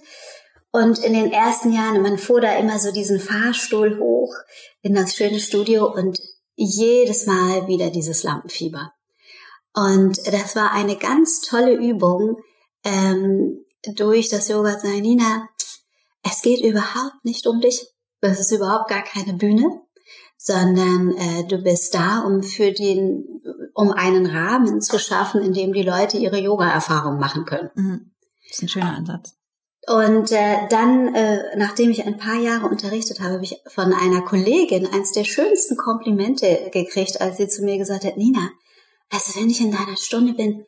Und 0.73 0.99
in 0.99 1.15
den 1.15 1.33
ersten 1.33 1.73
Jahren, 1.73 2.03
man 2.03 2.19
fuhr 2.19 2.43
da 2.43 2.57
immer 2.57 2.79
so 2.79 2.93
diesen 2.93 3.19
Fahrstuhl 3.19 3.99
hoch 3.99 4.35
in 4.83 4.95
das 4.95 5.15
schöne 5.15 5.41
Studio 5.41 5.91
und 5.91 6.19
jedes 6.55 7.27
Mal 7.27 7.67
wieder 7.67 7.89
dieses 7.89 8.23
Lampenfieber. 8.23 8.93
Und 9.77 10.27
das 10.27 10.57
war 10.57 10.73
eine 10.73 10.97
ganz 10.97 11.43
tolle 11.43 11.75
Übung 11.75 12.39
ähm, 12.83 13.63
durch 13.95 14.31
das 14.31 14.49
Yoga 14.49 14.79
zu 14.79 14.89
Nina, 14.89 15.49
es 16.23 16.43
geht 16.43 16.65
überhaupt 16.65 17.25
nicht 17.25 17.47
um 17.47 17.61
dich. 17.61 17.87
Das 18.21 18.41
ist 18.41 18.51
überhaupt 18.51 18.89
gar 18.89 19.03
keine 19.03 19.35
Bühne, 19.35 19.83
sondern 20.39 21.15
äh, 21.17 21.45
du 21.47 21.59
bist 21.59 21.95
da, 21.95 22.21
um 22.21 22.43
für 22.43 22.73
den, 22.73 23.43
um 23.75 23.93
einen 23.93 24.27
Rahmen 24.27 24.81
zu 24.81 24.99
schaffen, 24.99 25.43
in 25.43 25.53
dem 25.53 25.73
die 25.73 25.83
Leute 25.83 26.17
ihre 26.17 26.39
Yoga-Erfahrung 26.39 27.19
machen 27.19 27.45
können. 27.45 27.71
Mhm. 27.75 28.11
Das 28.49 28.57
ist 28.57 28.63
ein 28.63 28.69
schöner 28.69 28.97
Ansatz. 28.97 29.35
Und 29.87 30.33
äh, 30.33 30.67
dann, 30.69 31.15
äh, 31.15 31.57
nachdem 31.57 31.91
ich 31.91 32.05
ein 32.05 32.17
paar 32.17 32.41
Jahre 32.41 32.67
unterrichtet 32.67 33.21
habe, 33.21 33.35
habe 33.35 33.45
ich 33.45 33.61
von 33.69 33.93
einer 33.93 34.23
Kollegin 34.23 34.87
eins 34.87 35.13
der 35.13 35.25
schönsten 35.25 35.77
Komplimente 35.77 36.71
gekriegt, 36.73 37.21
als 37.21 37.37
sie 37.37 37.47
zu 37.47 37.63
mir 37.63 37.79
gesagt 37.79 38.05
hat, 38.05 38.17
Nina, 38.17 38.51
also 39.11 39.41
wenn 39.41 39.51
ich 39.51 39.61
in 39.61 39.73
deiner 39.73 39.97
Stunde 39.97 40.35
bin, 40.35 40.65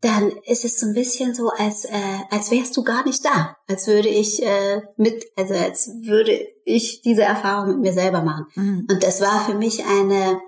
dann 0.00 0.30
ist 0.44 0.64
es 0.64 0.78
so 0.78 0.86
ein 0.86 0.94
bisschen 0.94 1.34
so, 1.34 1.48
als, 1.48 1.84
äh, 1.84 2.18
als 2.30 2.50
wärst 2.50 2.76
du 2.76 2.84
gar 2.84 3.04
nicht 3.04 3.24
da. 3.24 3.56
Als 3.66 3.86
würde 3.86 4.08
ich 4.08 4.42
äh, 4.42 4.82
mit, 4.96 5.24
also 5.36 5.54
als 5.54 5.88
würde 6.02 6.46
ich 6.64 7.02
diese 7.02 7.22
Erfahrung 7.22 7.68
mit 7.68 7.78
mir 7.80 7.92
selber 7.92 8.22
machen. 8.22 8.46
Mhm. 8.54 8.86
Und 8.90 9.02
das 9.02 9.20
war 9.20 9.44
für 9.46 9.54
mich 9.54 9.84
eine, 9.84 10.40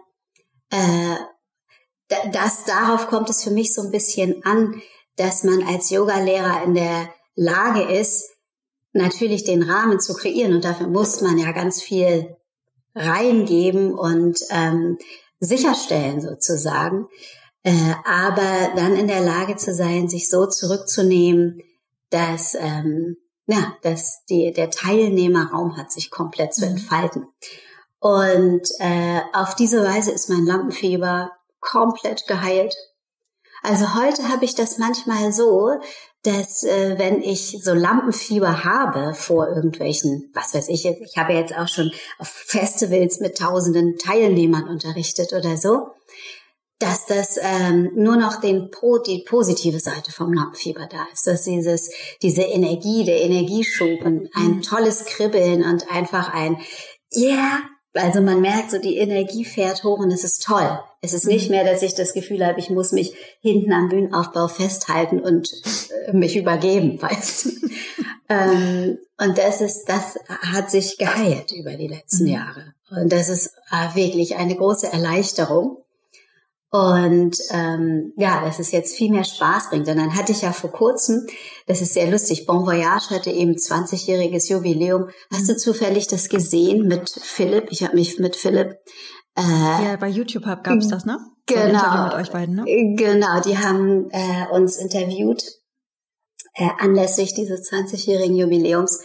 äh, 0.71 1.17
das, 2.33 2.65
darauf 2.65 3.09
kommt 3.09 3.31
es 3.31 3.43
für 3.43 3.51
mich 3.51 3.75
so 3.75 3.83
ein 3.83 3.91
bisschen 3.91 4.45
an, 4.45 4.81
dass 5.17 5.45
man 5.45 5.63
als 5.67 5.91
Yogalehrer 5.91 6.63
in 6.65 6.75
der 6.75 7.09
Lage 7.35 7.83
ist, 7.83 8.31
natürlich 8.93 9.45
den 9.45 9.63
Rahmen 9.63 10.01
zu 10.01 10.15
kreieren. 10.15 10.55
Und 10.55 10.65
dafür 10.65 10.89
muss 10.89 11.21
man 11.21 11.39
ja 11.39 11.53
ganz 11.53 11.83
viel 11.83 12.37
reingeben 12.95 13.95
und 13.95 14.39
ähm, 14.51 14.99
sicherstellen 15.41 16.21
sozusagen, 16.21 17.07
äh, 17.63 17.95
aber 18.05 18.73
dann 18.77 18.97
in 18.97 19.09
der 19.09 19.21
Lage 19.21 19.57
zu 19.57 19.75
sein, 19.75 20.09
sich 20.09 20.29
so 20.31 20.47
zurückzunehmen, 20.47 21.63
dass 22.11 22.55
ähm, 22.55 23.17
ja, 23.49 23.75
dass 23.83 24.25
die, 24.27 24.53
der 24.53 24.71
Teilnehmerraum 24.71 25.77
hat 25.79 25.91
sich 25.91 26.11
komplett 26.11 26.55
zu 26.55 26.67
mhm. 26.67 26.73
entfalten. 26.73 27.27
Und 27.99 28.69
äh, 28.79 29.21
auf 29.33 29.55
diese 29.57 29.83
Weise 29.83 30.13
ist 30.13 30.29
mein 30.29 30.45
Lampenfieber 30.45 31.33
komplett 31.59 32.27
geheilt. 32.29 32.77
Also 33.63 33.95
heute 33.95 34.29
habe 34.29 34.45
ich 34.45 34.55
das 34.55 34.79
manchmal 34.79 35.33
so, 35.33 35.81
dass 36.23 36.65
äh, 36.65 36.99
wenn 36.99 37.23
ich 37.23 37.59
so 37.63 37.75
Lampenfieber 37.75 38.65
habe 38.65 39.15
vor 39.15 39.49
irgendwelchen, 39.49 40.31
was 40.35 40.53
weiß 40.55 40.69
ich 40.69 40.85
jetzt, 40.85 41.01
ich 41.01 41.17
habe 41.17 41.33
jetzt 41.33 41.57
auch 41.57 41.69
schon 41.69 41.93
auf 42.19 42.29
Festivals 42.29 43.21
mit 43.21 43.39
tausenden 43.39 43.97
Teilnehmern 43.99 44.69
unterrichtet 44.69 45.33
oder 45.33 45.57
so, 45.57 45.89
dass 46.81 47.07
das 47.07 47.39
ähm, 47.41 47.91
nur 47.95 48.17
noch 48.17 48.41
den 48.41 48.71
die 49.07 49.25
positive 49.27 49.81
Seite 49.81 50.13
vom 50.13 50.33
Lampenfieber 50.33 50.89
da 50.91 51.07
ist, 51.13 51.27
dass 51.27 51.45
dieses 51.45 51.91
diese 52.23 52.43
Energie, 52.43 53.05
der 53.05 53.21
Energieschub 53.23 54.05
und 54.05 54.29
ein 54.35 54.57
mhm. 54.57 54.63
tolles 54.63 55.05
Kribbeln 55.05 55.65
und 55.65 55.91
einfach 55.91 56.33
ein 56.33 56.59
Yeah, 57.15 57.63
Also 57.95 58.21
man 58.21 58.41
merkt 58.41 58.71
so, 58.71 58.79
die 58.79 58.99
Energie 58.99 59.45
fährt 59.45 59.83
hoch 59.83 59.99
und 59.99 60.11
es 60.11 60.23
ist 60.23 60.45
toll. 60.45 60.79
Es 61.01 61.15
ist 61.15 61.27
nicht 61.27 61.49
mhm. 61.49 61.57
mehr, 61.57 61.65
dass 61.65 61.83
ich 61.83 61.95
das 61.95 62.13
Gefühl 62.13 62.45
habe, 62.45 62.61
ich 62.61 62.71
muss 62.71 62.93
mich 62.93 63.15
hinten 63.41 63.73
am 63.73 63.89
Bühnenaufbau 63.89 64.49
festhalten 64.49 65.21
und 65.21 65.51
äh, 66.07 66.13
mich 66.13 66.37
übergeben, 66.37 67.01
weißt 67.03 67.47
du. 67.47 67.51
ähm, 68.29 68.99
und 69.19 69.39
das 69.39 69.61
ist, 69.61 69.87
das 69.87 70.19
hat 70.29 70.71
sich 70.71 70.99
geheilt 70.99 71.53
über 71.53 71.75
die 71.75 71.89
letzten 71.89 72.25
mhm. 72.25 72.33
Jahre. 72.33 72.75
Und 72.91 73.13
das 73.13 73.29
ist 73.29 73.53
äh, 73.71 73.95
wirklich 73.95 74.37
eine 74.37 74.57
große 74.57 74.93
Erleichterung. 74.93 75.79
Und 76.71 77.39
ähm, 77.51 78.13
ja, 78.19 78.45
dass 78.45 78.59
es 78.59 78.73
jetzt 78.73 78.95
viel 78.95 79.11
mehr 79.11 79.25
Spaß 79.25 79.71
bringt. 79.71 79.89
Und 79.89 79.97
dann 79.97 80.15
hatte 80.15 80.33
ich 80.33 80.43
ja 80.43 80.53
vor 80.53 80.71
kurzem, 80.71 81.27
das 81.67 81.81
ist 81.81 81.95
sehr 81.95 82.11
lustig, 82.11 82.45
Bon 82.45 82.67
Voyage 82.67 83.09
hatte 83.11 83.31
eben 83.31 83.53
20-jähriges 83.53 84.51
Jubiläum. 84.51 85.09
Hast 85.33 85.49
du 85.49 85.55
mhm. 85.55 85.59
zufällig 85.59 86.09
das 86.09 86.29
gesehen 86.29 86.87
mit 86.87 87.09
Philipp? 87.09 87.69
Ich 87.71 87.83
habe 87.85 87.95
mich 87.95 88.19
mit 88.19 88.37
Philipp 88.37 88.77
äh, 89.39 89.85
ja, 89.85 89.97
bei 89.97 90.09
YouTube 90.09 90.45
gab 90.45 90.67
es 90.67 90.89
das, 90.89 91.05
ne? 91.05 91.19
Genau. 91.47 92.11
Beiden, 92.33 92.57
ne? 92.57 92.65
Genau, 92.97 93.41
die 93.41 93.57
haben 93.57 94.11
äh, 94.11 94.47
uns 94.51 94.77
interviewt 94.77 95.45
äh, 96.55 96.69
anlässlich 96.79 97.35
dieses 97.35 97.71
20-jährigen 97.71 98.35
Jubiläums. 98.35 99.01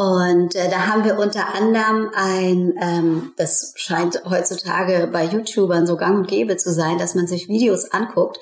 Und 0.00 0.54
äh, 0.54 0.70
da 0.70 0.86
haben 0.86 1.04
wir 1.04 1.18
unter 1.18 1.54
anderem 1.54 2.10
ein, 2.14 2.72
ähm, 2.80 3.34
das 3.36 3.74
scheint 3.76 4.22
heutzutage 4.24 5.10
bei 5.12 5.24
YouTubern 5.24 5.86
so 5.86 5.98
gang 5.98 6.16
und 6.16 6.26
gäbe 6.26 6.56
zu 6.56 6.72
sein, 6.72 6.96
dass 6.96 7.14
man 7.14 7.26
sich 7.26 7.48
Videos 7.48 7.92
anguckt, 7.92 8.38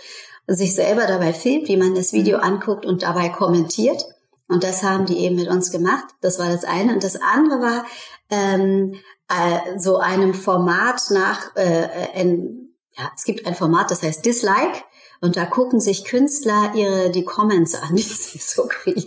sich 0.46 0.76
selber 0.76 1.08
dabei 1.08 1.32
filmt, 1.32 1.66
wie 1.66 1.76
man 1.76 1.96
das 1.96 2.12
Video 2.12 2.38
mhm. 2.38 2.44
anguckt 2.44 2.86
und 2.86 3.02
dabei 3.02 3.30
kommentiert. 3.30 4.04
Und 4.46 4.62
das 4.62 4.84
haben 4.84 5.04
die 5.06 5.18
eben 5.18 5.34
mit 5.34 5.48
uns 5.48 5.72
gemacht. 5.72 6.04
Das 6.20 6.38
war 6.38 6.48
das 6.48 6.62
eine. 6.62 6.94
Und 6.94 7.02
das 7.02 7.16
andere 7.16 7.60
war 7.60 7.86
ähm, 8.30 8.94
äh, 9.28 9.80
so 9.80 9.96
einem 9.96 10.34
Format 10.34 11.10
nach, 11.10 11.56
äh, 11.56 11.88
ein, 12.14 12.68
ja, 12.96 13.10
es 13.16 13.24
gibt 13.24 13.48
ein 13.48 13.56
Format, 13.56 13.90
das 13.90 14.04
heißt 14.04 14.24
Dislike. 14.24 14.84
Und 15.20 15.36
da 15.36 15.46
gucken 15.46 15.80
sich 15.80 16.04
Künstler 16.04 16.72
ihre 16.74 17.10
die 17.10 17.24
Comments 17.24 17.74
an, 17.74 17.96
die 17.96 18.02
sie 18.02 18.38
so 18.38 18.66
kriegen. 18.66 19.06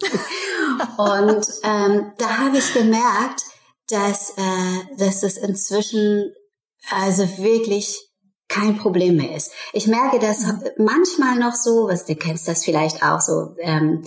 und 0.98 1.48
ähm, 1.64 2.12
da 2.18 2.38
habe 2.38 2.58
ich 2.58 2.74
gemerkt, 2.74 3.44
dass, 3.88 4.32
äh, 4.32 4.98
dass 4.98 5.24
es 5.24 5.38
inzwischen 5.38 6.34
also 6.90 7.24
wirklich 7.38 8.10
kein 8.48 8.78
Problem 8.78 9.16
mehr 9.16 9.36
ist. 9.36 9.52
Ich 9.72 9.88
merke 9.88 10.20
das 10.20 10.46
mhm. 10.46 10.64
manchmal 10.78 11.38
noch 11.38 11.56
so, 11.56 11.88
was 11.88 12.06
du 12.06 12.16
kennst 12.16 12.48
das 12.48 12.66
vielleicht 12.66 13.04
auch 13.04 13.22
so, 13.22 13.56
ähm, 13.60 14.04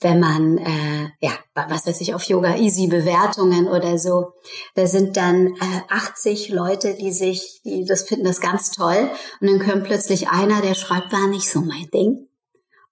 wenn 0.00 0.18
man, 0.18 0.58
äh, 0.58 1.08
ja, 1.20 1.32
was 1.54 1.86
weiß 1.86 2.00
ich, 2.00 2.14
auf 2.14 2.22
Yoga 2.24 2.56
Easy 2.56 2.86
Bewertungen 2.86 3.68
oder 3.68 3.98
so, 3.98 4.32
da 4.74 4.86
sind 4.86 5.16
dann 5.16 5.48
äh, 5.48 5.80
80 5.90 6.48
Leute, 6.48 6.94
die 6.94 7.12
sich, 7.12 7.60
die 7.64 7.84
das 7.84 8.02
finden 8.02 8.24
das 8.24 8.40
ganz 8.40 8.70
toll 8.70 9.10
und 9.40 9.50
dann 9.50 9.58
kommt 9.60 9.84
plötzlich 9.84 10.28
einer, 10.30 10.62
der 10.62 10.74
schreibt, 10.74 11.12
war 11.12 11.26
nicht 11.26 11.50
so 11.50 11.60
mein 11.60 11.88
Ding. 11.92 12.28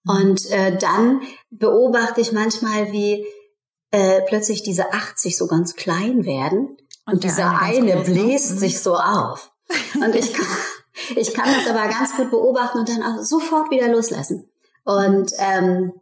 Und 0.06 0.50
äh, 0.50 0.76
dann 0.76 1.22
beobachte 1.50 2.20
ich 2.20 2.32
manchmal, 2.32 2.92
wie 2.92 3.26
äh, 3.90 4.20
plötzlich 4.26 4.62
diese 4.62 4.92
80 4.92 5.36
so 5.36 5.46
ganz 5.46 5.76
klein 5.76 6.24
werden 6.24 6.76
und, 7.06 7.14
und 7.14 7.24
dieser 7.24 7.60
eine, 7.60 7.92
eine 7.92 8.02
bläst 8.02 8.52
mhm. 8.52 8.58
sich 8.58 8.80
so 8.80 8.94
auf. 8.96 9.52
Und 9.94 10.14
ich 10.14 10.32
kann, 10.32 10.46
ich 11.16 11.34
kann 11.34 11.48
das 11.54 11.66
aber 11.66 11.88
ganz 11.88 12.16
gut 12.16 12.30
beobachten 12.30 12.78
und 12.78 12.88
dann 12.88 13.02
auch 13.02 13.22
sofort 13.22 13.70
wieder 13.70 13.88
loslassen. 13.88 14.50
Und 14.84 15.32
ähm, 15.38 15.92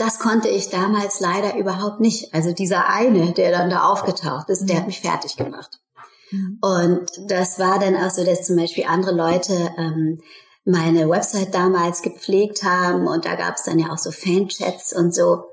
das 0.00 0.18
konnte 0.18 0.48
ich 0.48 0.70
damals 0.70 1.20
leider 1.20 1.56
überhaupt 1.56 2.00
nicht. 2.00 2.32
Also 2.32 2.52
dieser 2.52 2.88
eine, 2.88 3.32
der 3.32 3.50
dann 3.50 3.70
da 3.70 3.82
aufgetaucht 3.84 4.48
ist, 4.48 4.66
der 4.66 4.76
hat 4.76 4.84
mhm. 4.84 4.88
mich 4.88 5.00
fertig 5.00 5.36
gemacht. 5.36 5.80
Mhm. 6.30 6.58
Und 6.60 7.30
das 7.30 7.58
war 7.58 7.78
dann 7.78 7.96
auch 7.96 8.10
so, 8.10 8.24
dass 8.24 8.46
zum 8.46 8.56
Beispiel 8.56 8.84
andere 8.86 9.14
Leute 9.14 9.52
ähm, 9.76 10.20
meine 10.64 11.08
Website 11.08 11.54
damals 11.54 12.02
gepflegt 12.02 12.62
haben 12.62 13.06
und 13.06 13.24
da 13.24 13.34
gab 13.34 13.56
es 13.56 13.64
dann 13.64 13.78
ja 13.78 13.90
auch 13.90 13.98
so 13.98 14.10
Fanchats 14.10 14.94
und 14.94 15.14
so. 15.14 15.44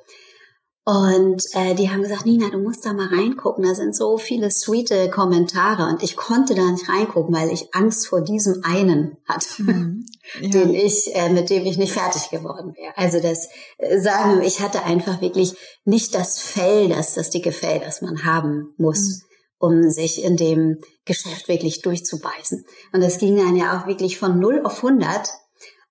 Und 0.88 1.44
äh, 1.52 1.76
die 1.76 1.90
haben 1.90 2.02
gesagt, 2.02 2.26
Nina, 2.26 2.50
du 2.50 2.60
musst 2.60 2.86
da 2.86 2.94
mal 2.94 3.10
reingucken. 3.10 3.66
Da 3.66 3.76
sind 3.76 3.94
so 3.94 4.18
viele 4.18 4.50
sweete 4.50 5.10
Kommentare. 5.10 5.86
Und 5.92 6.02
ich 6.02 6.16
konnte 6.16 6.56
da 6.56 6.72
nicht 6.72 6.88
reingucken, 6.88 7.36
weil 7.36 7.52
ich 7.52 7.76
Angst 7.76 8.08
vor 8.08 8.22
diesem 8.22 8.64
einen 8.64 9.18
hatte, 9.28 9.64
mhm. 9.64 10.06
ja. 10.42 10.48
den 10.48 10.74
ich, 10.74 11.14
äh, 11.14 11.28
mit 11.28 11.50
dem 11.50 11.66
ich 11.66 11.78
nicht 11.78 11.92
fertig 11.92 12.30
geworden 12.30 12.74
wäre. 12.78 12.98
Also 12.98 13.20
das 13.20 13.50
äh, 13.80 14.00
sagen, 14.00 14.42
ich 14.44 14.62
hatte 14.62 14.86
einfach 14.86 15.20
wirklich 15.20 15.56
nicht 15.84 16.16
das 16.16 16.40
Fell, 16.40 16.88
das, 16.88 17.16
das 17.16 17.32
dicke 17.32 17.52
Fell, 17.52 17.82
das 17.82 18.02
man 18.02 18.24
haben 18.24 18.74
muss. 18.78 19.00
Mhm 19.02 19.22
um 19.60 19.90
sich 19.90 20.24
in 20.24 20.38
dem 20.38 20.78
Geschäft 21.06 21.48
wirklich 21.48 21.82
durchzubeißen. 21.82 22.64
Und 22.94 23.02
das 23.02 23.18
ging 23.18 23.38
dann 23.38 23.56
ja 23.56 23.76
auch 23.82 23.88
wirklich 23.88 24.20
von 24.20 24.38
0 24.38 24.62
auf 24.64 24.84
100. 24.84 25.30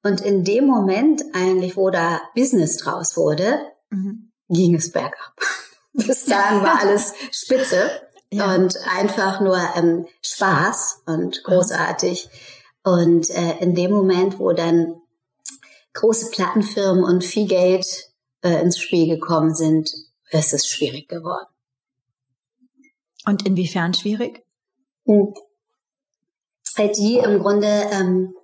Und 0.05 0.21
in 0.21 0.45
dem 0.45 0.69
Moment 0.69 1.21
eigentlich, 1.33 1.77
wo 1.77 1.91
da 1.91 2.21
Business 2.37 2.77
draus 2.77 3.17
wurde, 3.17 3.59
mhm 3.91 4.26
ging 4.49 4.75
es 4.75 4.93
bergab. 4.93 5.35
Bis 5.93 6.27
dahin 6.27 6.63
war 6.63 6.81
alles 6.81 7.15
spitze 7.33 7.91
ja. 8.31 8.55
und 8.55 8.77
einfach 8.91 9.41
nur 9.41 9.59
ähm, 9.77 10.07
Spaß 10.23 11.03
und 11.07 11.43
großartig. 11.45 12.29
Und 12.83 13.31
äh, 13.31 13.59
in 13.61 13.75
dem 13.75 13.91
Moment, 13.91 14.39
wo 14.39 14.53
dann 14.53 15.01
große 15.95 16.31
Plattenfirmen 16.31 17.03
und 17.03 17.25
viel 17.25 17.49
Geld 17.49 17.87
äh, 18.43 18.61
ins 18.61 18.79
Spiel 18.79 19.09
gekommen 19.09 19.55
sind, 19.55 19.91
ist 20.31 20.53
es 20.53 20.67
schwierig 20.67 21.09
geworden. 21.09 21.47
Und 23.25 23.45
inwiefern 23.47 23.95
schwierig? 23.95 24.45
Hm. 25.07 25.35
Die 26.79 27.17
im 27.17 27.39
Grunde, 27.41 27.89
ähm, 27.91 28.35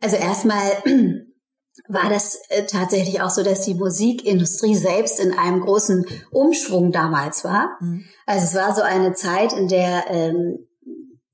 also 0.00 0.16
erstmal 0.16 0.70
war 1.92 2.08
das 2.08 2.40
äh, 2.48 2.64
tatsächlich 2.64 3.20
auch 3.20 3.30
so, 3.30 3.42
dass 3.42 3.64
die 3.64 3.74
Musikindustrie 3.74 4.74
selbst 4.74 5.20
in 5.20 5.36
einem 5.36 5.60
großen 5.60 6.06
Umschwung 6.30 6.92
damals 6.92 7.44
war. 7.44 7.76
Mhm. 7.80 8.04
Also 8.26 8.46
es 8.46 8.54
war 8.54 8.74
so 8.74 8.82
eine 8.82 9.12
Zeit, 9.14 9.52
in 9.52 9.68
der 9.68 10.04
ähm, 10.08 10.66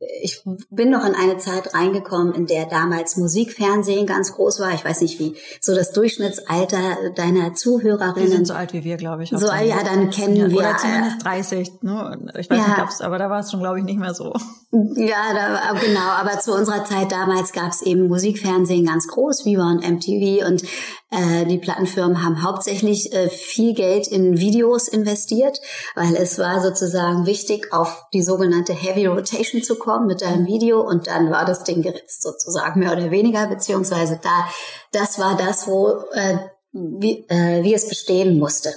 ich 0.01 0.43
bin 0.71 0.91
noch 0.91 1.05
in 1.05 1.15
eine 1.17 1.39
Zeit 1.39 1.75
reingekommen, 1.75 2.33
in 2.33 2.47
der 2.47 2.67
damals 2.67 3.17
Musikfernsehen 3.17 4.07
ganz 4.07 4.33
groß 4.33 4.61
war. 4.61 4.73
Ich 4.73 4.85
weiß 4.85 5.01
nicht, 5.01 5.19
wie 5.19 5.35
so 5.61 5.75
das 5.75 5.91
Durchschnittsalter 5.93 7.11
deiner 7.17 7.55
Zuhörerinnen. 7.55 8.25
Die 8.25 8.29
sind 8.29 8.47
so 8.47 8.55
alt 8.55 8.73
wie 8.73 8.85
wir, 8.85 8.97
glaube 8.97 9.25
ich. 9.25 9.31
So, 9.31 9.47
ja, 9.47 9.83
dann 9.83 10.11
kennen 10.11 10.37
ja, 10.37 10.49
wir. 10.49 10.59
Oder 10.59 10.77
zumindest 10.77 11.25
30, 11.25 11.83
ne? 11.83 12.31
Ich 12.39 12.49
weiß 12.49 12.59
ja. 12.59 12.69
nicht, 12.69 12.79
ob's, 12.81 13.01
aber 13.01 13.19
da 13.19 13.29
war 13.29 13.41
es 13.41 13.51
schon, 13.51 13.59
glaube 13.59 13.81
ich, 13.81 13.85
nicht 13.85 13.99
mehr 13.99 14.15
so. 14.15 14.33
Ja, 14.71 15.33
da, 15.35 15.73
genau. 15.81 16.01
Aber 16.01 16.39
zu 16.39 16.55
unserer 16.55 16.85
Zeit 16.85 17.11
damals 17.11 17.53
gab 17.53 17.73
es 17.73 17.83
eben 17.83 18.07
Musikfernsehen 18.07 18.87
ganz 18.87 19.09
groß, 19.09 19.47
Viva 19.47 19.69
und 19.69 19.89
MTV. 19.89 20.47
Und 20.47 20.63
äh, 21.11 21.47
die 21.47 21.59
Plattenfirmen 21.59 22.23
haben 22.23 22.43
hauptsächlich 22.43 23.15
äh, 23.15 23.31
viel 23.31 23.73
Geld 23.73 24.07
in 24.07 24.39
Videos 24.39 24.89
investiert, 24.89 25.59
weil 25.95 26.15
es 26.15 26.39
war 26.39 26.61
sozusagen 26.61 27.25
wichtig, 27.25 27.73
auf 27.73 28.05
die 28.13 28.23
sogenannte 28.23 28.75
Heavy 28.75 29.07
Rotation 29.07 29.63
zu 29.63 29.77
kommen 29.77 30.07
mit 30.07 30.23
einem 30.23 30.47
Video 30.47 30.83
und 30.83 31.07
dann 31.07 31.31
war 31.31 31.47
das 31.47 31.65
Ding 31.65 31.81
geritzt 31.81 32.23
sozusagen, 32.23 32.81
mehr 32.81 32.93
oder 32.93 33.11
weniger, 33.11 33.47
beziehungsweise 33.47 34.21
da, 34.23 34.49
das 34.93 35.19
war 35.19 35.37
das, 35.39 35.67
wo 35.67 36.05
äh, 36.13 36.39
wie, 36.73 37.25
äh, 37.29 37.65
wie 37.65 37.73
es 37.73 37.89
bestehen 37.89 38.39
musste. 38.39 38.75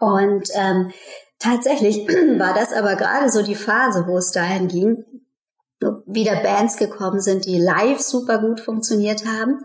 Und 0.00 0.48
ähm, 0.54 0.90
tatsächlich 1.38 2.08
war 2.38 2.54
das 2.54 2.72
aber 2.72 2.96
gerade 2.96 3.30
so 3.30 3.42
die 3.42 3.54
Phase, 3.54 4.06
wo 4.08 4.18
es 4.18 4.32
dahin 4.32 4.66
ging, 4.66 5.04
wieder 6.06 6.36
Bands 6.42 6.76
gekommen 6.76 7.20
sind, 7.20 7.44
die 7.44 7.58
live 7.58 8.00
super 8.00 8.38
gut 8.38 8.58
funktioniert 8.58 9.24
haben 9.26 9.64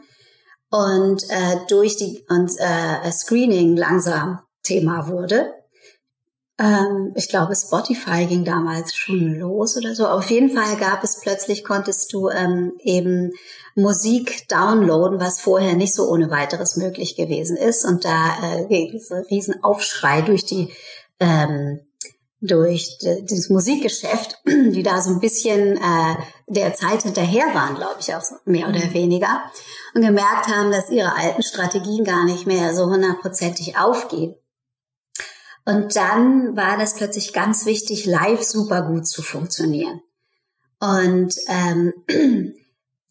und 0.70 1.24
äh, 1.30 1.58
durch 1.68 1.98
die 1.98 2.26
und 2.30 2.52
äh, 2.58 3.12
Screening 3.12 3.76
langsam 3.76 4.40
Thema 4.64 5.08
wurde. 5.08 5.54
Ähm, 6.60 7.14
ich 7.16 7.30
glaube, 7.30 7.56
Spotify 7.56 8.26
ging 8.26 8.44
damals 8.44 8.94
schon 8.94 9.36
los 9.36 9.78
oder 9.78 9.96
so. 9.96 10.08
Auf 10.08 10.30
jeden 10.30 10.50
Fall 10.50 10.76
gab 10.78 11.04
es 11.04 11.22
plötzlich, 11.22 11.64
konntest 11.64 12.12
du 12.14 12.30
ähm, 12.30 12.74
eben 12.80 13.32
Musik 13.76 14.48
downloaden, 14.50 15.20
was 15.20 15.40
vorher 15.40 15.76
nicht 15.76 15.96
so 15.96 16.10
ohne 16.10 16.30
weiteres 16.30 16.76
möglich 16.76 17.16
gewesen 17.16 17.56
ist. 17.56 17.86
Und 17.86 18.04
da 18.04 18.68
äh, 18.70 18.90
diese 18.92 19.26
riesen 19.32 19.64
Aufschrei 19.64 20.22
durch 20.22 20.46
die 20.46 20.70
ähm, 21.20 21.80
durch 22.42 22.98
das 23.00 23.50
Musikgeschäft, 23.50 24.40
die 24.46 24.84
da 24.84 25.02
so 25.02 25.12
ein 25.12 25.20
bisschen 25.20 25.78
äh, 25.78 26.16
der 26.48 26.74
Zeit 26.74 27.04
hinterher 27.04 27.54
waren, 27.54 27.76
glaube 27.76 27.98
ich 28.00 28.14
auch 28.16 28.22
so, 28.22 28.36
mehr 28.46 28.70
oder 28.70 28.86
mhm. 28.86 28.94
weniger, 28.94 29.44
und 29.94 30.02
gemerkt 30.02 30.48
haben, 30.48 30.72
dass 30.72 30.90
ihre 30.90 31.16
alten 31.16 31.44
Strategien 31.44 32.04
gar 32.06 32.26
nicht 32.26 32.48
mehr 32.48 32.74
so 32.74 32.86
hundertprozentig 32.86 33.78
aufgehen. 33.78 34.36
Und 35.66 35.96
dann 35.96 36.56
war 36.56 36.78
das 36.78 36.96
plötzlich 36.96 37.34
ganz 37.34 37.66
wichtig, 37.66 38.06
live 38.06 38.42
super 38.44 38.84
gut 38.84 39.08
zu 39.08 39.22
funktionieren. 39.22 40.02
Und 40.80 41.36
ähm, 41.48 41.94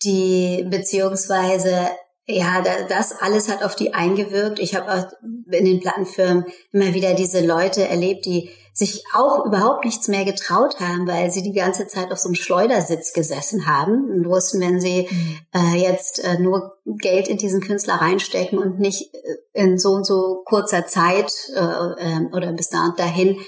die 0.02 0.66
beziehungsweise 0.68 1.90
ja, 2.30 2.62
das 2.88 3.12
alles 3.12 3.48
hat 3.48 3.62
auf 3.62 3.74
die 3.74 3.94
eingewirkt. 3.94 4.58
Ich 4.58 4.74
habe 4.74 4.92
auch 4.92 5.12
in 5.50 5.64
den 5.64 5.80
Plattenfirmen 5.80 6.44
immer 6.72 6.92
wieder 6.92 7.14
diese 7.14 7.44
Leute 7.44 7.88
erlebt, 7.88 8.26
die 8.26 8.50
sich 8.78 9.02
auch 9.12 9.44
überhaupt 9.44 9.84
nichts 9.84 10.06
mehr 10.06 10.24
getraut 10.24 10.78
haben, 10.78 11.08
weil 11.08 11.32
sie 11.32 11.42
die 11.42 11.52
ganze 11.52 11.88
Zeit 11.88 12.12
auf 12.12 12.18
so 12.20 12.28
einem 12.28 12.36
Schleudersitz 12.36 13.12
gesessen 13.12 13.66
haben 13.66 14.08
und 14.08 14.24
wussten, 14.28 14.60
wenn 14.60 14.80
sie 14.80 15.08
mhm. 15.10 15.38
äh, 15.52 15.76
jetzt 15.76 16.22
äh, 16.22 16.38
nur 16.38 16.78
Geld 16.84 17.26
in 17.26 17.38
diesen 17.38 17.60
Künstler 17.60 17.94
reinstecken 17.94 18.56
und 18.56 18.78
nicht 18.78 19.12
äh, 19.14 19.36
in 19.52 19.78
so 19.78 19.90
und 19.90 20.06
so 20.06 20.42
kurzer 20.44 20.86
Zeit 20.86 21.32
äh, 21.56 21.60
äh, 21.60 22.26
oder 22.32 22.52
bis 22.52 22.68
da 22.68 22.84
und 22.84 23.00
dahin 23.00 23.40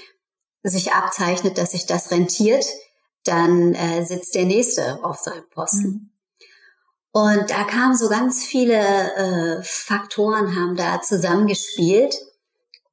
sich 0.63 0.91
abzeichnet, 0.91 1.57
dass 1.57 1.71
sich 1.71 1.85
das 1.85 2.11
rentiert, 2.11 2.65
dann 3.23 3.73
äh, 3.73 4.03
sitzt 4.03 4.35
der 4.35 4.45
nächste 4.45 5.01
auf 5.01 5.17
seinem 5.17 5.47
Posten. 5.49 5.87
Mhm. 5.87 6.09
Und 7.13 7.49
da 7.49 7.63
kamen 7.63 7.95
so 7.95 8.09
ganz 8.09 8.43
viele 8.43 8.75
äh, 8.75 9.63
Faktoren, 9.63 10.57
haben 10.57 10.75
da 10.75 11.01
zusammengespielt 11.01 12.15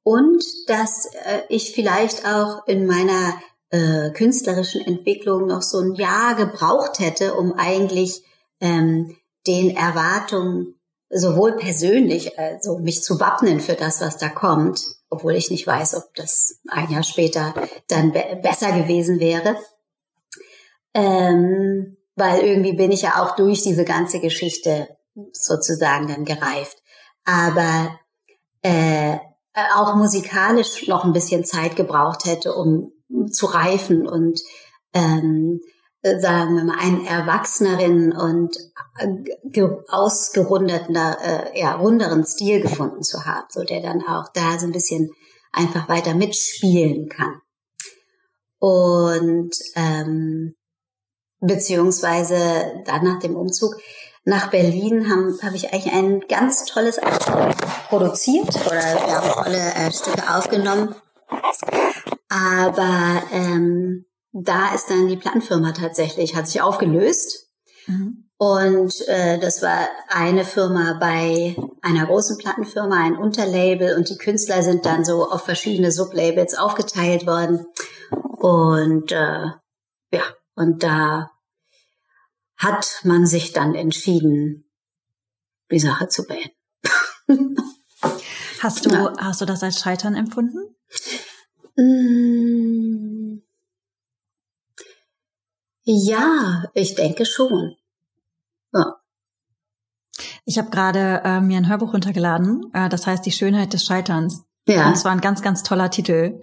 und 0.09 0.43
dass 0.65 1.05
äh, 1.05 1.41
ich 1.49 1.71
vielleicht 1.75 2.25
auch 2.25 2.65
in 2.65 2.87
meiner 2.87 3.39
äh, 3.69 4.09
künstlerischen 4.09 4.81
Entwicklung 4.81 5.45
noch 5.45 5.61
so 5.61 5.81
ein 5.81 5.93
Jahr 5.93 6.33
gebraucht 6.33 6.97
hätte, 6.97 7.35
um 7.35 7.53
eigentlich 7.53 8.23
ähm, 8.59 9.15
den 9.45 9.77
Erwartungen 9.77 10.79
sowohl 11.11 11.57
persönlich, 11.57 12.39
also 12.39 12.79
mich 12.79 13.03
zu 13.03 13.19
wappnen 13.19 13.59
für 13.59 13.75
das, 13.75 14.01
was 14.01 14.17
da 14.17 14.29
kommt, 14.29 14.81
obwohl 15.11 15.35
ich 15.35 15.51
nicht 15.51 15.67
weiß, 15.67 15.93
ob 15.93 16.15
das 16.15 16.59
ein 16.69 16.89
Jahr 16.89 17.03
später 17.03 17.53
dann 17.87 18.11
be 18.11 18.39
besser 18.41 18.71
gewesen 18.71 19.19
wäre. 19.19 19.57
Ähm, 20.95 21.97
weil 22.15 22.41
irgendwie 22.41 22.73
bin 22.73 22.91
ich 22.91 23.03
ja 23.03 23.23
auch 23.23 23.35
durch 23.35 23.61
diese 23.61 23.85
ganze 23.85 24.19
Geschichte 24.19 24.89
sozusagen 25.33 26.07
dann 26.07 26.25
gereift. 26.25 26.81
Aber 27.25 27.99
äh, 28.63 29.19
auch 29.75 29.95
musikalisch 29.95 30.87
noch 30.87 31.03
ein 31.03 31.13
bisschen 31.13 31.45
Zeit 31.45 31.75
gebraucht 31.75 32.25
hätte, 32.25 32.53
um 32.53 32.91
zu 33.31 33.47
reifen 33.47 34.07
und 34.07 34.39
ähm, 34.93 35.59
äh, 36.01 36.19
sagen 36.19 36.55
wir 36.55 36.63
mal 36.63 36.79
einen 36.79 37.05
erwachseneren 37.05 38.13
und 38.13 38.55
äh, 38.97 39.67
ausgerundeten, 39.89 40.95
äh, 40.95 41.59
ja, 41.59 41.75
runderen 41.75 42.25
Stil 42.25 42.61
gefunden 42.61 43.03
zu 43.03 43.25
haben, 43.25 43.47
so 43.49 43.63
der 43.63 43.81
dann 43.81 44.03
auch 44.03 44.29
da 44.33 44.57
so 44.57 44.65
ein 44.65 44.71
bisschen 44.71 45.11
einfach 45.51 45.89
weiter 45.89 46.13
mitspielen 46.13 47.09
kann. 47.09 47.41
Und 48.59 49.51
ähm, 49.75 50.55
beziehungsweise 51.39 52.83
dann 52.85 53.03
nach 53.03 53.19
dem 53.19 53.35
Umzug 53.35 53.75
nach 54.29 54.49
Berlin 54.49 55.09
habe 55.09 55.37
hab 55.43 55.53
ich 55.53 55.73
eigentlich 55.73 55.93
ein 55.93 56.21
ganz 56.21 56.65
tolles 56.65 56.99
Album 56.99 57.53
produziert 57.89 58.55
oder 58.65 58.75
wir 58.75 59.15
haben 59.15 59.43
tolle 59.43 59.57
äh, 59.57 59.91
Stücke 59.91 60.23
aufgenommen. 60.33 60.95
Aber 62.29 63.23
ähm, 63.33 64.05
da 64.31 64.73
ist 64.73 64.89
dann 64.89 65.07
die 65.07 65.17
Plattenfirma 65.17 65.71
tatsächlich, 65.71 66.35
hat 66.35 66.47
sich 66.47 66.61
aufgelöst. 66.61 67.49
Mhm. 67.87 68.29
Und 68.37 69.05
äh, 69.07 69.37
das 69.39 69.61
war 69.61 69.89
eine 70.07 70.45
Firma 70.45 70.95
bei 70.99 71.57
einer 71.81 72.05
großen 72.05 72.37
Plattenfirma, 72.37 72.95
ein 72.95 73.17
Unterlabel 73.17 73.97
und 73.97 74.09
die 74.09 74.17
Künstler 74.17 74.63
sind 74.63 74.85
dann 74.85 75.03
so 75.03 75.29
auf 75.29 75.43
verschiedene 75.43 75.91
Sublabels 75.91 76.57
aufgeteilt 76.57 77.27
worden. 77.27 77.65
Und 78.37 79.11
äh, 79.11 79.47
ja, 80.13 80.23
und 80.55 80.83
da 80.83 81.31
hat 82.59 83.01
man 83.03 83.25
sich 83.25 83.53
dann 83.53 83.73
entschieden, 83.73 84.69
die 85.71 85.79
Sache 85.79 86.07
zu 86.09 86.25
beenden. 86.27 86.53
hast 88.59 88.85
du, 88.85 88.89
ja. 88.91 89.13
hast 89.17 89.41
du 89.41 89.45
das 89.45 89.63
als 89.63 89.79
Scheitern 89.79 90.15
empfunden? 90.15 90.75
Mm. 91.75 93.41
Ja, 95.83 96.65
ich 96.73 96.95
denke 96.95 97.25
schon. 97.25 97.75
Ja. 98.73 98.97
Ich 100.45 100.57
habe 100.57 100.69
gerade 100.69 101.21
äh, 101.23 101.41
mir 101.41 101.57
ein 101.57 101.69
Hörbuch 101.69 101.93
runtergeladen, 101.93 102.71
äh, 102.73 102.89
das 102.89 103.07
heißt 103.07 103.25
Die 103.25 103.31
Schönheit 103.31 103.73
des 103.73 103.85
Scheiterns. 103.85 104.43
Ja. 104.67 104.87
Und 104.87 104.93
es 104.93 105.05
war 105.05 105.11
ein 105.13 105.21
ganz, 105.21 105.41
ganz 105.41 105.63
toller 105.63 105.89
Titel. 105.89 106.41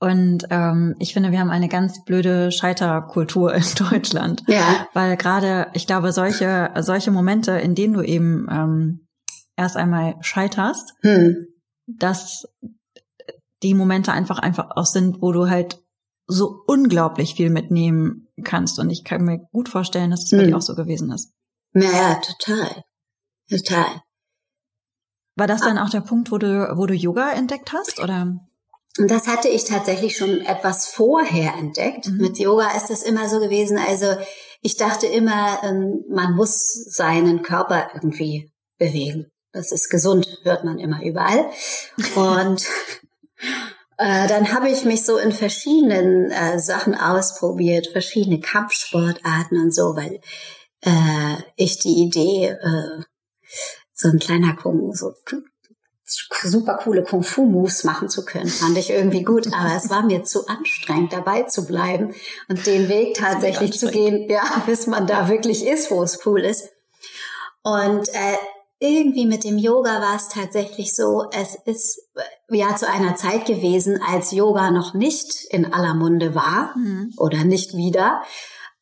Und 0.00 0.46
ähm, 0.50 0.94
ich 1.00 1.12
finde, 1.12 1.32
wir 1.32 1.40
haben 1.40 1.50
eine 1.50 1.68
ganz 1.68 2.04
blöde 2.04 2.52
Scheiterkultur 2.52 3.52
in 3.54 3.64
Deutschland. 3.90 4.44
Ja. 4.46 4.88
Weil 4.94 5.16
gerade, 5.16 5.68
ich 5.72 5.86
glaube, 5.86 6.12
solche, 6.12 6.70
solche 6.80 7.10
Momente, 7.10 7.52
in 7.52 7.74
denen 7.74 7.94
du 7.94 8.02
eben 8.02 8.46
ähm, 8.50 9.08
erst 9.56 9.76
einmal 9.76 10.14
scheiterst, 10.20 10.94
hm. 11.02 11.46
dass 11.86 12.46
die 13.62 13.74
Momente 13.74 14.12
einfach 14.12 14.38
einfach 14.38 14.70
auch 14.76 14.86
sind, 14.86 15.20
wo 15.20 15.32
du 15.32 15.50
halt 15.50 15.82
so 16.28 16.62
unglaublich 16.66 17.34
viel 17.34 17.50
mitnehmen 17.50 18.28
kannst. 18.44 18.78
Und 18.78 18.90
ich 18.90 19.02
kann 19.02 19.24
mir 19.24 19.40
gut 19.52 19.68
vorstellen, 19.68 20.10
dass 20.10 20.24
es 20.24 20.30
hm. 20.30 20.38
bei 20.38 20.46
dir 20.46 20.56
auch 20.56 20.62
so 20.62 20.76
gewesen 20.76 21.10
ist. 21.10 21.32
Naja, 21.72 22.20
total. 22.20 22.84
Total. 23.50 24.02
War 25.36 25.46
das 25.46 25.60
dann 25.60 25.78
auch 25.78 25.90
der 25.90 26.00
Punkt, 26.00 26.30
wo 26.30 26.38
du, 26.38 26.76
wo 26.76 26.86
du 26.86 26.94
Yoga 26.94 27.32
entdeckt 27.32 27.72
hast, 27.72 28.00
oder? 28.00 28.38
Und 28.98 29.10
das 29.10 29.28
hatte 29.28 29.48
ich 29.48 29.64
tatsächlich 29.64 30.16
schon 30.16 30.40
etwas 30.40 30.86
vorher 30.86 31.54
entdeckt. 31.54 32.08
Mhm. 32.08 32.16
Mit 32.18 32.38
Yoga 32.38 32.76
ist 32.76 32.88
das 32.90 33.02
immer 33.02 33.28
so 33.28 33.40
gewesen. 33.40 33.78
Also 33.78 34.16
ich 34.60 34.76
dachte 34.76 35.06
immer, 35.06 35.60
ähm, 35.62 36.04
man 36.08 36.34
muss 36.34 36.72
seinen 36.90 37.42
Körper 37.42 37.90
irgendwie 37.94 38.52
bewegen. 38.78 39.30
Das 39.52 39.72
ist 39.72 39.88
gesund, 39.88 40.40
hört 40.42 40.64
man 40.64 40.78
immer 40.78 41.02
überall. 41.02 41.50
Und 42.16 42.66
äh, 43.98 44.28
dann 44.28 44.52
habe 44.52 44.68
ich 44.68 44.84
mich 44.84 45.04
so 45.04 45.16
in 45.16 45.32
verschiedenen 45.32 46.30
äh, 46.30 46.58
Sachen 46.58 46.94
ausprobiert, 46.94 47.88
verschiedene 47.88 48.40
Kampfsportarten 48.40 49.60
und 49.60 49.74
so, 49.74 49.96
weil 49.96 50.20
äh, 50.82 51.42
ich 51.56 51.78
die 51.78 52.02
Idee, 52.02 52.48
äh, 52.48 53.02
so 53.94 54.08
ein 54.08 54.18
kleiner 54.18 54.54
Kung, 54.54 54.92
so 54.92 55.12
super 56.08 56.78
coole 56.82 57.02
Kung-Fu-Moves 57.02 57.84
machen 57.84 58.08
zu 58.08 58.24
können, 58.24 58.48
fand 58.48 58.78
ich 58.78 58.90
irgendwie 58.90 59.22
gut. 59.22 59.46
Aber 59.52 59.74
es 59.76 59.90
war 59.90 60.02
mir 60.02 60.24
zu 60.24 60.46
anstrengend, 60.46 61.12
dabei 61.12 61.42
zu 61.42 61.66
bleiben 61.66 62.14
und 62.48 62.66
den 62.66 62.88
Weg 62.88 63.14
tatsächlich 63.14 63.78
zu 63.78 63.90
gehen, 63.90 64.28
ja, 64.28 64.42
bis 64.66 64.86
man 64.86 65.06
da 65.06 65.28
wirklich 65.28 65.66
ist, 65.66 65.90
wo 65.90 66.02
es 66.02 66.24
cool 66.26 66.40
ist. 66.40 66.68
Und 67.62 68.08
äh, 68.08 68.36
irgendwie 68.80 69.26
mit 69.26 69.44
dem 69.44 69.58
Yoga 69.58 70.00
war 70.00 70.16
es 70.16 70.28
tatsächlich 70.28 70.94
so, 70.94 71.26
es 71.32 71.56
ist 71.64 72.00
äh, 72.14 72.56
ja 72.56 72.76
zu 72.76 72.88
einer 72.88 73.16
Zeit 73.16 73.44
gewesen, 73.44 74.00
als 74.00 74.30
Yoga 74.30 74.70
noch 74.70 74.94
nicht 74.94 75.44
in 75.50 75.72
aller 75.72 75.94
Munde 75.94 76.34
war 76.34 76.76
mhm. 76.76 77.12
oder 77.16 77.44
nicht 77.44 77.76
wieder 77.76 78.22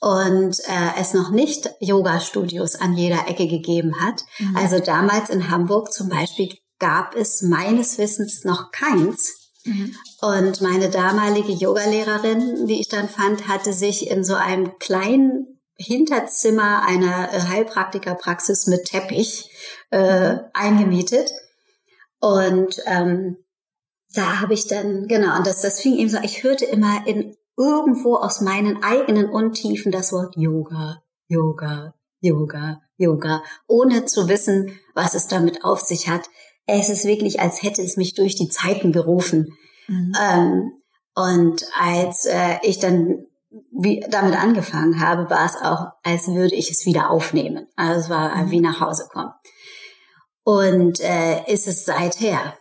und 0.00 0.58
äh, 0.68 1.00
es 1.00 1.14
noch 1.14 1.30
nicht 1.30 1.70
Yoga-Studios 1.80 2.76
an 2.76 2.92
jeder 2.94 3.28
Ecke 3.28 3.48
gegeben 3.48 3.94
hat. 4.00 4.22
Mhm. 4.38 4.56
Also 4.56 4.78
damals 4.78 5.30
in 5.30 5.50
Hamburg 5.50 5.92
zum 5.92 6.10
Beispiel 6.10 6.50
gab 6.78 7.14
es 7.14 7.42
meines 7.42 7.98
Wissens 7.98 8.44
noch 8.44 8.70
keins. 8.70 9.52
Mhm. 9.64 9.94
Und 10.20 10.60
meine 10.60 10.90
damalige 10.90 11.52
Yogalehrerin, 11.52 12.66
die 12.66 12.80
ich 12.80 12.88
dann 12.88 13.08
fand, 13.08 13.48
hatte 13.48 13.72
sich 13.72 14.10
in 14.10 14.24
so 14.24 14.34
einem 14.34 14.78
kleinen 14.78 15.60
Hinterzimmer 15.76 16.82
einer 16.86 17.32
äh, 17.32 17.40
Heilpraktikerpraxis 17.40 18.66
mit 18.66 18.84
Teppich 18.86 19.50
äh, 19.90 20.38
eingemietet. 20.52 21.30
Und 22.20 22.80
ähm, 22.86 23.36
da 24.14 24.40
habe 24.40 24.54
ich 24.54 24.66
dann, 24.66 25.06
genau, 25.06 25.36
und 25.36 25.46
das, 25.46 25.60
das 25.60 25.80
fing 25.80 25.98
eben 25.98 26.08
so, 26.08 26.18
ich 26.22 26.42
hörte 26.42 26.64
immer 26.64 27.06
in 27.06 27.36
irgendwo 27.56 28.16
aus 28.16 28.40
meinen 28.40 28.82
eigenen 28.82 29.28
Untiefen 29.28 29.92
das 29.92 30.12
Wort 30.12 30.34
Yoga, 30.36 31.02
Yoga, 31.28 31.94
Yoga, 32.20 32.80
Yoga, 32.96 33.42
ohne 33.66 34.04
zu 34.06 34.28
wissen, 34.28 34.78
was 34.94 35.14
es 35.14 35.26
damit 35.26 35.64
auf 35.64 35.80
sich 35.80 36.08
hat 36.08 36.28
es 36.66 36.88
ist 36.88 37.04
wirklich, 37.04 37.40
als 37.40 37.62
hätte 37.62 37.82
es 37.82 37.96
mich 37.96 38.14
durch 38.14 38.34
die 38.34 38.48
Zeiten 38.48 38.92
gerufen. 38.92 39.56
Mhm. 39.86 40.12
Ähm, 40.20 40.72
und 41.14 41.64
als 41.78 42.26
äh, 42.26 42.58
ich 42.62 42.78
dann 42.78 43.26
wie, 43.72 44.04
damit 44.10 44.36
angefangen 44.36 45.00
habe, 45.00 45.30
war 45.30 45.46
es 45.46 45.56
auch, 45.56 45.92
als 46.02 46.28
würde 46.28 46.54
ich 46.54 46.70
es 46.70 46.84
wieder 46.84 47.10
aufnehmen. 47.10 47.66
Also 47.76 48.00
es 48.00 48.10
war 48.10 48.36
mhm. 48.36 48.50
wie 48.50 48.60
nach 48.60 48.80
Hause 48.80 49.08
kommen. 49.10 49.32
Und 50.44 51.00
äh, 51.00 51.44
ist 51.52 51.66
es 51.66 51.84
seither. 51.84 52.56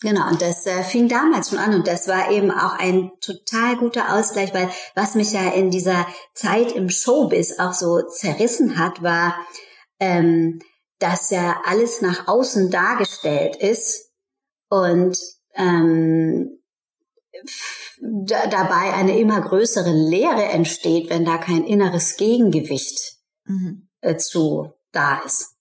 Genau, 0.00 0.28
und 0.28 0.40
das 0.40 0.64
äh, 0.66 0.84
fing 0.84 1.08
damals 1.08 1.50
schon 1.50 1.58
an 1.58 1.74
und 1.74 1.88
das 1.88 2.06
war 2.06 2.30
eben 2.30 2.52
auch 2.52 2.78
ein 2.78 3.10
total 3.20 3.76
guter 3.76 4.14
Ausgleich, 4.14 4.54
weil 4.54 4.70
was 4.94 5.16
mich 5.16 5.32
ja 5.32 5.50
in 5.50 5.72
dieser 5.72 6.06
Zeit 6.34 6.70
im 6.70 6.88
Showbiz 6.88 7.58
auch 7.58 7.72
so 7.72 8.02
zerrissen 8.02 8.78
hat, 8.78 9.02
war, 9.02 9.34
ähm, 9.98 10.60
dass 10.98 11.30
ja 11.30 11.62
alles 11.64 12.00
nach 12.00 12.28
außen 12.28 12.70
dargestellt 12.70 13.56
ist 13.56 14.10
und 14.68 15.16
ähm, 15.54 16.58
dabei 18.00 18.94
eine 18.94 19.18
immer 19.18 19.40
größere 19.40 19.90
Leere 19.90 20.44
entsteht, 20.44 21.10
wenn 21.10 21.24
da 21.24 21.38
kein 21.38 21.64
inneres 21.64 22.16
Gegengewicht 22.16 23.16
mhm. 23.44 23.88
äh, 24.00 24.16
zu 24.16 24.72
da 24.92 25.20
ist. 25.24 25.56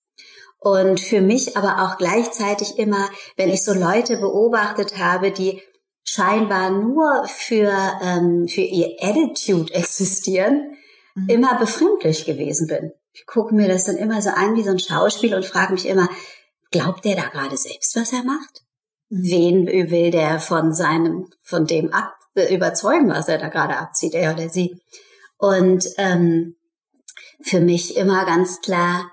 Und 0.60 1.00
für 1.00 1.22
mich 1.22 1.56
aber 1.56 1.84
auch 1.84 1.98
gleichzeitig 1.98 2.78
immer, 2.80 3.10
wenn 3.36 3.50
ich 3.50 3.64
so 3.64 3.74
Leute 3.74 4.18
beobachtet 4.18 4.98
habe, 4.98 5.32
die 5.32 5.62
scheinbar 6.04 6.72
nur 6.72 7.26
für, 7.28 7.72
ähm, 8.02 8.48
für 8.48 8.62
ihr 8.62 8.96
Attitude 9.00 9.74
existieren, 9.74 10.78
mhm. 11.16 11.30
immer 11.30 11.60
befremdlich 11.60 12.26
gewesen 12.26 12.68
bin. 12.68 12.92
Ich 13.18 13.26
gucke 13.26 13.56
mir 13.56 13.68
das 13.68 13.86
dann 13.86 13.98
immer 13.98 14.22
so 14.22 14.30
an 14.30 14.56
wie 14.56 14.64
so 14.64 14.70
ein 14.70 14.80
Schauspiel 14.80 15.34
und 15.34 15.46
frage 15.46 15.74
mich 15.74 15.88
immer, 15.88 16.08
glaubt 16.70 17.04
der 17.04 17.16
da 17.16 17.28
gerade 17.30 17.58
selbst, 17.58 17.96
was 17.96 18.14
er 18.14 18.24
macht? 18.24 18.64
Mhm. 19.10 19.24
Wen 19.24 19.68
will 19.90 20.12
der 20.12 20.40
von 20.40 20.72
seinem, 20.72 21.28
von 21.42 21.66
dem 21.66 21.92
ab, 21.94 22.14
überzeugen, 22.52 23.10
was 23.10 23.28
er 23.28 23.40
da 23.40 23.50
gerade 23.50 23.78
abzieht, 23.78 24.14
er 24.14 24.34
oder 24.34 24.50
sie? 24.50 24.80
Und 25.38 25.88
ähm, 25.98 26.56
für 27.42 27.60
mich 27.60 27.98
immer 27.98 28.24
ganz 28.26 28.62
klar, 28.62 29.12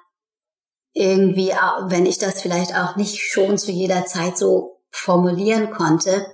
irgendwie, 0.92 1.48
wenn 1.86 2.05
ich 2.05 2.18
das 2.18 2.42
vielleicht 2.42 2.76
auch 2.76 2.96
nicht 2.96 3.18
schon 3.20 3.57
zu 3.57 3.72
jeder 3.72 4.05
Zeit 4.05 4.36
so 4.36 4.82
formulieren 4.90 5.70
konnte, 5.70 6.26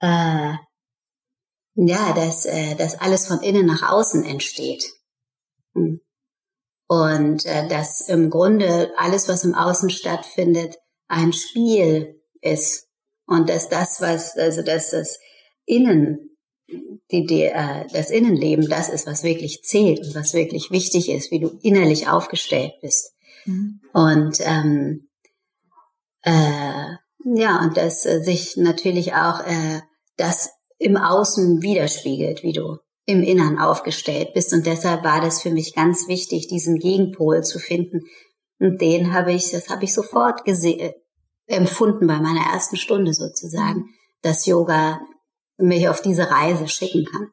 äh, 0.00 0.54
ja, 1.74 2.12
dass, 2.14 2.46
äh, 2.46 2.74
dass 2.76 2.98
alles 2.98 3.26
von 3.26 3.40
innen 3.40 3.66
nach 3.66 3.90
außen 3.92 4.24
entsteht. 4.24 4.84
Hm. 5.74 6.00
Und 6.92 7.46
äh, 7.46 7.66
dass 7.68 8.02
im 8.02 8.28
Grunde 8.28 8.92
alles, 8.98 9.26
was 9.26 9.44
im 9.44 9.54
Außen 9.54 9.88
stattfindet, 9.88 10.76
ein 11.08 11.32
Spiel 11.32 12.20
ist. 12.42 12.86
Und 13.24 13.48
dass 13.48 13.70
das, 13.70 14.02
was, 14.02 14.36
also 14.36 14.60
dass 14.60 14.90
das 14.90 15.18
Innen, 15.64 16.36
die, 17.10 17.24
die, 17.24 17.44
äh, 17.44 17.86
das 17.94 18.10
Innenleben, 18.10 18.68
das 18.68 18.90
ist, 18.90 19.06
was 19.06 19.22
wirklich 19.22 19.62
zählt 19.62 20.00
und 20.00 20.14
was 20.14 20.34
wirklich 20.34 20.70
wichtig 20.70 21.08
ist, 21.08 21.30
wie 21.30 21.40
du 21.40 21.58
innerlich 21.62 22.08
aufgestellt 22.08 22.74
bist. 22.82 23.14
Mhm. 23.46 23.80
Und 23.94 24.40
ähm, 24.40 25.08
äh, 26.20 26.96
ja, 27.24 27.62
und 27.62 27.78
dass 27.78 28.04
äh, 28.04 28.22
sich 28.22 28.58
natürlich 28.58 29.14
auch 29.14 29.40
äh, 29.46 29.80
das 30.18 30.50
im 30.76 30.98
Außen 30.98 31.62
widerspiegelt, 31.62 32.42
wie 32.42 32.52
du 32.52 32.76
im 33.06 33.22
Innern 33.22 33.58
aufgestellt 33.58 34.32
bist. 34.34 34.52
Und 34.52 34.66
deshalb 34.66 35.04
war 35.04 35.20
das 35.20 35.42
für 35.42 35.50
mich 35.50 35.74
ganz 35.74 36.08
wichtig, 36.08 36.48
diesen 36.48 36.78
Gegenpol 36.78 37.42
zu 37.42 37.58
finden. 37.58 38.02
Und 38.58 38.80
den 38.80 39.12
habe 39.12 39.32
ich, 39.32 39.50
das 39.50 39.68
habe 39.68 39.84
ich 39.84 39.92
sofort 39.92 40.44
gesehen, 40.44 40.78
äh, 40.80 40.92
empfunden 41.46 42.06
bei 42.06 42.20
meiner 42.20 42.52
ersten 42.52 42.76
Stunde 42.76 43.12
sozusagen, 43.12 43.86
dass 44.22 44.46
Yoga 44.46 45.00
mich 45.58 45.88
auf 45.88 46.00
diese 46.00 46.30
Reise 46.30 46.68
schicken 46.68 47.04
kann. 47.04 47.28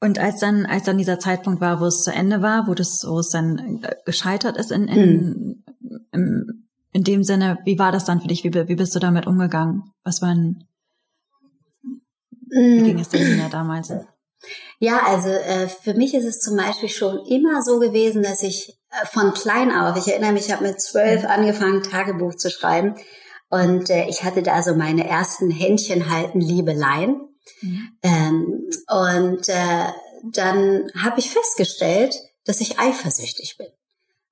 Und 0.00 0.18
als 0.18 0.40
dann, 0.40 0.64
als 0.66 0.84
dann 0.84 0.98
dieser 0.98 1.18
Zeitpunkt 1.18 1.60
war, 1.60 1.80
wo 1.80 1.86
es 1.86 2.02
zu 2.02 2.12
Ende 2.12 2.40
war, 2.40 2.66
wo 2.66 2.74
das, 2.74 3.04
wo 3.06 3.18
es 3.18 3.30
dann 3.30 3.82
äh, 3.82 3.96
gescheitert 4.04 4.56
ist 4.56 4.70
in, 4.70 4.88
in, 4.88 5.62
mhm. 5.80 6.04
in, 6.12 6.68
in 6.92 7.04
dem 7.04 7.22
Sinne, 7.22 7.58
wie 7.64 7.78
war 7.78 7.92
das 7.92 8.06
dann 8.06 8.20
für 8.20 8.28
dich? 8.28 8.42
Wie, 8.44 8.52
wie 8.52 8.76
bist 8.76 8.94
du 8.94 8.98
damit 8.98 9.26
umgegangen? 9.26 9.92
Was 10.02 10.22
waren, 10.22 10.64
wie 12.50 12.82
ging 12.82 12.98
es 12.98 13.08
denn 13.08 13.22
Nina 13.22 13.48
damals? 13.48 13.92
Ja, 14.78 15.02
also 15.06 15.28
äh, 15.28 15.68
für 15.68 15.94
mich 15.94 16.14
ist 16.14 16.24
es 16.24 16.40
zum 16.40 16.56
Beispiel 16.56 16.88
schon 16.88 17.24
immer 17.26 17.62
so 17.62 17.78
gewesen, 17.78 18.22
dass 18.22 18.42
ich 18.42 18.78
äh, 18.90 19.06
von 19.06 19.34
klein 19.34 19.72
auf, 19.72 19.96
ich 19.96 20.10
erinnere 20.10 20.32
mich, 20.32 20.46
ich 20.46 20.52
habe 20.52 20.66
mit 20.66 20.80
zwölf 20.80 21.22
mhm. 21.22 21.28
angefangen, 21.28 21.82
Tagebuch 21.82 22.34
zu 22.34 22.50
schreiben 22.50 22.94
und 23.50 23.90
äh, 23.90 24.06
ich 24.08 24.24
hatte 24.24 24.42
da 24.42 24.62
so 24.62 24.74
meine 24.74 25.06
ersten 25.06 25.50
Händchen 25.50 26.10
halten 26.10 26.40
Liebeleien. 26.40 27.20
Mhm. 27.60 27.98
Ähm, 28.02 28.70
und 28.88 29.48
äh, 29.48 29.92
dann 30.32 30.90
habe 30.96 31.18
ich 31.18 31.30
festgestellt, 31.30 32.14
dass 32.44 32.60
ich 32.60 32.78
eifersüchtig 32.78 33.56
bin. 33.58 33.68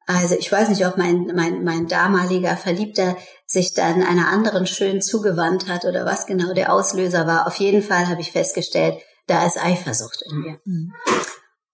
Also 0.06 0.36
ich 0.36 0.50
weiß 0.50 0.70
nicht, 0.70 0.86
ob 0.86 0.96
mein, 0.96 1.26
mein, 1.34 1.64
mein 1.64 1.86
damaliger 1.86 2.56
Verliebter 2.56 3.16
sich 3.48 3.72
dann 3.72 4.02
einer 4.02 4.28
anderen 4.28 4.66
schön 4.66 5.00
zugewandt 5.00 5.68
hat 5.68 5.86
oder 5.86 6.04
was 6.04 6.26
genau 6.26 6.52
der 6.52 6.72
Auslöser 6.72 7.26
war. 7.26 7.46
Auf 7.46 7.56
jeden 7.56 7.82
Fall 7.82 8.06
habe 8.06 8.20
ich 8.20 8.30
festgestellt, 8.30 9.00
da 9.26 9.46
ist 9.46 9.56
Eifersucht 9.56 10.22
in 10.30 10.38
mir. 10.38 10.60
Mhm. 10.64 10.94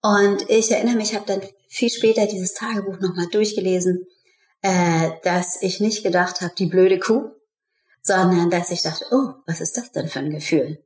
Und 0.01 0.49
ich 0.49 0.71
erinnere 0.71 0.95
mich, 0.95 1.11
ich 1.11 1.15
habe 1.15 1.25
dann 1.25 1.41
viel 1.67 1.89
später 1.89 2.27
dieses 2.27 2.53
Tagebuch 2.53 2.99
nochmal 2.99 3.27
durchgelesen, 3.27 4.05
äh, 4.61 5.11
dass 5.23 5.61
ich 5.61 5.81
nicht 5.81 6.03
gedacht 6.03 6.41
habe, 6.41 6.53
die 6.57 6.67
blöde 6.67 6.97
Kuh, 6.97 7.31
sondern 8.01 8.49
dass 8.49 8.71
ich 8.71 8.81
dachte, 8.81 9.05
oh, 9.11 9.33
was 9.45 9.59
ist 9.59 9.75
das 9.77 9.91
denn 9.91 10.07
für 10.07 10.19
ein 10.19 10.29
Gefühl? 10.29 10.81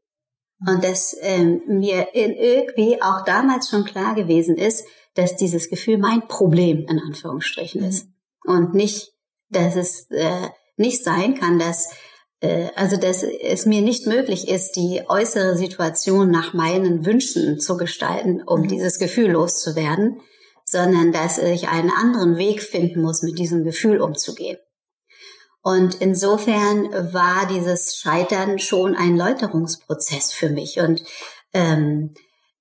Und 0.65 0.83
dass 0.83 1.15
ähm, 1.21 1.61
mir 1.67 2.15
in 2.15 2.31
irgendwie 2.31 3.01
auch 3.01 3.23
damals 3.25 3.69
schon 3.69 3.85
klar 3.85 4.15
gewesen 4.15 4.57
ist, 4.57 4.85
dass 5.13 5.35
dieses 5.35 5.69
Gefühl 5.69 5.97
mein 5.99 6.27
Problem 6.27 6.85
in 6.89 6.99
Anführungsstrichen 6.99 7.83
ist. 7.83 8.07
Mhm. 8.07 8.53
Und 8.53 8.73
nicht, 8.73 9.13
dass 9.49 9.75
es 9.75 10.09
äh, 10.09 10.49
nicht 10.79 11.03
sein 11.03 11.35
kann, 11.35 11.59
dass 11.59 11.89
äh, 12.41 12.69
also 12.75 12.97
dass 12.97 13.23
es 13.23 13.65
mir 13.65 13.81
nicht 13.81 14.07
möglich 14.07 14.47
ist, 14.47 14.75
die 14.75 15.03
äußere 15.07 15.57
Situation 15.57 16.31
nach 16.31 16.53
meinen 16.53 17.05
Wünschen 17.05 17.59
zu 17.59 17.77
gestalten, 17.77 18.41
um 18.45 18.61
mhm. 18.61 18.67
dieses 18.67 18.99
Gefühl 18.99 19.31
loszuwerden, 19.31 20.21
sondern 20.65 21.11
dass 21.11 21.37
ich 21.37 21.67
einen 21.67 21.91
anderen 21.91 22.37
Weg 22.37 22.61
finden 22.61 23.01
muss, 23.01 23.23
mit 23.23 23.39
diesem 23.39 23.63
Gefühl 23.63 24.01
umzugehen. 24.01 24.57
Und 25.61 25.95
insofern 25.95 26.89
war 27.13 27.47
dieses 27.47 27.97
Scheitern 27.97 28.59
schon 28.59 28.95
ein 28.95 29.17
Läuterungsprozess 29.17 30.31
für 30.31 30.49
mich. 30.49 30.79
Und 30.79 31.03
ähm, 31.53 32.13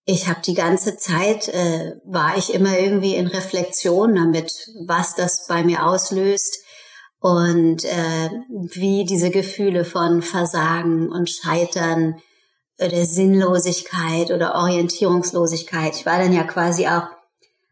ich 0.04 0.26
habe 0.26 0.40
die 0.44 0.54
ganze 0.54 0.96
Zeit, 0.96 1.48
äh, 1.48 1.92
war 2.04 2.36
ich 2.36 2.52
immer 2.52 2.76
irgendwie 2.78 3.14
in 3.14 3.28
Reflexion 3.28 4.16
damit, 4.16 4.52
was 4.86 5.14
das 5.14 5.46
bei 5.46 5.62
mir 5.62 5.86
auslöst 5.86 6.58
und 7.20 7.84
äh, 7.84 8.30
wie 8.48 9.04
diese 9.04 9.30
Gefühle 9.30 9.84
von 9.84 10.22
Versagen 10.22 11.10
und 11.10 11.28
Scheitern 11.28 12.20
oder 12.80 13.04
Sinnlosigkeit 13.04 14.30
oder 14.30 14.54
Orientierungslosigkeit. 14.54 15.96
Ich 15.96 16.06
war 16.06 16.18
dann 16.18 16.32
ja 16.32 16.44
quasi 16.44 16.86
auch 16.86 17.08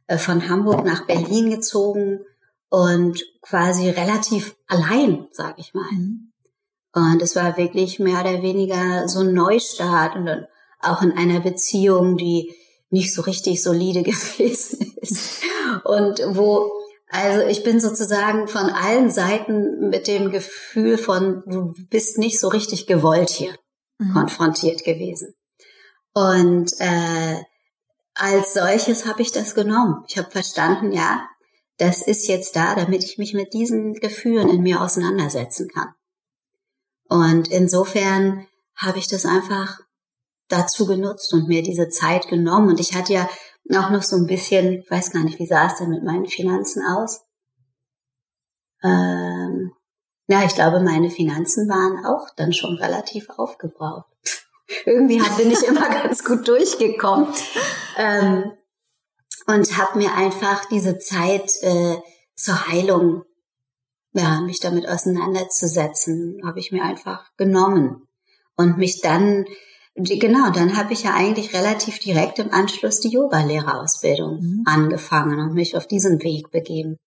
äh, 0.08 0.18
von 0.18 0.48
Hamburg 0.48 0.84
nach 0.84 1.06
Berlin 1.06 1.50
gezogen 1.50 2.20
und 2.68 3.24
quasi 3.40 3.88
relativ 3.88 4.56
allein, 4.66 5.28
sag 5.30 5.58
ich 5.58 5.74
mal. 5.74 5.90
Mhm. 5.92 6.32
Und 6.92 7.22
es 7.22 7.36
war 7.36 7.56
wirklich 7.56 7.98
mehr 7.98 8.20
oder 8.20 8.42
weniger 8.42 9.06
so 9.06 9.20
ein 9.20 9.34
Neustart 9.34 10.16
und 10.16 10.26
dann 10.26 10.46
auch 10.80 11.02
in 11.02 11.12
einer 11.12 11.40
Beziehung, 11.40 12.16
die 12.16 12.54
nicht 12.90 13.14
so 13.14 13.22
richtig 13.22 13.62
solide 13.62 14.02
gewesen 14.04 14.94
ist 14.96 15.42
und 15.84 16.20
wo 16.36 16.70
also 17.08 17.46
ich 17.46 17.62
bin 17.62 17.80
sozusagen 17.80 18.48
von 18.48 18.68
allen 18.70 19.10
Seiten 19.10 19.88
mit 19.88 20.08
dem 20.08 20.30
Gefühl 20.30 20.98
von, 20.98 21.42
du 21.46 21.72
bist 21.88 22.18
nicht 22.18 22.40
so 22.40 22.48
richtig 22.48 22.86
gewollt 22.86 23.30
hier 23.30 23.54
mhm. 23.98 24.12
konfrontiert 24.12 24.84
gewesen. 24.84 25.34
Und 26.12 26.72
äh, 26.78 27.36
als 28.14 28.54
solches 28.54 29.06
habe 29.06 29.22
ich 29.22 29.30
das 29.30 29.54
genommen. 29.54 30.02
Ich 30.08 30.18
habe 30.18 30.30
verstanden, 30.30 30.92
ja, 30.92 31.28
das 31.78 32.00
ist 32.02 32.26
jetzt 32.26 32.56
da, 32.56 32.74
damit 32.74 33.04
ich 33.04 33.18
mich 33.18 33.34
mit 33.34 33.52
diesen 33.52 33.92
Gefühlen 33.94 34.48
in 34.48 34.62
mir 34.62 34.80
auseinandersetzen 34.80 35.68
kann. 35.68 35.92
Und 37.08 37.48
insofern 37.48 38.46
habe 38.74 38.98
ich 38.98 39.08
das 39.08 39.26
einfach 39.26 39.80
dazu 40.48 40.86
genutzt 40.86 41.32
und 41.34 41.48
mir 41.48 41.62
diese 41.62 41.88
Zeit 41.88 42.28
genommen. 42.28 42.70
Und 42.70 42.80
ich 42.80 42.94
hatte 42.94 43.12
ja 43.12 43.28
auch 43.74 43.90
noch 43.90 44.02
so 44.02 44.16
ein 44.16 44.26
bisschen, 44.26 44.80
ich 44.80 44.90
weiß 44.90 45.12
gar 45.12 45.24
nicht, 45.24 45.38
wie 45.38 45.46
sah 45.46 45.66
es 45.66 45.78
denn 45.78 45.90
mit 45.90 46.04
meinen 46.04 46.26
Finanzen 46.26 46.82
aus? 46.86 47.22
Ähm, 48.82 49.72
ja, 50.28 50.44
ich 50.44 50.54
glaube, 50.54 50.80
meine 50.80 51.10
Finanzen 51.10 51.68
waren 51.68 52.04
auch 52.04 52.28
dann 52.36 52.52
schon 52.52 52.76
relativ 52.76 53.28
aufgebraucht. 53.30 54.06
Irgendwie 54.84 55.22
bin 55.36 55.50
ich 55.50 55.62
immer 55.68 55.88
ganz 55.88 56.24
gut 56.24 56.46
durchgekommen. 56.46 57.28
Ähm, 57.96 58.52
und 59.46 59.78
habe 59.78 59.98
mir 59.98 60.14
einfach 60.14 60.64
diese 60.66 60.98
Zeit 60.98 61.50
äh, 61.62 61.96
zur 62.34 62.66
Heilung, 62.66 63.22
ja, 64.12 64.40
mich 64.40 64.60
damit 64.60 64.88
auseinanderzusetzen, 64.88 66.40
habe 66.44 66.58
ich 66.58 66.72
mir 66.72 66.82
einfach 66.82 67.30
genommen 67.36 68.08
und 68.56 68.78
mich 68.78 69.00
dann 69.00 69.46
Genau, 69.98 70.50
dann 70.50 70.76
habe 70.76 70.92
ich 70.92 71.04
ja 71.04 71.14
eigentlich 71.14 71.54
relativ 71.54 71.98
direkt 71.98 72.38
im 72.38 72.52
Anschluss 72.52 73.00
die 73.00 73.08
Yogalehrerausbildung 73.08 74.40
mhm. 74.40 74.62
angefangen 74.66 75.40
und 75.40 75.54
mich 75.54 75.74
auf 75.74 75.86
diesen 75.86 76.22
Weg 76.22 76.50
begeben. 76.50 76.98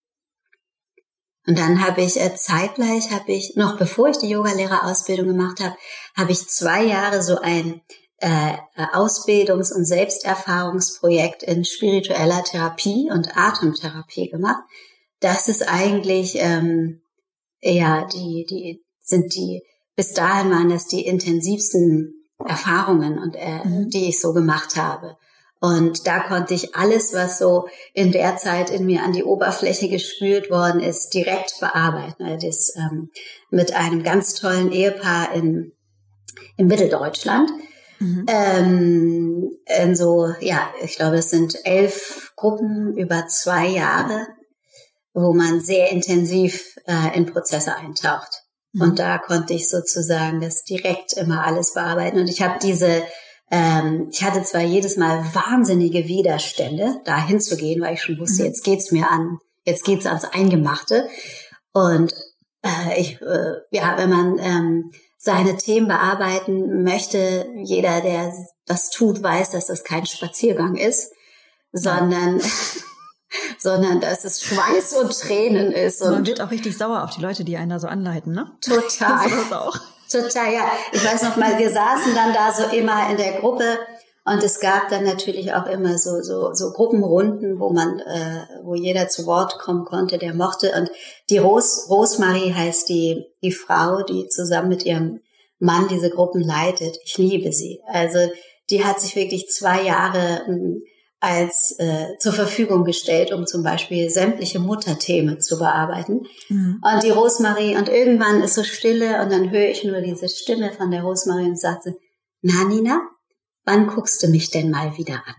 Und 1.46 1.56
dann 1.56 1.86
habe 1.86 2.02
ich 2.02 2.20
äh, 2.20 2.34
zeitgleich, 2.34 3.12
habe 3.12 3.30
ich, 3.32 3.54
noch 3.54 3.78
bevor 3.78 4.08
ich 4.08 4.18
die 4.18 4.28
Yogalehrerausbildung 4.28 5.28
gemacht 5.28 5.60
habe, 5.60 5.76
habe 6.16 6.32
ich 6.32 6.48
zwei 6.48 6.82
Jahre 6.82 7.22
so 7.22 7.38
ein 7.38 7.80
äh, 8.18 8.56
Ausbildungs- 8.92 9.72
und 9.72 9.84
Selbsterfahrungsprojekt 9.84 11.44
in 11.44 11.64
spiritueller 11.64 12.42
Therapie 12.42 13.08
und 13.10 13.36
Atemtherapie 13.36 14.28
gemacht. 14.28 14.62
Das 15.20 15.48
ist 15.48 15.68
eigentlich, 15.68 16.34
ähm, 16.36 17.02
ja, 17.60 18.06
die, 18.06 18.46
die 18.48 18.84
sind 19.00 19.34
die, 19.34 19.62
bis 19.96 20.12
dahin 20.12 20.50
waren 20.50 20.68
das 20.68 20.86
die 20.86 21.06
intensivsten 21.06 22.19
Erfahrungen 22.46 23.18
und 23.18 23.36
äh, 23.36 23.64
mhm. 23.64 23.90
die 23.90 24.08
ich 24.08 24.20
so 24.20 24.32
gemacht 24.32 24.76
habe. 24.76 25.16
Und 25.60 26.06
da 26.06 26.20
konnte 26.20 26.54
ich 26.54 26.74
alles, 26.74 27.12
was 27.12 27.38
so 27.38 27.68
in 27.92 28.12
der 28.12 28.38
Zeit 28.38 28.70
in 28.70 28.86
mir 28.86 29.02
an 29.02 29.12
die 29.12 29.24
Oberfläche 29.24 29.88
gespült 29.90 30.50
worden 30.50 30.80
ist, 30.80 31.12
direkt 31.12 31.60
bearbeiten. 31.60 32.38
Das 32.40 32.74
ähm, 32.76 33.10
mit 33.50 33.74
einem 33.74 34.02
ganz 34.02 34.34
tollen 34.34 34.72
Ehepaar 34.72 35.34
in 35.34 35.72
in 36.60 36.66
Mitteldeutschland. 36.66 37.50
Mhm. 37.98 38.26
Ähm, 38.28 39.50
in 39.82 39.96
so, 39.96 40.32
ja, 40.40 40.72
ich 40.82 40.96
glaube, 40.96 41.16
es 41.16 41.30
sind 41.30 41.56
elf 41.64 42.32
Gruppen 42.36 42.96
über 42.96 43.26
zwei 43.26 43.66
Jahre, 43.66 44.26
wo 45.12 45.32
man 45.32 45.60
sehr 45.60 45.90
intensiv 45.90 46.76
äh, 46.86 47.16
in 47.16 47.26
Prozesse 47.26 47.74
eintaucht. 47.76 48.42
Mhm. 48.72 48.82
Und 48.82 48.98
da 48.98 49.18
konnte 49.18 49.54
ich 49.54 49.68
sozusagen 49.68 50.40
das 50.40 50.64
direkt 50.64 51.12
immer 51.14 51.44
alles 51.44 51.74
bearbeiten. 51.74 52.18
Und 52.18 52.28
ich 52.28 52.42
habe 52.42 52.58
diese, 52.62 53.02
ähm, 53.50 54.08
ich 54.10 54.22
hatte 54.22 54.42
zwar 54.42 54.62
jedes 54.62 54.96
Mal 54.96 55.24
wahnsinnige 55.34 56.06
Widerstände, 56.06 57.00
da 57.04 57.24
hinzugehen, 57.24 57.80
weil 57.82 57.94
ich 57.94 58.02
schon 58.02 58.18
wusste, 58.18 58.42
mhm. 58.42 58.48
jetzt 58.48 58.64
geht's 58.64 58.92
mir 58.92 59.10
an, 59.10 59.38
jetzt 59.64 59.84
geht's 59.84 60.06
ans 60.06 60.24
Eingemachte. 60.24 61.08
Und 61.72 62.12
äh, 62.62 63.00
ich, 63.00 63.20
äh, 63.20 63.54
ja, 63.70 63.96
wenn 63.96 64.10
man 64.10 64.38
ähm, 64.38 64.90
seine 65.16 65.56
Themen 65.56 65.88
bearbeiten 65.88 66.82
möchte, 66.82 67.46
jeder, 67.62 68.00
der 68.00 68.32
das 68.66 68.90
tut, 68.90 69.22
weiß, 69.22 69.50
dass 69.50 69.66
das 69.66 69.84
kein 69.84 70.06
Spaziergang 70.06 70.76
ist, 70.76 71.12
sondern 71.72 72.40
sondern 73.58 74.00
dass 74.00 74.24
es 74.24 74.42
Schweiß 74.42 74.94
und 74.94 75.18
Tränen 75.18 75.72
ist. 75.72 76.02
Und 76.02 76.10
Man 76.10 76.26
wird 76.26 76.40
auch 76.40 76.50
richtig 76.50 76.76
sauer 76.76 77.04
auf 77.04 77.10
die 77.10 77.22
Leute, 77.22 77.44
die 77.44 77.56
einen 77.56 77.70
da 77.70 77.78
so 77.78 77.86
anleiten, 77.86 78.32
ne? 78.32 78.50
Total. 78.60 79.28
das 79.30 79.52
auch. 79.52 79.78
Total, 80.10 80.52
ja. 80.52 80.70
Ich 80.92 81.04
weiß 81.04 81.22
noch 81.22 81.36
mal, 81.36 81.58
wir 81.58 81.70
saßen 81.70 82.14
dann 82.14 82.32
da 82.32 82.52
so 82.52 82.64
immer 82.76 83.10
in 83.10 83.16
der 83.16 83.40
Gruppe 83.40 83.78
und 84.24 84.42
es 84.42 84.60
gab 84.60 84.88
dann 84.90 85.04
natürlich 85.04 85.54
auch 85.54 85.66
immer 85.66 85.96
so 85.98 86.20
so 86.20 86.52
so 86.52 86.72
Gruppenrunden, 86.72 87.58
wo 87.58 87.70
man, 87.70 88.00
äh, 88.00 88.42
wo 88.62 88.74
jeder 88.74 89.08
zu 89.08 89.26
Wort 89.26 89.58
kommen 89.58 89.84
konnte, 89.84 90.18
der 90.18 90.34
mochte. 90.34 90.72
Und 90.72 90.90
die 91.30 91.38
Ros 91.38 91.86
Rosmarie 91.88 92.52
heißt 92.52 92.88
die 92.88 93.24
die 93.42 93.52
Frau, 93.52 94.02
die 94.02 94.28
zusammen 94.28 94.68
mit 94.68 94.84
ihrem 94.84 95.20
Mann 95.58 95.88
diese 95.88 96.10
Gruppen 96.10 96.42
leitet. 96.42 96.98
Ich 97.04 97.16
liebe 97.18 97.52
sie. 97.52 97.80
Also 97.86 98.18
die 98.68 98.84
hat 98.84 99.00
sich 99.00 99.16
wirklich 99.16 99.48
zwei 99.48 99.82
Jahre 99.82 100.44
hm, 100.46 100.82
als 101.20 101.74
äh, 101.78 102.16
zur 102.18 102.32
Verfügung 102.32 102.84
gestellt, 102.84 103.32
um 103.32 103.46
zum 103.46 103.62
Beispiel 103.62 104.08
sämtliche 104.08 104.58
Mutterthemen 104.58 105.40
zu 105.40 105.58
bearbeiten. 105.58 106.26
Mhm. 106.48 106.82
Und 106.82 107.02
die 107.02 107.10
Rosmarie, 107.10 107.76
und 107.76 107.90
irgendwann 107.90 108.42
ist 108.42 108.54
so 108.54 108.64
Stille 108.64 109.22
und 109.22 109.30
dann 109.30 109.50
höre 109.50 109.68
ich 109.68 109.84
nur 109.84 110.00
diese 110.00 110.30
Stimme 110.30 110.72
von 110.72 110.90
der 110.90 111.02
Rosmarie 111.02 111.44
und 111.44 111.60
sagte, 111.60 111.94
na 112.40 112.64
Nina, 112.64 113.02
wann 113.64 113.86
guckst 113.86 114.22
du 114.22 114.28
mich 114.28 114.50
denn 114.50 114.70
mal 114.70 114.96
wieder 114.96 115.22
an? 115.26 115.34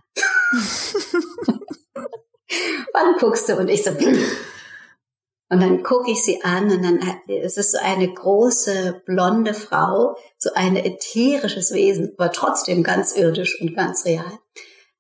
wann 2.94 3.16
guckst 3.20 3.50
du? 3.50 3.58
Und 3.58 3.68
ich 3.68 3.84
so, 3.84 3.90
und 3.90 5.60
dann 5.60 5.82
gucke 5.82 6.12
ich 6.12 6.24
sie 6.24 6.44
an 6.44 6.72
und 6.72 6.84
dann 6.84 7.00
es 7.28 7.58
ist 7.58 7.72
so 7.72 7.80
eine 7.82 8.14
große 8.14 9.02
blonde 9.06 9.56
Frau, 9.56 10.16
so 10.38 10.52
ein 10.54 10.78
ätherisches 10.78 11.74
Wesen, 11.74 12.14
aber 12.18 12.32
trotzdem 12.32 12.84
ganz 12.84 13.18
irdisch 13.18 13.60
und 13.60 13.76
ganz 13.76 14.06
real 14.06 14.40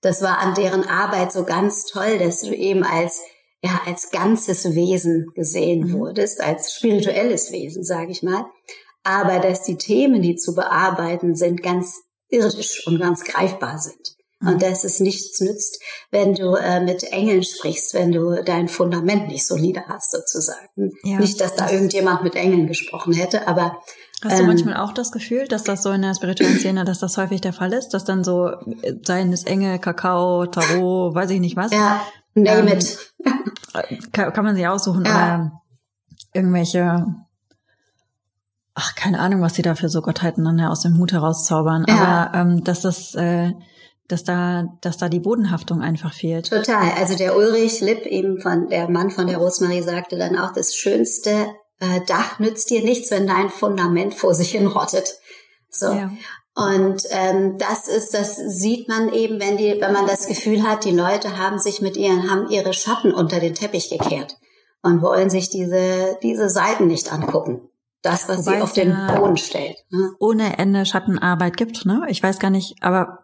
das 0.02 0.22
war 0.22 0.39
an 0.39 0.56
deren 0.56 0.84
Arbeit 0.84 1.32
so 1.32 1.43
ganz 1.43 1.86
toll, 1.86 2.18
dass 2.18 2.41
du 2.41 2.54
eben 2.56 2.84
als 2.84 3.22
ja 3.64 3.82
als 3.86 4.10
ganzes 4.10 4.76
Wesen 4.76 5.32
gesehen 5.36 5.88
mhm. 5.88 5.93
wurdest, 5.93 6.41
als 6.41 6.74
spirituelles 6.74 7.52
Wesen, 7.52 7.84
sage 7.84 8.12
ich 8.12 8.24
mal. 8.24 8.45
Aber 9.04 9.39
dass 9.39 9.64
die 9.64 9.78
Themen, 9.78 10.22
die 10.22 10.36
zu 10.36 10.56
bearbeiten 10.56 11.36
sind, 11.36 11.64
ganz 11.64 12.02
irdisch 12.30 12.86
und 12.88 12.99
ganz 12.99 13.24
greifbar 13.24 13.78
sind. 13.78 14.16
Mhm. 14.39 14.47
Und 14.47 14.62
dass 14.64 14.84
es 14.84 14.99
nichts 14.99 15.39
nützt, 15.39 15.82
wenn 16.10 16.34
du 16.34 16.56
äh, 16.56 16.80
mit 16.80 17.04
Engeln 17.04 17.43
sprichst, 17.43 17.93
wenn 17.93 18.12
du 18.12 18.43
dein 18.43 18.68
Fundament 18.68 19.28
nicht 19.28 19.45
solide 19.45 19.84
hast, 19.88 20.12
sozusagen. 20.12 20.91
Ja, 21.04 21.20
nicht, 21.20 21.39
dass 21.41 21.56
da 21.56 21.70
irgendjemand 21.70 22.24
mit 22.24 22.36
Engeln 22.36 22.68
gesprochen 22.68 23.14
hätte, 23.14 23.47
aber 23.47 23.82
Hast 24.24 24.38
du 24.38 24.43
ähm, 24.43 24.47
manchmal 24.47 24.78
auch 24.78 24.93
das 24.93 25.11
Gefühl, 25.11 25.47
dass 25.47 25.63
das 25.63 25.82
so 25.82 25.91
in 25.91 26.03
der 26.03 26.13
spirituellen 26.13 26.57
Szene, 26.57 26.86
dass 26.86 26.99
das 26.99 27.17
häufig 27.17 27.41
der 27.41 27.53
Fall 27.53 27.74
ist, 27.74 27.89
dass 27.89 28.05
dann 28.05 28.24
so 28.24 28.49
äh, 28.49 28.93
seien 29.03 29.34
es 29.34 29.43
Engel, 29.43 29.80
Kakao, 29.80 30.45
Tarot, 30.45 31.15
weiß 31.15 31.32
ich 31.32 31.39
nicht 31.39 31.55
was. 31.55 31.72
Ja, 31.72 32.01
name 32.36 32.72
ähm, 32.72 32.78
it. 32.78 33.13
Kann, 34.11 34.34
kann, 34.34 34.45
man 34.45 34.55
sich 34.55 34.67
aussuchen 34.67 35.05
ja. 35.05 35.51
irgendwelche, 36.34 37.05
ach 38.76 38.95
keine 38.95 39.19
Ahnung, 39.19 39.41
was 39.41 39.55
sie 39.55 39.61
da 39.61 39.76
für 39.76 39.89
so 39.89 40.01
Gottheiten 40.01 40.43
dann 40.43 40.59
aus 40.61 40.82
dem 40.82 40.97
Hut 40.97 41.13
herauszaubern. 41.13 41.86
Ja. 41.88 42.30
Aber 42.32 42.38
ähm, 42.38 42.63
dass 42.63 42.82
das 42.82 43.15
äh, 43.15 43.53
dass 44.11 44.24
da, 44.24 44.65
dass 44.82 44.97
da 44.97 45.07
die 45.07 45.19
Bodenhaftung 45.19 45.82
einfach 45.82 46.13
fehlt. 46.13 46.49
Total. 46.49 46.91
Also 46.97 47.15
der 47.15 47.38
Ulrich 47.38 47.80
Lipp, 47.80 48.05
eben 48.05 48.41
von 48.41 48.67
der 48.67 48.89
Mann 48.89 49.09
von 49.09 49.28
der 49.28 49.38
Rosmarie, 49.38 49.82
sagte 49.82 50.17
dann 50.17 50.38
auch, 50.38 50.51
das 50.51 50.76
Schönste 50.76 51.47
äh, 51.82 52.00
Dach 52.06 52.40
nützt 52.40 52.70
dir 52.70 52.84
nichts, 52.84 53.12
wenn 53.12 53.28
dein 53.28 53.50
Fundament 53.50 54.14
vor 54.14 54.34
sich 54.34 54.52
hin 54.52 54.68
rottet. 54.68 55.20
So. 55.70 55.88
Ja. 55.88 56.12
Und 56.54 57.04
ähm, 57.10 57.58
das 57.58 57.88
ist, 57.88 58.14
das 58.14 58.36
sieht 58.36 58.88
man 58.88 59.12
eben, 59.12 59.40
wenn 59.40 59.58
die, 59.58 59.78
wenn 59.80 59.94
man 59.94 60.06
das 60.06 60.28
Gefühl 60.28 60.64
hat, 60.64 60.86
die 60.86 60.92
Leute 60.92 61.38
haben 61.38 61.60
sich 61.60 61.82
mit 61.82 61.98
ihren, 61.98 62.30
haben 62.30 62.50
ihre 62.50 62.74
Schatten 62.74 63.14
unter 63.14 63.40
den 63.40 63.56
Teppich 63.56 63.90
gekehrt 63.90 64.38
und 64.84 65.02
wollen 65.02 65.30
sich 65.30 65.50
diese 65.50 66.18
diese 66.22 66.50
Seiten 66.50 66.88
nicht 66.88 67.12
angucken. 67.12 67.70
Das, 68.02 68.28
was 68.28 68.46
Wobei 68.46 68.58
sie 68.58 68.62
auf 68.62 68.74
den 68.74 68.96
Boden 69.16 69.38
stellt. 69.38 69.78
Ne? 69.92 70.12
Ohne 70.20 70.58
Ende 70.58 70.86
Schattenarbeit 70.86 71.56
gibt, 71.56 71.86
ne? 71.86 72.06
Ich 72.10 72.22
weiß 72.22 72.40
gar 72.40 72.50
nicht, 72.50 72.76
aber 72.82 73.20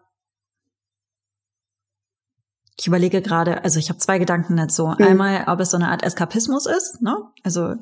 ich 2.78 2.86
überlege 2.86 3.20
gerade, 3.20 3.64
also 3.64 3.80
ich 3.80 3.88
habe 3.88 3.98
zwei 3.98 4.18
Gedanken 4.18 4.56
dazu. 4.56 4.86
Mhm. 4.86 5.04
Einmal, 5.04 5.44
ob 5.48 5.58
es 5.60 5.72
so 5.72 5.76
eine 5.76 5.88
Art 5.88 6.04
Eskapismus 6.04 6.66
ist, 6.66 7.02
ne? 7.02 7.16
Also 7.42 7.74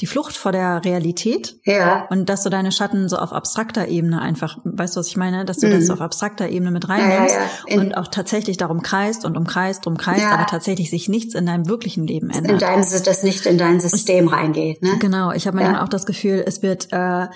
die 0.00 0.06
Flucht 0.06 0.36
vor 0.36 0.52
der 0.52 0.84
Realität. 0.84 1.56
Ja. 1.64 2.06
Und 2.10 2.28
dass 2.28 2.42
du 2.42 2.50
deine 2.50 2.72
Schatten 2.72 3.08
so 3.08 3.16
auf 3.16 3.32
abstrakter 3.32 3.88
Ebene 3.88 4.20
einfach, 4.20 4.58
weißt 4.64 4.96
du, 4.96 5.00
was 5.00 5.08
ich 5.08 5.16
meine? 5.16 5.44
Dass 5.44 5.58
du 5.58 5.66
mhm. 5.66 5.72
das 5.72 5.90
auf 5.90 6.00
abstrakter 6.00 6.48
Ebene 6.48 6.70
mit 6.70 6.88
reinnimmst 6.88 7.34
ja, 7.34 7.74
ja, 7.74 7.80
und 7.80 7.96
auch 7.96 8.08
tatsächlich 8.08 8.56
darum 8.56 8.82
kreist 8.82 9.24
und 9.24 9.36
umkreist, 9.36 9.86
umkreist, 9.86 10.24
aber 10.26 10.46
tatsächlich 10.46 10.90
sich 10.90 11.08
nichts 11.08 11.34
in 11.34 11.46
deinem 11.46 11.68
wirklichen 11.68 12.06
Leben 12.06 12.30
ändert. 12.30 12.52
In 12.52 12.58
deinem, 12.58 12.86
das 13.04 13.22
nicht 13.22 13.46
in 13.46 13.58
dein 13.58 13.80
System 13.80 14.28
reingeht, 14.28 14.82
ne? 14.82 14.96
Genau. 14.98 15.32
Ich 15.32 15.46
habe 15.46 15.56
manchmal 15.56 15.82
auch 15.82 15.88
das 15.88 16.06
Gefühl, 16.06 16.42
es 16.46 16.62
wird, 16.62 16.88
äh, 16.92 17.26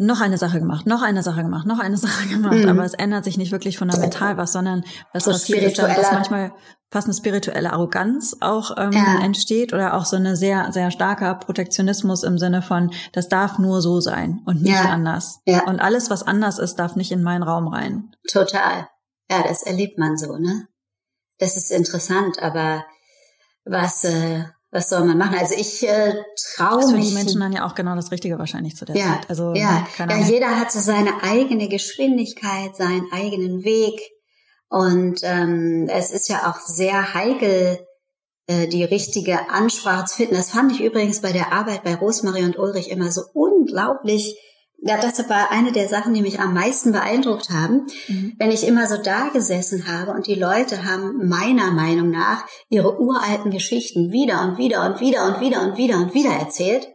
noch 0.00 0.22
eine 0.22 0.38
Sache 0.38 0.58
gemacht, 0.58 0.86
noch 0.86 1.02
eine 1.02 1.22
Sache 1.22 1.42
gemacht, 1.42 1.66
noch 1.66 1.78
eine 1.78 1.96
Sache 1.98 2.26
gemacht, 2.28 2.56
mhm. 2.56 2.68
aber 2.68 2.84
es 2.84 2.94
ändert 2.94 3.24
sich 3.24 3.36
nicht 3.36 3.52
wirklich 3.52 3.76
fundamental 3.78 4.36
was, 4.36 4.52
sondern 4.52 4.82
was 5.12 5.24
so 5.24 5.30
passiert 5.30 5.62
ist, 5.62 5.78
dass 5.78 6.12
manchmal 6.12 6.52
fast 6.90 7.06
eine 7.06 7.14
spirituelle 7.14 7.72
Arroganz 7.72 8.36
auch 8.40 8.76
ähm, 8.78 8.92
ja. 8.92 9.20
entsteht 9.22 9.72
oder 9.72 9.94
auch 9.94 10.06
so 10.06 10.16
eine 10.16 10.36
sehr, 10.36 10.72
sehr 10.72 10.90
starker 10.90 11.34
Protektionismus 11.34 12.22
im 12.22 12.38
Sinne 12.38 12.62
von, 12.62 12.90
das 13.12 13.28
darf 13.28 13.58
nur 13.58 13.82
so 13.82 14.00
sein 14.00 14.40
und 14.46 14.62
nicht 14.62 14.72
ja. 14.72 14.88
anders. 14.90 15.40
Ja. 15.44 15.64
Und 15.66 15.80
alles, 15.80 16.10
was 16.10 16.22
anders 16.22 16.58
ist, 16.58 16.76
darf 16.76 16.96
nicht 16.96 17.12
in 17.12 17.22
meinen 17.22 17.42
Raum 17.42 17.68
rein. 17.68 18.16
Total. 18.28 18.88
Ja, 19.30 19.42
das 19.42 19.62
erlebt 19.62 19.98
man 19.98 20.16
so, 20.16 20.36
ne? 20.36 20.66
Das 21.38 21.56
ist 21.56 21.70
interessant, 21.70 22.42
aber 22.42 22.84
was, 23.64 24.04
äh, 24.04 24.44
was 24.72 24.88
soll 24.88 25.04
man 25.04 25.18
machen? 25.18 25.36
Also 25.38 25.54
ich 25.54 25.86
äh, 25.86 26.14
traue 26.54 26.76
mich. 26.76 26.84
Das 26.84 26.90
für 26.92 27.00
die 27.00 27.14
Menschen 27.14 27.40
dann 27.40 27.52
ja 27.52 27.66
auch 27.66 27.74
genau 27.74 27.96
das 27.96 28.12
Richtige 28.12 28.38
wahrscheinlich 28.38 28.76
zu 28.76 28.84
der 28.84 28.96
ja, 28.96 29.04
Zeit. 29.04 29.28
Also 29.28 29.54
ja, 29.54 29.86
ja, 29.98 30.18
jeder 30.18 30.58
hat 30.58 30.70
so 30.70 30.78
seine 30.78 31.22
eigene 31.22 31.68
Geschwindigkeit, 31.68 32.76
seinen 32.76 33.06
eigenen 33.12 33.64
Weg. 33.64 34.00
Und 34.68 35.20
ähm, 35.22 35.88
es 35.90 36.12
ist 36.12 36.28
ja 36.28 36.48
auch 36.48 36.60
sehr 36.60 37.14
heikel, 37.14 37.84
äh, 38.46 38.68
die 38.68 38.84
richtige 38.84 39.50
Ansprache 39.50 40.04
zu 40.06 40.16
finden. 40.16 40.36
Das 40.36 40.50
fand 40.50 40.70
ich 40.72 40.80
übrigens 40.80 41.20
bei 41.20 41.32
der 41.32 41.52
Arbeit 41.52 41.82
bei 41.82 41.96
Rosmarie 41.96 42.44
und 42.44 42.58
Ulrich 42.58 42.90
immer 42.90 43.10
so 43.10 43.22
unglaublich 43.34 44.38
ja, 44.82 44.98
das 44.98 45.28
war 45.28 45.50
eine 45.50 45.72
der 45.72 45.88
Sachen, 45.88 46.14
die 46.14 46.22
mich 46.22 46.40
am 46.40 46.54
meisten 46.54 46.92
beeindruckt 46.92 47.50
haben. 47.50 47.86
Mhm. 48.08 48.34
Wenn 48.38 48.50
ich 48.50 48.66
immer 48.66 48.86
so 48.86 48.96
da 48.96 49.28
gesessen 49.28 49.86
habe 49.86 50.12
und 50.12 50.26
die 50.26 50.34
Leute 50.34 50.84
haben 50.84 51.28
meiner 51.28 51.70
Meinung 51.70 52.10
nach 52.10 52.46
ihre 52.68 52.98
uralten 52.98 53.50
Geschichten 53.50 54.10
wieder 54.10 54.42
und 54.42 54.58
wieder 54.58 54.86
und 54.86 55.00
wieder 55.00 55.26
und 55.26 55.40
wieder 55.40 55.62
und 55.62 55.76
wieder 55.76 55.98
und 55.98 56.14
wieder 56.14 56.30
erzählt. 56.30 56.88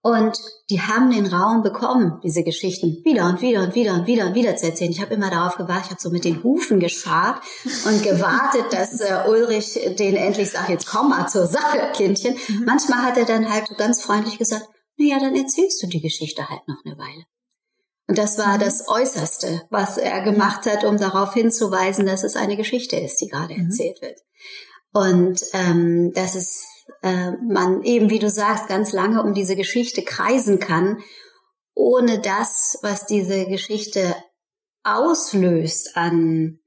Und 0.00 0.38
die 0.70 0.80
haben 0.80 1.10
den 1.10 1.26
Raum 1.26 1.62
bekommen, 1.62 2.20
diese 2.22 2.42
Geschichten 2.44 3.02
wieder 3.04 3.26
und 3.26 3.42
wieder 3.42 3.62
und 3.62 3.74
wieder 3.74 3.94
und 3.94 4.06
wieder 4.06 4.26
und 4.26 4.34
wieder 4.34 4.56
zu 4.56 4.66
erzählen. 4.66 4.92
Ich 4.92 5.02
habe 5.02 5.12
immer 5.12 5.28
darauf 5.28 5.56
gewartet, 5.56 5.86
ich 5.86 5.90
habe 5.90 6.00
so 6.00 6.10
mit 6.10 6.24
den 6.24 6.42
Hufen 6.42 6.78
geschart 6.80 7.42
und 7.84 8.02
gewartet, 8.02 8.66
dass 8.70 9.00
äh, 9.00 9.28
Ulrich 9.28 9.78
den 9.98 10.16
endlich 10.16 10.50
sagt, 10.50 10.70
jetzt 10.70 10.86
komm 10.86 11.10
mal 11.10 11.26
zur 11.26 11.46
Sache, 11.46 11.90
Kindchen. 11.92 12.36
Mhm. 12.48 12.64
Manchmal 12.64 13.02
hat 13.02 13.18
er 13.18 13.26
dann 13.26 13.52
halt 13.52 13.66
so 13.68 13.74
ganz 13.74 14.00
freundlich 14.00 14.38
gesagt, 14.38 14.68
naja, 14.98 15.20
dann 15.20 15.36
erzählst 15.36 15.82
du 15.82 15.86
die 15.86 16.00
Geschichte 16.00 16.48
halt 16.48 16.66
noch 16.66 16.84
eine 16.84 16.98
Weile. 16.98 17.24
Und 18.08 18.18
das 18.18 18.38
war 18.38 18.56
mhm. 18.56 18.60
das 18.60 18.88
Äußerste, 18.88 19.62
was 19.70 19.96
er 19.96 20.22
gemacht 20.22 20.66
hat, 20.66 20.84
um 20.84 20.96
darauf 20.96 21.34
hinzuweisen, 21.34 22.06
dass 22.06 22.24
es 22.24 22.36
eine 22.36 22.56
Geschichte 22.56 22.96
ist, 22.96 23.20
die 23.20 23.28
gerade 23.28 23.54
mhm. 23.54 23.66
erzählt 23.66 24.02
wird. 24.02 24.18
Und 24.92 25.42
ähm, 25.52 26.12
dass 26.14 26.34
es 26.34 26.66
äh, 27.02 27.32
man 27.46 27.82
eben, 27.82 28.10
wie 28.10 28.18
du 28.18 28.30
sagst, 28.30 28.68
ganz 28.68 28.92
lange 28.92 29.22
um 29.22 29.34
diese 29.34 29.54
Geschichte 29.54 30.02
kreisen 30.02 30.58
kann, 30.58 30.98
ohne 31.74 32.18
das, 32.18 32.78
was 32.82 33.06
diese 33.06 33.46
Geschichte 33.46 34.16
auslöst 34.82 35.96
an, 35.96 36.58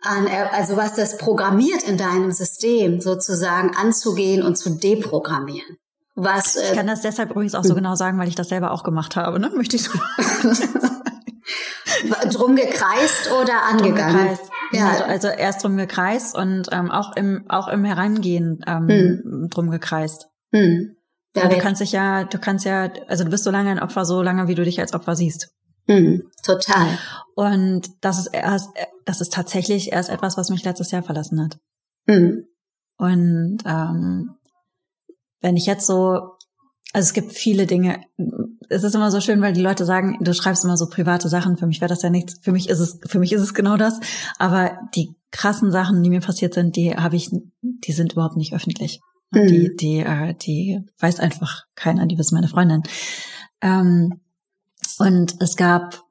an 0.00 0.28
also 0.28 0.76
was 0.76 0.94
das 0.94 1.18
programmiert 1.18 1.82
in 1.82 1.98
deinem 1.98 2.30
System 2.30 3.00
sozusagen 3.00 3.74
anzugehen 3.74 4.42
und 4.42 4.56
zu 4.56 4.70
deprogrammieren 4.70 5.76
was. 6.18 6.56
Äh, 6.56 6.70
ich 6.70 6.72
kann 6.74 6.86
das 6.86 7.02
deshalb 7.02 7.30
übrigens 7.30 7.54
auch 7.54 7.64
so 7.64 7.70
hm. 7.70 7.76
genau 7.76 7.94
sagen, 7.94 8.18
weil 8.18 8.28
ich 8.28 8.34
das 8.34 8.48
selber 8.48 8.72
auch 8.72 8.82
gemacht 8.82 9.16
habe, 9.16 9.38
ne? 9.38 9.50
Möchte 9.54 9.76
ich 9.76 9.84
so. 9.84 9.92
drum 12.30 12.56
gekreist 12.56 13.30
oder 13.32 13.64
angegangen? 13.64 14.16
Drum 14.16 14.28
gekreist. 14.28 14.50
Ja, 14.72 14.90
also, 14.90 15.04
also 15.04 15.28
erst 15.28 15.64
drum 15.64 15.76
gekreist 15.76 16.36
und 16.36 16.68
ähm, 16.72 16.90
auch 16.90 17.16
im 17.16 17.48
auch 17.48 17.68
im 17.68 17.84
Herangehen 17.84 18.60
ähm, 18.66 18.88
hm. 18.88 19.48
drum 19.50 19.70
gekreist. 19.70 20.28
Hm. 20.52 20.96
Ja, 21.36 21.48
du 21.48 21.58
kannst 21.58 21.80
dich 21.80 21.92
ja, 21.92 22.24
du 22.24 22.38
kannst 22.38 22.64
ja, 22.64 22.90
also 23.06 23.24
du 23.24 23.30
bist 23.30 23.44
so 23.44 23.50
lange 23.50 23.70
ein 23.70 23.78
Opfer, 23.78 24.04
so 24.04 24.22
lange 24.22 24.48
wie 24.48 24.54
du 24.54 24.64
dich 24.64 24.80
als 24.80 24.92
Opfer 24.92 25.14
siehst. 25.14 25.50
Hm. 25.86 26.22
Total. 26.42 26.98
Und 27.34 27.88
das 28.00 28.18
ist 28.18 28.26
erst, 28.28 28.70
das 29.04 29.20
ist 29.20 29.32
tatsächlich 29.32 29.92
erst 29.92 30.10
etwas, 30.10 30.36
was 30.36 30.50
mich 30.50 30.64
letztes 30.64 30.90
Jahr 30.90 31.02
verlassen 31.02 31.42
hat. 31.42 31.58
Hm. 32.06 32.44
Und 32.96 33.58
ähm, 33.64 34.37
wenn 35.40 35.56
ich 35.56 35.66
jetzt 35.66 35.86
so 35.86 36.38
also 36.92 37.06
es 37.06 37.12
gibt 37.12 37.32
viele 37.32 37.66
Dinge. 37.66 38.00
Es 38.70 38.82
ist 38.82 38.94
immer 38.94 39.10
so 39.10 39.20
schön, 39.20 39.42
weil 39.42 39.52
die 39.52 39.60
Leute 39.60 39.84
sagen, 39.84 40.16
du 40.20 40.32
schreibst 40.32 40.64
immer 40.64 40.76
so 40.76 40.88
private 40.88 41.28
Sachen. 41.28 41.58
Für 41.58 41.66
mich 41.66 41.80
wäre 41.80 41.88
das 41.88 42.02
ja 42.02 42.08
nichts. 42.08 42.38
Für 42.40 42.52
mich 42.52 42.68
ist 42.68 42.80
es, 42.80 42.98
für 43.06 43.18
mich 43.18 43.32
ist 43.32 43.42
es 43.42 43.52
genau 43.52 43.76
das. 43.76 44.00
Aber 44.38 44.78
die 44.94 45.14
krassen 45.30 45.70
Sachen, 45.70 46.02
die 46.02 46.08
mir 46.08 46.20
passiert 46.20 46.54
sind, 46.54 46.76
die 46.76 46.96
habe 46.96 47.16
ich, 47.16 47.30
die 47.60 47.92
sind 47.92 48.14
überhaupt 48.14 48.36
nicht 48.36 48.54
öffentlich. 48.54 49.00
Mhm. 49.30 49.46
Die, 49.48 49.76
die, 49.76 49.98
äh, 49.98 50.34
die 50.34 50.80
weiß 50.98 51.20
einfach 51.20 51.66
keiner. 51.74 52.06
Die 52.06 52.16
wissen 52.16 52.36
meine 52.36 52.48
Freundin. 52.48 52.82
Ähm, 53.60 54.20
und 54.98 55.36
es 55.40 55.56
gab 55.56 56.04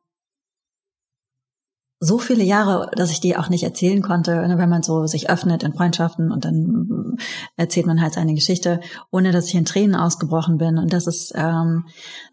so 1.99 2.19
viele 2.19 2.43
Jahre, 2.43 2.91
dass 2.95 3.11
ich 3.11 3.19
die 3.19 3.37
auch 3.37 3.49
nicht 3.49 3.63
erzählen 3.63 4.01
konnte, 4.01 4.47
ne, 4.47 4.57
wenn 4.57 4.69
man 4.69 4.83
so 4.83 5.07
sich 5.07 5.29
öffnet 5.29 5.63
in 5.63 5.73
Freundschaften 5.73 6.31
und 6.31 6.45
dann 6.45 7.17
erzählt 7.55 7.87
man 7.87 8.01
halt 8.01 8.13
seine 8.13 8.35
Geschichte, 8.35 8.79
ohne 9.11 9.31
dass 9.31 9.47
ich 9.47 9.55
in 9.55 9.65
Tränen 9.65 9.95
ausgebrochen 9.95 10.57
bin. 10.57 10.77
Und 10.77 10.93
das 10.93 11.07
ist, 11.07 11.33
ähm, 11.35 11.85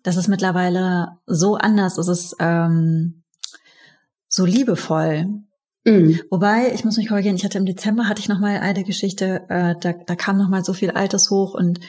das 0.02 0.16
ist 0.16 0.28
mittlerweile 0.28 1.18
so 1.26 1.56
anders. 1.56 1.96
Es 1.96 2.08
ist 2.08 2.36
ähm, 2.40 3.22
so 4.28 4.44
liebevoll. 4.44 5.44
Mhm. 5.84 6.20
Wobei, 6.30 6.72
ich 6.74 6.84
muss 6.84 6.96
mich 6.96 7.08
korrigieren, 7.08 7.36
ich 7.36 7.44
hatte 7.44 7.58
im 7.58 7.66
Dezember 7.66 8.08
hatte 8.08 8.20
ich 8.20 8.28
noch 8.28 8.40
mal 8.40 8.58
eine 8.58 8.84
Geschichte, 8.84 9.44
äh, 9.48 9.74
da, 9.80 9.92
da 9.92 10.16
kam 10.16 10.38
noch 10.38 10.48
mal 10.48 10.64
so 10.64 10.72
viel 10.72 10.90
Altes 10.90 11.30
hoch 11.30 11.54
und 11.54 11.80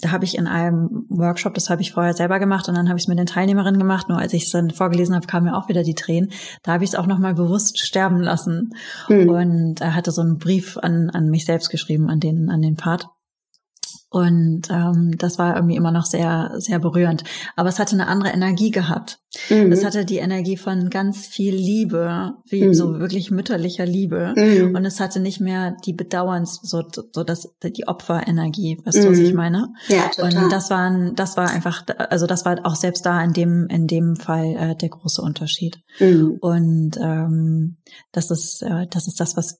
da 0.00 0.12
habe 0.12 0.24
ich 0.24 0.38
in 0.38 0.46
einem 0.46 1.04
Workshop, 1.10 1.52
das 1.52 1.68
habe 1.68 1.82
ich 1.82 1.92
vorher 1.92 2.14
selber 2.14 2.38
gemacht 2.38 2.68
und 2.68 2.74
dann 2.74 2.88
habe 2.88 2.98
ich 2.98 3.04
es 3.04 3.08
mit 3.08 3.18
den 3.18 3.26
Teilnehmerinnen 3.26 3.78
gemacht. 3.78 4.08
Nur 4.08 4.18
als 4.18 4.32
ich 4.32 4.44
es 4.44 4.50
dann 4.50 4.70
vorgelesen 4.70 5.14
habe, 5.14 5.26
kamen 5.26 5.46
mir 5.46 5.56
auch 5.56 5.68
wieder 5.68 5.82
die 5.82 5.94
Tränen. 5.94 6.30
Da 6.62 6.72
habe 6.72 6.84
ich 6.84 6.90
es 6.90 6.96
auch 6.96 7.06
nochmal 7.06 7.34
bewusst 7.34 7.78
sterben 7.78 8.20
lassen 8.20 8.72
mhm. 9.08 9.28
und 9.28 9.80
er 9.82 9.94
hatte 9.94 10.10
so 10.10 10.22
einen 10.22 10.38
Brief 10.38 10.78
an, 10.78 11.10
an 11.10 11.28
mich 11.28 11.44
selbst 11.44 11.68
geschrieben, 11.68 12.08
an 12.08 12.18
den, 12.18 12.48
an 12.48 12.62
den 12.62 12.76
Part. 12.76 13.08
Und 14.08 14.70
ähm, 14.70 15.16
das 15.18 15.38
war 15.38 15.56
irgendwie 15.56 15.74
immer 15.76 15.90
noch 15.90 16.06
sehr, 16.06 16.52
sehr 16.58 16.78
berührend. 16.78 17.24
Aber 17.56 17.68
es 17.68 17.78
hatte 17.78 17.94
eine 17.94 18.06
andere 18.06 18.30
Energie 18.30 18.70
gehabt. 18.70 19.18
Mhm. 19.50 19.72
Es 19.72 19.84
hatte 19.84 20.04
die 20.04 20.18
Energie 20.18 20.56
von 20.56 20.90
ganz 20.90 21.26
viel 21.26 21.54
Liebe, 21.54 22.34
wie 22.48 22.66
mhm. 22.66 22.74
so 22.74 23.00
wirklich 23.00 23.30
mütterlicher 23.30 23.84
Liebe. 23.84 24.32
Mhm. 24.36 24.76
Und 24.76 24.84
es 24.84 25.00
hatte 25.00 25.18
nicht 25.18 25.40
mehr 25.40 25.76
die 25.84 25.92
Bedauerns, 25.92 26.60
so, 26.62 26.84
so 27.12 27.24
das, 27.24 27.48
die 27.62 27.88
Opferenergie, 27.88 28.78
weißt 28.84 29.04
du, 29.04 29.10
was 29.10 29.18
ich 29.18 29.30
mhm. 29.30 29.36
meine? 29.36 29.68
Ja, 29.88 30.08
total. 30.08 30.44
Und 30.44 30.52
das 30.52 30.70
war, 30.70 31.10
das 31.14 31.36
war 31.36 31.50
einfach, 31.50 31.84
also 32.10 32.26
das 32.26 32.44
war 32.44 32.64
auch 32.64 32.76
selbst 32.76 33.04
da 33.04 33.22
in 33.22 33.32
dem, 33.32 33.66
in 33.68 33.88
dem 33.88 34.16
Fall 34.16 34.54
äh, 34.56 34.76
der 34.76 34.88
große 34.88 35.20
Unterschied. 35.20 35.80
Mhm. 35.98 36.38
Und 36.40 36.96
ähm, 37.02 37.78
das 38.12 38.30
ist, 38.30 38.62
äh, 38.62 38.86
das 38.88 39.08
ist 39.08 39.18
das, 39.18 39.36
was 39.36 39.58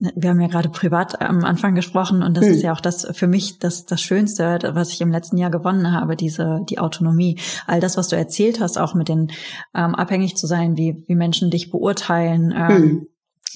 wir 0.00 0.30
haben 0.30 0.40
ja 0.40 0.46
gerade 0.46 0.68
privat 0.68 1.20
am 1.20 1.44
Anfang 1.44 1.74
gesprochen 1.74 2.22
und 2.22 2.36
das 2.36 2.46
hm. 2.46 2.52
ist 2.52 2.62
ja 2.62 2.72
auch 2.72 2.80
das 2.80 3.06
für 3.12 3.26
mich 3.26 3.58
das 3.58 3.84
das 3.84 4.00
Schönste, 4.00 4.58
was 4.72 4.92
ich 4.92 5.00
im 5.00 5.10
letzten 5.10 5.38
Jahr 5.38 5.50
gewonnen 5.50 5.92
habe, 5.92 6.14
diese 6.14 6.60
die 6.68 6.78
Autonomie. 6.78 7.38
All 7.66 7.80
das, 7.80 7.96
was 7.96 8.08
du 8.08 8.16
erzählt 8.16 8.60
hast, 8.60 8.78
auch 8.78 8.94
mit 8.94 9.08
den 9.08 9.32
ähm, 9.74 9.94
abhängig 9.94 10.36
zu 10.36 10.46
sein, 10.46 10.76
wie 10.76 11.04
wie 11.08 11.16
Menschen 11.16 11.50
dich 11.50 11.70
beurteilen. 11.70 12.54
Ähm, 12.56 12.68
hm. 12.68 13.06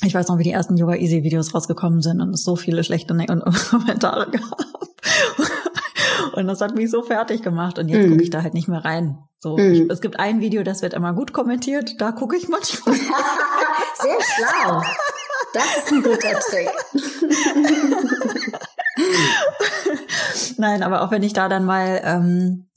Ich 0.05 0.15
weiß 0.15 0.29
noch, 0.29 0.39
wie 0.39 0.43
die 0.43 0.51
ersten 0.51 0.77
Yoga 0.77 0.97
Easy 0.97 1.23
Videos 1.23 1.55
rausgekommen 1.55 2.03
sind 2.03 2.21
und 2.21 2.31
es 2.31 2.43
so 2.43 2.57
viele 2.57 2.83
schlechte 2.83 3.15
ne 3.15 3.27
Kommentare 3.71 4.31
gab. 4.31 4.67
Und 6.33 6.47
das 6.47 6.61
hat 6.61 6.75
mich 6.75 6.91
so 6.91 7.03
fertig 7.03 7.43
gemacht 7.43 7.79
und 7.79 7.89
jetzt 7.89 8.07
mm. 8.07 8.11
gucke 8.11 8.23
ich 8.23 8.31
da 8.31 8.43
halt 8.43 8.55
nicht 8.55 8.69
mehr 8.69 8.85
rein. 8.85 9.19
So, 9.39 9.57
mm. 9.57 9.73
ich, 9.73 9.91
es 9.91 10.01
gibt 10.01 10.19
ein 10.19 10.41
Video, 10.41 10.63
das 10.63 10.83
wird 10.83 10.95
immer 10.95 11.13
gut 11.13 11.33
kommentiert, 11.33 12.01
da 12.01 12.13
gucke 12.13 12.37
ich 12.37 12.49
manchmal. 12.49 12.95
Sehr 14.01 14.19
schlau. 14.21 14.83
Das 15.53 15.77
ist 15.79 15.93
ein 15.93 16.03
guter 16.03 16.39
Trick. 16.51 16.71
Nein, 20.57 20.83
aber 20.83 21.03
auch 21.03 21.11
wenn 21.11 21.23
ich 21.23 21.33
da 21.33 21.49
dann 21.49 21.65
mal 21.65 22.01
ähm, 22.05 22.69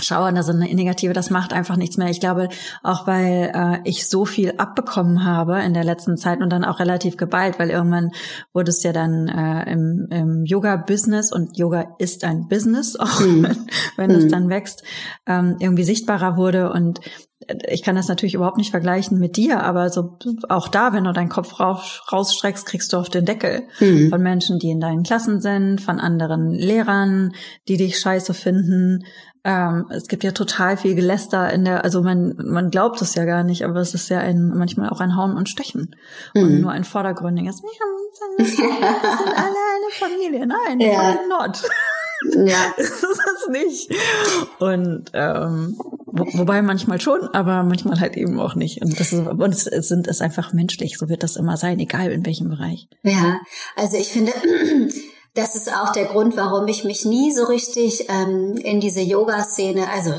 schaue, 0.00 0.32
da 0.32 0.42
sind 0.42 0.58
negative, 0.58 1.12
das 1.12 1.30
macht 1.30 1.52
einfach 1.52 1.76
nichts 1.76 1.96
mehr. 1.96 2.08
Ich 2.08 2.20
glaube, 2.20 2.48
auch 2.82 3.06
weil 3.06 3.50
äh, 3.54 3.78
ich 3.84 4.08
so 4.08 4.24
viel 4.24 4.54
abbekommen 4.56 5.24
habe 5.24 5.60
in 5.60 5.74
der 5.74 5.84
letzten 5.84 6.16
Zeit 6.16 6.40
und 6.40 6.50
dann 6.50 6.64
auch 6.64 6.78
relativ 6.78 7.16
geballt, 7.16 7.58
weil 7.58 7.70
irgendwann 7.70 8.10
wurde 8.52 8.70
es 8.70 8.82
ja 8.82 8.92
dann 8.92 9.28
äh, 9.28 9.70
im, 9.70 10.06
im 10.10 10.44
Yoga-Business 10.44 11.32
und 11.32 11.56
Yoga 11.56 11.96
ist 11.98 12.24
ein 12.24 12.48
Business, 12.48 12.96
auch 12.98 13.20
mhm. 13.20 13.44
wenn, 13.44 13.66
wenn 13.96 14.10
es 14.12 14.24
mhm. 14.24 14.30
dann 14.30 14.48
wächst, 14.48 14.82
ähm, 15.26 15.56
irgendwie 15.58 15.84
sichtbarer 15.84 16.36
wurde 16.36 16.70
und 16.72 17.00
ich 17.68 17.82
kann 17.82 17.96
das 17.96 18.08
natürlich 18.08 18.34
überhaupt 18.34 18.58
nicht 18.58 18.70
vergleichen 18.70 19.18
mit 19.18 19.36
dir, 19.36 19.62
aber 19.62 19.88
so 19.90 20.18
auch 20.48 20.68
da, 20.68 20.92
wenn 20.92 21.04
du 21.04 21.12
deinen 21.12 21.28
Kopf 21.28 21.58
raus, 21.60 22.02
rausstreckst, 22.12 22.66
kriegst 22.66 22.92
du 22.92 22.98
auf 22.98 23.08
den 23.08 23.24
Deckel 23.24 23.62
mhm. 23.80 24.10
von 24.10 24.22
Menschen, 24.22 24.58
die 24.58 24.70
in 24.70 24.80
deinen 24.80 25.02
Klassen 25.02 25.40
sind, 25.40 25.80
von 25.80 25.98
anderen 25.98 26.50
Lehrern, 26.52 27.32
die 27.66 27.76
dich 27.76 27.98
scheiße 27.98 28.34
finden. 28.34 29.04
Ähm, 29.44 29.86
es 29.90 30.08
gibt 30.08 30.24
ja 30.24 30.32
total 30.32 30.76
viel 30.76 30.94
Geläster 30.94 31.50
in 31.52 31.64
der, 31.64 31.84
also 31.84 32.02
man, 32.02 32.34
man 32.36 32.70
glaubt 32.70 33.00
es 33.00 33.14
ja 33.14 33.24
gar 33.24 33.44
nicht, 33.44 33.64
aber 33.64 33.80
es 33.80 33.94
ist 33.94 34.08
ja 34.10 34.18
ein, 34.18 34.48
manchmal 34.48 34.90
auch 34.90 35.00
ein 35.00 35.16
Hauen 35.16 35.36
und 35.36 35.48
Stechen 35.48 35.96
mhm. 36.34 36.42
und 36.42 36.60
nur 36.60 36.72
ein 36.72 36.84
vordergründiges. 36.84 37.62
Wir 37.62 38.46
sind 38.46 39.36
alle 39.36 39.38
eine 39.38 39.90
Familie. 39.92 40.46
Nein, 40.46 40.80
ja. 40.80 41.14
not. 41.28 41.62
Ja. 42.34 42.74
das 42.76 42.88
ist 42.88 43.50
nicht. 43.50 43.90
Und 44.58 45.10
ähm, 45.12 45.78
wo, 46.06 46.26
wobei 46.38 46.62
manchmal 46.62 47.00
schon, 47.00 47.22
aber 47.32 47.62
manchmal 47.62 48.00
halt 48.00 48.16
eben 48.16 48.38
auch 48.40 48.54
nicht. 48.54 48.82
Und 48.82 48.98
das 48.98 49.12
ist, 49.12 49.26
und 49.26 49.54
es 49.54 49.64
sind 49.64 50.08
es 50.08 50.20
einfach 50.20 50.52
menschlich. 50.52 50.98
So 50.98 51.08
wird 51.08 51.22
das 51.22 51.36
immer 51.36 51.56
sein, 51.56 51.78
egal 51.78 52.10
in 52.10 52.26
welchem 52.26 52.48
Bereich. 52.48 52.88
Ja, 53.02 53.40
also 53.76 53.96
ich 53.96 54.08
finde, 54.08 54.32
das 55.34 55.54
ist 55.54 55.72
auch 55.72 55.92
der 55.92 56.06
Grund, 56.06 56.36
warum 56.36 56.66
ich 56.68 56.84
mich 56.84 57.04
nie 57.04 57.32
so 57.32 57.44
richtig 57.44 58.08
ähm, 58.08 58.56
in 58.56 58.80
diese 58.80 59.00
Yoga-Szene, 59.00 59.88
also 59.90 60.12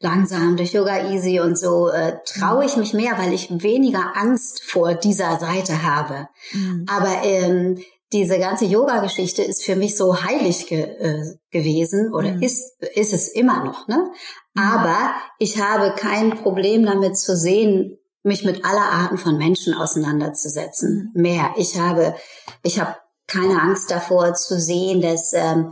langsam 0.00 0.56
durch 0.56 0.72
Yoga 0.72 1.10
Easy 1.10 1.40
und 1.40 1.58
so, 1.58 1.88
äh, 1.88 2.18
traue 2.26 2.64
ich 2.64 2.76
mich 2.76 2.92
mehr, 2.92 3.16
weil 3.16 3.32
ich 3.32 3.48
weniger 3.50 4.12
Angst 4.14 4.62
vor 4.62 4.94
dieser 4.94 5.38
Seite 5.38 5.82
habe. 5.82 6.28
Mhm. 6.52 6.86
Aber 6.88 7.24
ähm, 7.24 7.78
diese 8.12 8.38
ganze 8.38 8.66
Yoga-Geschichte 8.66 9.42
ist 9.42 9.64
für 9.64 9.76
mich 9.76 9.96
so 9.96 10.22
heilig 10.22 10.68
ge 10.68 10.80
äh, 10.80 11.34
gewesen 11.50 12.12
oder 12.14 12.32
mhm. 12.32 12.42
ist, 12.42 12.80
ist 12.94 13.12
es 13.12 13.28
immer 13.28 13.64
noch. 13.64 13.88
Ne? 13.88 14.10
Mhm. 14.54 14.62
Aber 14.62 15.14
ich 15.38 15.60
habe 15.60 15.94
kein 15.96 16.30
Problem 16.30 16.86
damit 16.86 17.18
zu 17.18 17.36
sehen, 17.36 17.98
mich 18.22 18.44
mit 18.44 18.64
aller 18.64 18.92
Arten 18.92 19.18
von 19.18 19.36
Menschen 19.38 19.74
auseinanderzusetzen. 19.74 21.12
Mhm. 21.14 21.22
Mehr. 21.22 21.54
Ich 21.56 21.78
habe, 21.78 22.14
ich 22.62 22.78
habe 22.78 22.96
keine 23.26 23.60
Angst 23.60 23.90
davor 23.90 24.34
zu 24.34 24.60
sehen, 24.60 25.00
dass 25.00 25.32
ähm, 25.32 25.70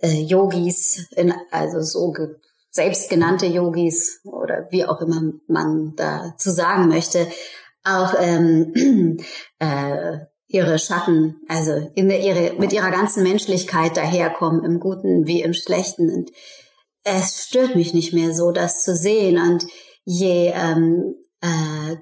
äh, 0.00 0.22
Yogis, 0.22 1.06
in, 1.16 1.34
also 1.50 1.80
so 1.82 2.14
selbstgenannte 2.70 3.46
Yogis 3.46 4.20
oder 4.24 4.66
wie 4.70 4.84
auch 4.84 5.00
immer 5.00 5.22
man 5.46 5.94
da 5.96 6.34
zu 6.38 6.50
sagen 6.50 6.88
möchte, 6.88 7.28
auch 7.84 8.14
ähm, 8.18 9.18
äh, 9.58 10.18
ihre 10.54 10.78
Schatten, 10.78 11.40
also 11.48 11.90
in 11.96 12.08
der, 12.08 12.20
ihre, 12.20 12.54
mit 12.58 12.72
ihrer 12.72 12.92
ganzen 12.92 13.24
Menschlichkeit 13.24 13.96
daherkommen, 13.96 14.64
im 14.64 14.78
Guten 14.78 15.26
wie 15.26 15.42
im 15.42 15.52
Schlechten. 15.52 16.14
Und 16.14 16.30
es 17.02 17.44
stört 17.44 17.74
mich 17.74 17.92
nicht 17.92 18.14
mehr 18.14 18.32
so, 18.32 18.52
das 18.52 18.84
zu 18.84 18.94
sehen. 18.94 19.36
Und 19.36 19.66
je, 20.04 20.52
ähm, 20.54 21.16
äh, 21.40 21.96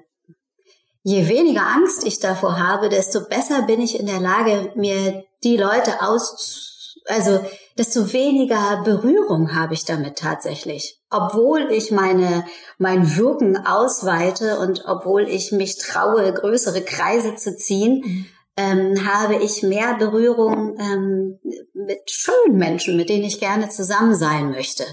je 1.01 1.27
weniger 1.27 1.65
Angst 1.65 2.05
ich 2.05 2.19
davor 2.19 2.59
habe, 2.59 2.89
desto 2.89 3.21
besser 3.27 3.63
bin 3.63 3.81
ich 3.81 3.99
in 3.99 4.05
der 4.05 4.19
Lage, 4.19 4.71
mir 4.75 5.23
die 5.43 5.57
Leute 5.57 6.03
aus, 6.03 6.99
also 7.07 7.43
desto 7.75 8.13
weniger 8.13 8.83
Berührung 8.85 9.55
habe 9.55 9.73
ich 9.73 9.83
damit 9.83 10.19
tatsächlich. 10.19 11.01
Obwohl 11.09 11.71
ich 11.71 11.89
meine, 11.89 12.45
mein 12.77 13.17
Wirken 13.17 13.57
ausweite 13.57 14.59
und 14.59 14.83
obwohl 14.85 15.27
ich 15.27 15.51
mich 15.51 15.79
traue, 15.79 16.31
größere 16.31 16.81
Kreise 16.81 17.35
zu 17.35 17.57
ziehen, 17.57 18.03
mhm 18.05 18.25
ähm, 18.55 19.05
habe 19.05 19.37
ich 19.37 19.63
mehr 19.63 19.95
Berührung 19.95 20.77
ähm, 20.79 21.39
mit 21.73 22.09
schönen 22.09 22.57
Menschen, 22.57 22.97
mit 22.97 23.09
denen 23.09 23.23
ich 23.23 23.39
gerne 23.39 23.69
zusammen 23.69 24.15
sein 24.15 24.51
möchte. 24.51 24.85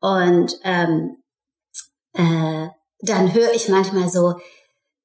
Und 0.00 0.58
ähm, 0.64 1.16
äh, 2.14 2.68
dann 3.00 3.34
höre 3.34 3.52
ich 3.54 3.68
manchmal 3.68 4.08
so, 4.08 4.34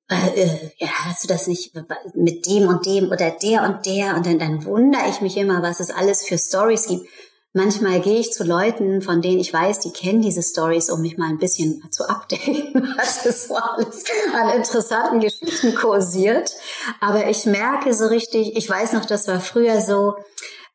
äh, 0.09 0.41
äh, 0.41 0.71
ja, 0.77 0.89
hast 1.05 1.23
du 1.23 1.27
das 1.27 1.47
nicht 1.47 1.73
mit 2.13 2.45
dem 2.45 2.67
und 2.67 2.85
dem 2.85 3.09
oder 3.09 3.31
der 3.31 3.63
und 3.63 3.85
der? 3.85 4.15
Und 4.15 4.25
dann, 4.25 4.39
dann 4.39 4.65
wundere 4.65 5.09
ich 5.09 5.21
mich 5.21 5.37
immer, 5.37 5.61
was 5.61 5.79
es 5.79 5.91
alles 5.91 6.23
für 6.23 6.37
Stories 6.37 6.87
gibt. 6.87 7.07
Manchmal 7.55 8.01
gehe 8.01 8.19
ich 8.19 8.33
zu 8.33 8.43
Leuten, 8.43 9.03
von 9.03 9.21
denen 9.21 9.39
ich 9.39 9.53
weiß, 9.53 9.79
die 9.81 9.91
kennen 9.91 10.23
diese 10.23 10.41
Stories, 10.41 10.89
um 10.89 11.01
mich 11.01 11.17
mal 11.17 11.29
ein 11.29 11.37
bisschen 11.37 11.83
zu 11.91 12.09
updaten, 12.09 12.73
was 12.97 13.27
es 13.27 13.47
so 13.47 13.55
alles 13.55 14.03
an 14.33 14.57
interessanten 14.57 15.19
Geschichten 15.19 15.75
kursiert. 15.75 16.51
Aber 16.99 17.29
ich 17.29 17.45
merke 17.45 17.93
so 17.93 18.07
richtig, 18.07 18.57
ich 18.57 18.67
weiß 18.67 18.93
noch, 18.93 19.05
das 19.05 19.27
war 19.27 19.39
früher 19.39 19.81
so, 19.81 20.15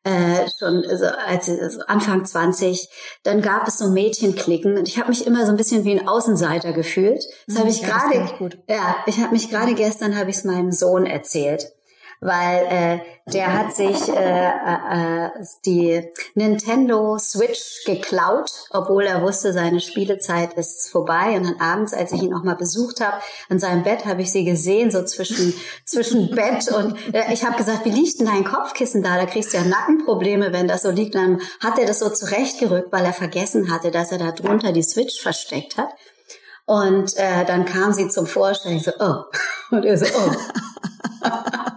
äh, 0.05 0.47
schon 0.57 0.85
so, 0.95 1.05
als 1.05 1.49
also 1.49 1.81
Anfang 1.87 2.23
20, 2.23 2.87
dann 3.23 3.41
gab 3.41 3.67
es 3.67 3.77
so 3.77 3.89
Mädchenklicken 3.89 4.77
und 4.77 4.87
ich 4.87 4.97
habe 4.99 5.09
mich 5.09 5.27
immer 5.27 5.45
so 5.45 5.51
ein 5.51 5.57
bisschen 5.57 5.83
wie 5.83 5.99
ein 5.99 6.07
Außenseiter 6.07 6.71
gefühlt. 6.71 7.25
Das 7.45 7.57
habe 7.57 7.65
mhm, 7.65 7.73
ich 7.73 7.81
ja, 7.81 7.87
gerade, 7.89 8.55
ja, 8.69 8.95
ich 9.05 9.19
habe 9.19 9.33
mich 9.33 9.49
gerade 9.49 9.73
gestern 9.73 10.17
habe 10.17 10.29
ich 10.29 10.37
es 10.37 10.43
meinem 10.45 10.71
Sohn 10.71 11.05
erzählt 11.05 11.73
weil 12.21 12.65
äh, 12.65 12.99
der 13.31 13.57
hat 13.57 13.73
sich 13.73 14.09
äh, 14.09 14.49
äh, 14.49 15.29
die 15.65 16.03
Nintendo 16.35 17.17
Switch 17.17 17.85
geklaut, 17.85 18.51
obwohl 18.71 19.05
er 19.05 19.21
wusste, 19.21 19.53
seine 19.53 19.79
Spielezeit 19.79 20.53
ist 20.53 20.89
vorbei. 20.89 21.37
Und 21.37 21.45
dann 21.45 21.61
abends, 21.61 21.93
als 21.93 22.11
ich 22.11 22.21
ihn 22.21 22.33
auch 22.33 22.43
mal 22.43 22.55
besucht 22.55 22.99
habe, 22.99 23.17
an 23.49 23.59
seinem 23.59 23.83
Bett 23.83 24.05
habe 24.05 24.21
ich 24.21 24.31
sie 24.31 24.43
gesehen, 24.43 24.91
so 24.91 25.03
zwischen 25.03 25.53
zwischen 25.85 26.35
Bett 26.35 26.67
und 26.69 26.97
äh, 27.13 27.31
ich 27.33 27.45
habe 27.45 27.55
gesagt, 27.55 27.85
wie 27.85 27.91
liegt 27.91 28.19
denn 28.19 28.27
dein 28.27 28.43
Kopfkissen 28.43 29.01
da? 29.01 29.17
Da 29.17 29.25
kriegst 29.25 29.53
du 29.53 29.57
ja 29.57 29.63
Nackenprobleme, 29.63 30.51
wenn 30.51 30.67
das 30.67 30.81
so 30.81 30.91
liegt. 30.91 31.15
Und 31.15 31.21
dann 31.21 31.41
hat 31.61 31.79
er 31.79 31.85
das 31.85 31.99
so 31.99 32.09
zurechtgerückt, 32.09 32.91
weil 32.91 33.05
er 33.05 33.13
vergessen 33.13 33.71
hatte, 33.71 33.91
dass 33.91 34.11
er 34.11 34.17
da 34.17 34.31
drunter 34.31 34.73
die 34.73 34.83
Switch 34.83 35.21
versteckt 35.21 35.77
hat. 35.77 35.89
Und 36.65 37.17
äh, 37.17 37.45
dann 37.45 37.65
kam 37.65 37.93
sie 37.93 38.09
zum 38.09 38.25
ich 38.25 38.83
so, 38.83 38.91
oh. 38.99 39.23
Und 39.71 39.85
er 39.85 39.97
so, 39.97 40.05
oh. 40.05 40.31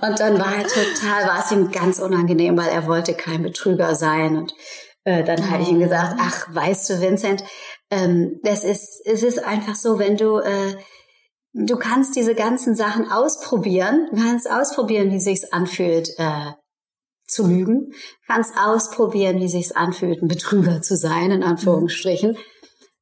und 0.00 0.20
dann 0.20 0.38
war 0.38 0.54
er 0.56 0.64
total, 0.64 1.26
war 1.26 1.40
es 1.44 1.52
ihm 1.52 1.70
ganz 1.70 1.98
unangenehm, 1.98 2.56
weil 2.56 2.68
er 2.68 2.86
wollte 2.86 3.14
kein 3.14 3.42
Betrüger 3.42 3.94
sein. 3.94 4.36
Und 4.36 4.54
äh, 5.04 5.24
dann 5.24 5.40
oh. 5.40 5.50
habe 5.50 5.62
ich 5.62 5.68
ihm 5.68 5.80
gesagt, 5.80 6.16
ach, 6.20 6.46
weißt 6.54 6.90
du, 6.90 7.00
Vincent, 7.00 7.44
ähm, 7.90 8.40
das 8.42 8.64
ist, 8.64 9.02
es 9.04 9.22
ist 9.22 9.44
einfach 9.44 9.74
so, 9.74 9.98
wenn 9.98 10.16
du, 10.16 10.38
äh, 10.38 10.76
du 11.52 11.76
kannst 11.76 12.16
diese 12.16 12.34
ganzen 12.34 12.74
Sachen 12.74 13.10
ausprobieren, 13.10 14.08
du 14.10 14.16
kannst 14.16 14.50
ausprobieren, 14.50 15.10
wie 15.10 15.20
sich's 15.20 15.52
anfühlt, 15.52 16.10
äh, 16.18 16.52
zu 17.26 17.46
lügen, 17.46 17.92
kannst 18.26 18.56
ausprobieren, 18.56 19.40
wie 19.40 19.48
sich's 19.48 19.72
anfühlt, 19.72 20.22
ein 20.22 20.28
Betrüger 20.28 20.82
zu 20.82 20.96
sein, 20.96 21.30
in 21.30 21.42
Anführungsstrichen. 21.42 22.32
Mhm. 22.32 22.36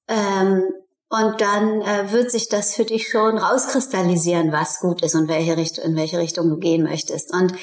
Ähm, 0.09 0.63
und 1.11 1.41
dann 1.41 1.81
äh, 1.81 2.13
wird 2.13 2.31
sich 2.31 2.49
das 2.49 2.75
für 2.75 2.85
dich 2.85 3.09
schon 3.09 3.39
rauskristallisieren, 3.39 4.53
was 4.53 4.81
gut 4.81 5.03
ist 5.03 5.15
und 5.15 5.29
welche 5.29 5.57
Richtung, 5.57 5.85
in 5.85 5.97
welche 5.97 6.19
Richtung 6.19 6.51
du 6.51 6.59
gehen 6.59 6.83
möchtest. 6.83 7.33
Und 7.33 7.55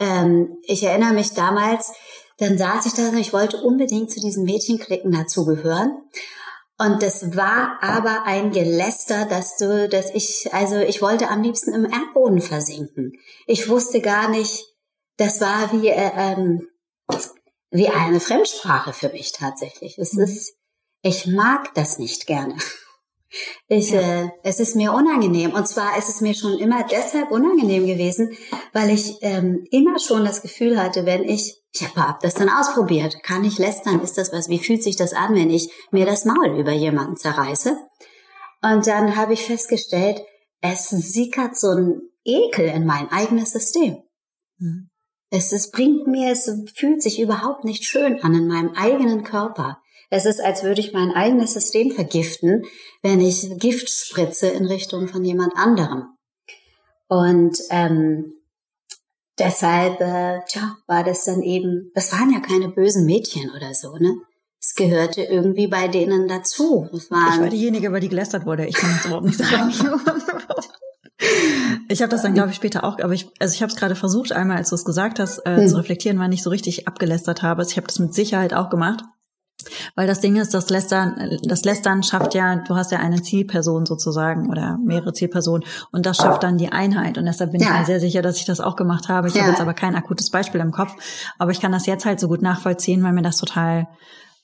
ähm, 0.00 0.58
ich 0.64 0.82
erinnere 0.82 1.12
mich 1.12 1.34
damals, 1.34 1.92
dann 2.38 2.58
saß 2.58 2.86
ich 2.86 2.94
da 2.94 3.08
und 3.08 3.18
ich 3.18 3.32
wollte 3.32 3.62
unbedingt 3.62 4.10
zu 4.10 4.20
diesen 4.20 4.44
Mädchenklicken 4.44 5.12
dazugehören. 5.12 5.92
Und 6.80 7.02
das 7.02 7.36
war 7.36 7.78
aber 7.82 8.22
ein 8.24 8.52
Geläster, 8.52 9.26
dass 9.26 9.56
du, 9.56 9.88
dass 9.88 10.10
ich, 10.14 10.48
also 10.52 10.76
ich 10.76 11.02
wollte 11.02 11.28
am 11.28 11.42
liebsten 11.42 11.74
im 11.74 11.84
Erdboden 11.84 12.40
versinken. 12.40 13.12
Ich 13.46 13.68
wusste 13.68 14.00
gar 14.00 14.28
nicht, 14.28 14.64
das 15.16 15.40
war 15.40 15.72
wie, 15.72 15.88
äh, 15.88 16.10
ähm, 16.14 16.68
wie 17.70 17.88
eine 17.88 18.20
Fremdsprache 18.20 18.92
für 18.92 19.08
mich 19.08 19.32
tatsächlich. 19.32 19.98
Es 19.98 20.12
mhm. 20.12 20.22
ist, 20.22 20.54
ich 21.02 21.26
mag 21.26 21.74
das 21.74 21.98
nicht 21.98 22.26
gerne. 22.26 22.56
Ich, 23.66 23.90
ja. 23.90 24.24
äh, 24.24 24.28
es 24.42 24.60
ist 24.60 24.76
mir 24.76 24.92
unangenehm. 24.92 25.52
Und 25.52 25.68
zwar 25.68 25.98
ist 25.98 26.08
es 26.08 26.20
mir 26.20 26.34
schon 26.34 26.58
immer 26.58 26.84
deshalb 26.84 27.30
unangenehm 27.30 27.86
gewesen, 27.86 28.36
weil 28.72 28.90
ich 28.90 29.18
ähm, 29.20 29.64
immer 29.70 29.98
schon 29.98 30.24
das 30.24 30.42
Gefühl 30.42 30.82
hatte, 30.82 31.04
wenn 31.04 31.24
ich, 31.24 31.62
ich 31.72 31.96
habe 31.96 32.18
das 32.22 32.34
dann 32.34 32.48
ausprobiert, 32.48 33.22
kann 33.22 33.44
ich 33.44 33.58
lästern, 33.58 34.00
ist 34.00 34.16
das 34.16 34.32
was, 34.32 34.48
wie 34.48 34.58
fühlt 34.58 34.82
sich 34.82 34.96
das 34.96 35.12
an, 35.12 35.34
wenn 35.34 35.50
ich 35.50 35.70
mir 35.90 36.06
das 36.06 36.24
Maul 36.24 36.58
über 36.58 36.72
jemanden 36.72 37.16
zerreiße? 37.16 37.76
Und 38.62 38.86
dann 38.86 39.16
habe 39.16 39.34
ich 39.34 39.44
festgestellt, 39.44 40.20
es 40.60 40.88
sickert 40.88 41.56
so 41.56 41.68
ein 41.68 42.00
Ekel 42.24 42.66
in 42.66 42.84
mein 42.84 43.10
eigenes 43.10 43.50
System. 43.50 43.98
Mhm. 44.58 44.90
Es, 45.30 45.52
es 45.52 45.70
bringt 45.70 46.06
mir, 46.06 46.32
es 46.32 46.50
fühlt 46.74 47.02
sich 47.02 47.20
überhaupt 47.20 47.64
nicht 47.64 47.84
schön 47.84 48.22
an 48.22 48.34
in 48.34 48.48
meinem 48.48 48.72
eigenen 48.74 49.24
Körper. 49.24 49.78
Es 50.10 50.24
ist, 50.24 50.40
als 50.40 50.62
würde 50.62 50.80
ich 50.80 50.92
mein 50.92 51.12
eigenes 51.12 51.52
System 51.52 51.90
vergiften, 51.90 52.62
wenn 53.02 53.20
ich 53.20 53.50
Gift 53.58 53.90
spritze 53.90 54.48
in 54.48 54.64
Richtung 54.64 55.08
von 55.08 55.24
jemand 55.24 55.54
anderem. 55.56 56.04
Und 57.08 57.58
ähm, 57.70 58.32
deshalb, 59.38 60.00
äh, 60.00 60.40
tja, 60.46 60.76
war 60.86 61.04
das 61.04 61.24
dann 61.24 61.42
eben, 61.42 61.90
das 61.94 62.12
waren 62.12 62.32
ja 62.32 62.40
keine 62.40 62.68
bösen 62.68 63.04
Mädchen 63.04 63.50
oder 63.54 63.74
so, 63.74 63.96
ne? 63.96 64.14
Es 64.60 64.74
gehörte 64.74 65.22
irgendwie 65.22 65.68
bei 65.68 65.88
denen 65.88 66.26
dazu. 66.26 66.88
Das 66.90 67.10
waren, 67.10 67.34
ich 67.34 67.40
war 67.40 67.48
diejenige, 67.48 67.86
über 67.86 68.00
die 68.00 68.08
gelästert 68.08 68.44
wurde. 68.44 68.66
Ich 68.66 68.74
kann 68.74 68.90
das 68.90 69.06
überhaupt 69.06 69.26
nicht 69.26 69.38
sagen. 69.38 69.72
Ich 71.88 72.00
habe 72.00 72.10
das 72.10 72.22
dann, 72.22 72.34
glaube 72.34 72.50
ich, 72.50 72.56
später 72.56 72.84
auch, 72.84 73.00
aber 73.00 73.12
ich, 73.12 73.28
also 73.40 73.52
ich 73.52 73.62
habe 73.62 73.72
es 73.72 73.76
gerade 73.76 73.96
versucht, 73.96 74.30
einmal, 74.30 74.58
als 74.58 74.68
du 74.68 74.76
es 74.76 74.84
gesagt 74.84 75.18
hast, 75.18 75.38
äh, 75.46 75.56
hm. 75.56 75.66
zu 75.66 75.76
reflektieren, 75.76 76.18
wann 76.18 76.30
ich 76.30 76.42
so 76.42 76.50
richtig 76.50 76.86
abgelästert 76.86 77.42
habe. 77.42 77.60
Also 77.60 77.72
ich 77.72 77.76
habe 77.76 77.88
das 77.88 77.98
mit 77.98 78.14
Sicherheit 78.14 78.54
auch 78.54 78.70
gemacht. 78.70 79.02
Weil 79.94 80.06
das 80.06 80.20
Ding 80.20 80.36
ist, 80.36 80.54
das 80.54 80.70
Lästern, 80.70 81.38
das 81.42 81.64
Lästern 81.64 82.02
schafft 82.02 82.34
ja, 82.34 82.56
du 82.56 82.76
hast 82.76 82.92
ja 82.92 82.98
eine 82.98 83.22
Zielperson 83.22 83.86
sozusagen 83.86 84.48
oder 84.48 84.78
mehrere 84.84 85.12
Zielpersonen 85.12 85.66
und 85.92 86.06
das 86.06 86.18
schafft 86.18 86.42
dann 86.42 86.58
die 86.58 86.72
Einheit. 86.72 87.18
Und 87.18 87.24
deshalb 87.24 87.52
bin 87.52 87.60
ja. 87.60 87.72
ich 87.72 87.78
mir 87.80 87.84
sehr 87.86 88.00
sicher, 88.00 88.22
dass 88.22 88.38
ich 88.38 88.44
das 88.44 88.60
auch 88.60 88.76
gemacht 88.76 89.08
habe. 89.08 89.28
Ich 89.28 89.34
ja. 89.34 89.42
habe 89.42 89.50
jetzt 89.50 89.60
aber 89.60 89.74
kein 89.74 89.94
akutes 89.94 90.30
Beispiel 90.30 90.60
im 90.60 90.72
Kopf, 90.72 90.94
aber 91.38 91.50
ich 91.50 91.60
kann 91.60 91.72
das 91.72 91.86
jetzt 91.86 92.04
halt 92.04 92.20
so 92.20 92.28
gut 92.28 92.42
nachvollziehen, 92.42 93.02
weil 93.02 93.12
mir 93.12 93.22
das 93.22 93.36
total 93.36 93.88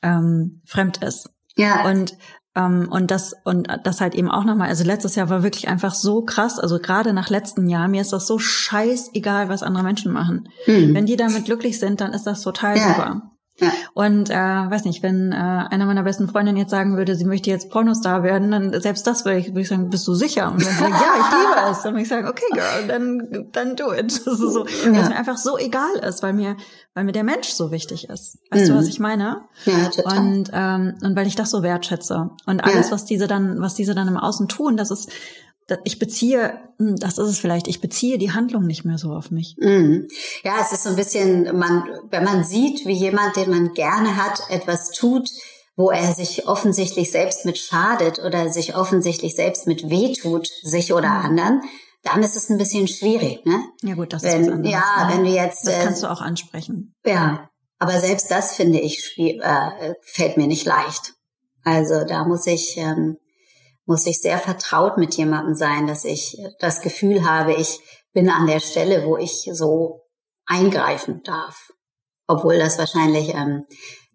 ähm, 0.02 0.60
fremd 0.66 0.98
ist. 0.98 1.30
Ja. 1.56 1.84
Und 1.84 2.16
ähm, 2.56 2.88
und 2.90 3.10
das 3.10 3.34
und 3.44 3.68
das 3.82 4.00
halt 4.00 4.14
eben 4.14 4.30
auch 4.30 4.44
nochmal. 4.44 4.68
Also 4.68 4.84
letztes 4.84 5.16
Jahr 5.16 5.28
war 5.28 5.42
wirklich 5.42 5.68
einfach 5.68 5.94
so 5.94 6.22
krass. 6.22 6.58
Also 6.58 6.78
gerade 6.78 7.12
nach 7.12 7.28
letzten 7.28 7.68
Jahr 7.68 7.88
mir 7.88 8.00
ist 8.00 8.12
das 8.12 8.26
so 8.26 8.38
scheißegal, 8.38 9.48
was 9.48 9.62
andere 9.62 9.82
Menschen 9.82 10.12
machen. 10.12 10.48
Mhm. 10.66 10.94
Wenn 10.94 11.06
die 11.06 11.16
damit 11.16 11.46
glücklich 11.46 11.80
sind, 11.80 12.00
dann 12.00 12.12
ist 12.12 12.26
das 12.26 12.42
total 12.42 12.76
ja. 12.76 12.88
super. 12.88 13.22
Ja. 13.60 13.70
Und 13.94 14.30
äh, 14.30 14.34
weiß 14.34 14.84
nicht, 14.84 15.02
wenn 15.04 15.30
äh, 15.30 15.36
einer 15.36 15.86
meiner 15.86 16.02
besten 16.02 16.28
Freundinnen 16.28 16.58
jetzt 16.58 16.70
sagen 16.70 16.96
würde, 16.96 17.14
sie 17.14 17.24
möchte 17.24 17.50
jetzt 17.50 17.70
Pornostar 17.70 18.24
werden, 18.24 18.50
dann 18.50 18.80
selbst 18.80 19.06
das 19.06 19.24
würde 19.24 19.38
ich, 19.38 19.48
würde 19.48 19.60
ich 19.60 19.68
sagen, 19.68 19.90
bist 19.90 20.06
du 20.08 20.14
sicher? 20.14 20.50
Und 20.50 20.64
dann 20.64 20.74
sagen, 20.74 20.92
ja, 20.92 21.14
ich 21.20 21.30
liebe 21.30 21.70
es. 21.70 21.82
Dann 21.82 21.92
würde 21.92 22.02
ich 22.02 22.08
sagen, 22.08 22.26
okay, 22.26 22.44
girl, 22.52 22.88
dann 22.88 23.48
dann 23.52 23.76
do 23.76 23.92
it. 23.92 24.04
Das 24.24 24.40
ist 24.40 24.52
so, 24.52 24.66
ja. 24.66 25.00
es 25.00 25.08
mir 25.08 25.16
einfach 25.16 25.36
so 25.36 25.56
egal 25.56 25.94
ist, 26.02 26.22
weil 26.22 26.32
mir 26.32 26.56
weil 26.94 27.04
mir 27.04 27.12
der 27.12 27.24
Mensch 27.24 27.48
so 27.48 27.70
wichtig 27.70 28.08
ist. 28.08 28.38
Weißt 28.50 28.64
mhm. 28.64 28.72
du, 28.72 28.78
was 28.78 28.88
ich 28.88 28.98
meine? 28.98 29.42
Ja, 29.64 29.88
total. 29.88 30.18
Und 30.18 30.50
ähm, 30.52 30.94
und 31.02 31.16
weil 31.16 31.26
ich 31.26 31.36
das 31.36 31.50
so 31.50 31.62
wertschätze 31.62 32.30
und 32.46 32.64
alles, 32.64 32.86
ja. 32.86 32.92
was 32.92 33.04
diese 33.04 33.28
dann 33.28 33.60
was 33.60 33.74
diese 33.74 33.94
dann 33.94 34.08
im 34.08 34.16
Außen 34.16 34.48
tun, 34.48 34.76
das 34.76 34.90
ist 34.90 35.10
ich 35.84 35.98
beziehe, 35.98 36.58
hm, 36.78 36.96
das 36.96 37.18
ist 37.18 37.28
es 37.28 37.38
vielleicht, 37.38 37.68
ich 37.68 37.80
beziehe 37.80 38.18
die 38.18 38.32
Handlung 38.32 38.66
nicht 38.66 38.84
mehr 38.84 38.98
so 38.98 39.12
auf 39.12 39.30
mich. 39.30 39.56
Mhm. 39.58 40.08
Ja, 40.42 40.56
es 40.60 40.72
ist 40.72 40.84
so 40.84 40.90
ein 40.90 40.96
bisschen, 40.96 41.56
man, 41.56 41.84
wenn 42.10 42.24
man 42.24 42.44
sieht, 42.44 42.86
wie 42.86 42.92
jemand, 42.92 43.36
den 43.36 43.50
man 43.50 43.72
gerne 43.72 44.16
hat, 44.16 44.40
etwas 44.50 44.90
tut, 44.90 45.28
wo 45.76 45.90
er 45.90 46.12
sich 46.12 46.46
offensichtlich 46.46 47.10
selbst 47.10 47.44
mit 47.44 47.58
schadet 47.58 48.20
oder 48.20 48.48
sich 48.50 48.76
offensichtlich 48.76 49.34
selbst 49.34 49.66
mit 49.66 49.90
wehtut, 49.90 50.48
sich 50.62 50.92
oder 50.92 51.10
mhm. 51.10 51.24
anderen, 51.24 51.62
dann 52.02 52.22
ist 52.22 52.36
es 52.36 52.50
ein 52.50 52.58
bisschen 52.58 52.86
schwierig, 52.86 53.44
ne? 53.46 53.64
Ja 53.82 53.94
gut, 53.94 54.12
das 54.12 54.22
wenn, 54.22 54.42
ist 54.42 54.46
was 54.48 54.54
anderes. 54.54 54.72
Ja, 54.72 55.06
ne? 55.06 55.14
wenn 55.14 55.24
du 55.24 55.30
jetzt. 55.30 55.66
Das 55.66 55.82
kannst 55.82 56.02
du 56.02 56.10
auch 56.10 56.20
ansprechen. 56.20 56.94
Ja, 57.04 57.48
aber 57.78 57.98
selbst 57.98 58.30
das 58.30 58.54
finde 58.54 58.78
ich 58.80 59.14
äh, 59.18 59.94
fällt 60.02 60.36
mir 60.36 60.46
nicht 60.46 60.66
leicht. 60.66 61.14
Also 61.64 62.04
da 62.04 62.24
muss 62.24 62.46
ich 62.46 62.76
ähm, 62.76 63.16
muss 63.86 64.06
ich 64.06 64.20
sehr 64.20 64.38
vertraut 64.38 64.98
mit 64.98 65.14
jemandem 65.14 65.54
sein, 65.54 65.86
dass 65.86 66.04
ich 66.04 66.38
das 66.58 66.80
Gefühl 66.80 67.28
habe, 67.28 67.54
ich 67.54 67.80
bin 68.12 68.30
an 68.30 68.46
der 68.46 68.60
Stelle, 68.60 69.04
wo 69.04 69.16
ich 69.16 69.48
so 69.52 70.02
eingreifen 70.46 71.22
darf. 71.24 71.72
Obwohl 72.26 72.58
das 72.58 72.78
wahrscheinlich 72.78 73.34
ähm, 73.34 73.64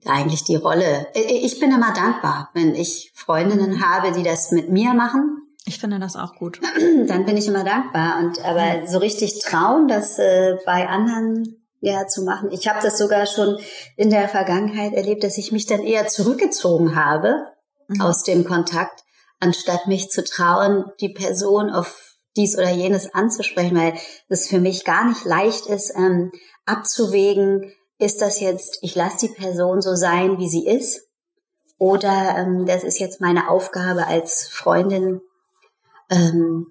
eigentlich 0.06 0.44
die 0.44 0.56
Rolle. 0.56 1.08
Ich 1.14 1.60
bin 1.60 1.72
immer 1.72 1.94
dankbar, 1.94 2.50
wenn 2.54 2.74
ich 2.74 3.12
Freundinnen 3.14 3.86
habe, 3.86 4.12
die 4.12 4.24
das 4.24 4.52
mit 4.52 4.70
mir 4.70 4.94
machen. 4.94 5.40
Ich 5.66 5.80
finde 5.80 6.00
das 6.00 6.16
auch 6.16 6.34
gut. 6.36 6.60
Dann 7.08 7.26
bin 7.26 7.38
ich 7.38 7.48
immer 7.48 7.64
dankbar. 7.64 8.20
Und 8.20 8.44
aber 8.44 8.88
so 8.88 8.98
richtig 8.98 9.40
trauen, 9.40 9.88
das 9.88 10.18
äh, 10.18 10.58
bei 10.66 10.88
anderen 10.88 11.60
ja 11.82 12.08
zu 12.08 12.24
machen. 12.24 12.52
Ich 12.52 12.68
habe 12.68 12.80
das 12.82 12.98
sogar 12.98 13.26
schon 13.26 13.58
in 13.96 14.10
der 14.10 14.28
Vergangenheit 14.28 14.94
erlebt, 14.94 15.24
dass 15.24 15.38
ich 15.38 15.52
mich 15.52 15.66
dann 15.66 15.82
eher 15.82 16.08
zurückgezogen 16.08 16.96
habe 16.96 17.46
mhm. 17.88 18.02
aus 18.02 18.24
dem 18.24 18.46
Kontakt, 18.46 19.04
anstatt 19.40 19.88
mich 19.88 20.10
zu 20.10 20.24
trauen, 20.24 20.86
die 21.00 21.10
Person 21.10 21.70
auf 21.70 22.16
dies 22.36 22.58
oder 22.58 22.70
jenes 22.70 23.14
anzusprechen, 23.14 23.78
weil 23.78 23.94
es 24.28 24.48
für 24.48 24.60
mich 24.60 24.86
gar 24.86 25.08
nicht 25.08 25.26
leicht 25.26 25.66
ist, 25.66 25.94
ähm, 25.96 26.32
abzuwägen, 26.66 27.74
ist 27.98 28.22
das 28.22 28.40
jetzt, 28.40 28.80
ich 28.82 28.96
lasse 28.96 29.28
die 29.28 29.34
Person 29.34 29.82
so 29.82 29.96
sein, 29.96 30.38
wie 30.38 30.48
sie 30.48 30.66
ist, 30.66 31.08
oder 31.78 32.36
ähm, 32.38 32.66
das 32.66 32.84
ist 32.84 33.00
jetzt 33.00 33.22
meine 33.22 33.50
Aufgabe 33.50 34.08
als 34.08 34.48
Freundin, 34.48 35.22
ähm, 36.10 36.68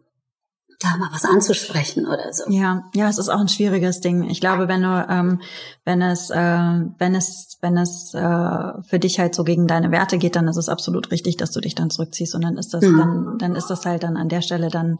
da 0.79 0.97
mal 0.97 1.11
was 1.12 1.24
anzusprechen 1.24 2.07
oder 2.07 2.33
so. 2.33 2.45
Ja, 2.49 2.89
ja, 2.95 3.09
es 3.09 3.18
ist 3.18 3.29
auch 3.29 3.41
ein 3.41 3.49
schwieriges 3.49 4.01
Ding. 4.01 4.24
Ich 4.31 4.41
glaube, 4.41 4.68
wenn 4.68 4.83
du, 4.83 5.07
ähm, 5.09 5.41
wenn 5.85 6.01
es, 6.03 6.31
äh, 6.31 6.37
wenn 6.37 7.14
es, 7.14 7.59
wenn 7.61 7.76
es 7.76 8.14
äh, 8.14 8.83
für 8.83 8.99
dich 9.01 9.18
halt 9.18 9.35
so 9.35 9.43
gegen 9.43 9.66
deine 9.66 9.91
Werte 9.91 10.18
geht, 10.18 10.37
dann 10.37 10.47
ist 10.47 10.57
es 10.57 10.68
absolut 10.68 11.11
richtig, 11.11 11.37
dass 11.37 11.51
du 11.51 11.61
dich 11.61 11.74
dann 11.74 11.91
zurückziehst 11.91 12.35
und 12.35 12.43
dann 12.43 12.57
ist 12.57 12.74
das, 12.74 12.85
mhm. 12.85 12.97
dann, 12.97 13.39
dann 13.39 13.57
ist 13.57 13.66
das 13.66 13.85
halt 13.87 14.05
dann 14.05 14.16
an 14.16 14.29
der 14.29 14.41
Stelle 14.41 14.68
dann 14.68 14.99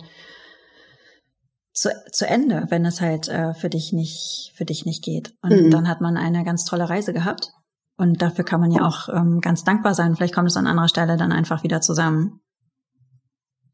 zu, 1.73 1.91
zu 2.11 2.27
Ende, 2.27 2.67
wenn 2.71 2.85
es 2.85 3.01
halt 3.01 3.29
äh, 3.29 3.55
für 3.55 3.71
dich 3.71 3.93
nicht, 3.93 4.53
für 4.57 4.65
dich 4.65 4.85
nicht 4.85 5.05
geht. 5.05 5.35
Und 5.43 5.67
mhm. 5.67 5.71
dann 5.71 5.89
hat 5.89 6.01
man 6.01 6.17
eine 6.17 6.45
ganz 6.45 6.65
tolle 6.65 6.91
Reise 6.91 7.13
gehabt. 7.13 7.53
Und 7.97 8.21
dafür 8.21 8.45
kann 8.45 8.61
man 8.61 8.73
ja 8.73 8.85
auch 8.85 9.09
ähm, 9.09 9.41
ganz 9.41 9.63
dankbar 9.65 9.95
sein. 9.95 10.17
Vielleicht 10.17 10.35
kommt 10.35 10.49
es 10.49 10.57
an 10.57 10.67
anderer 10.67 10.89
Stelle 10.89 11.17
dann 11.17 11.33
einfach 11.33 11.63
wieder 11.63 11.81
zusammen. 11.81 12.41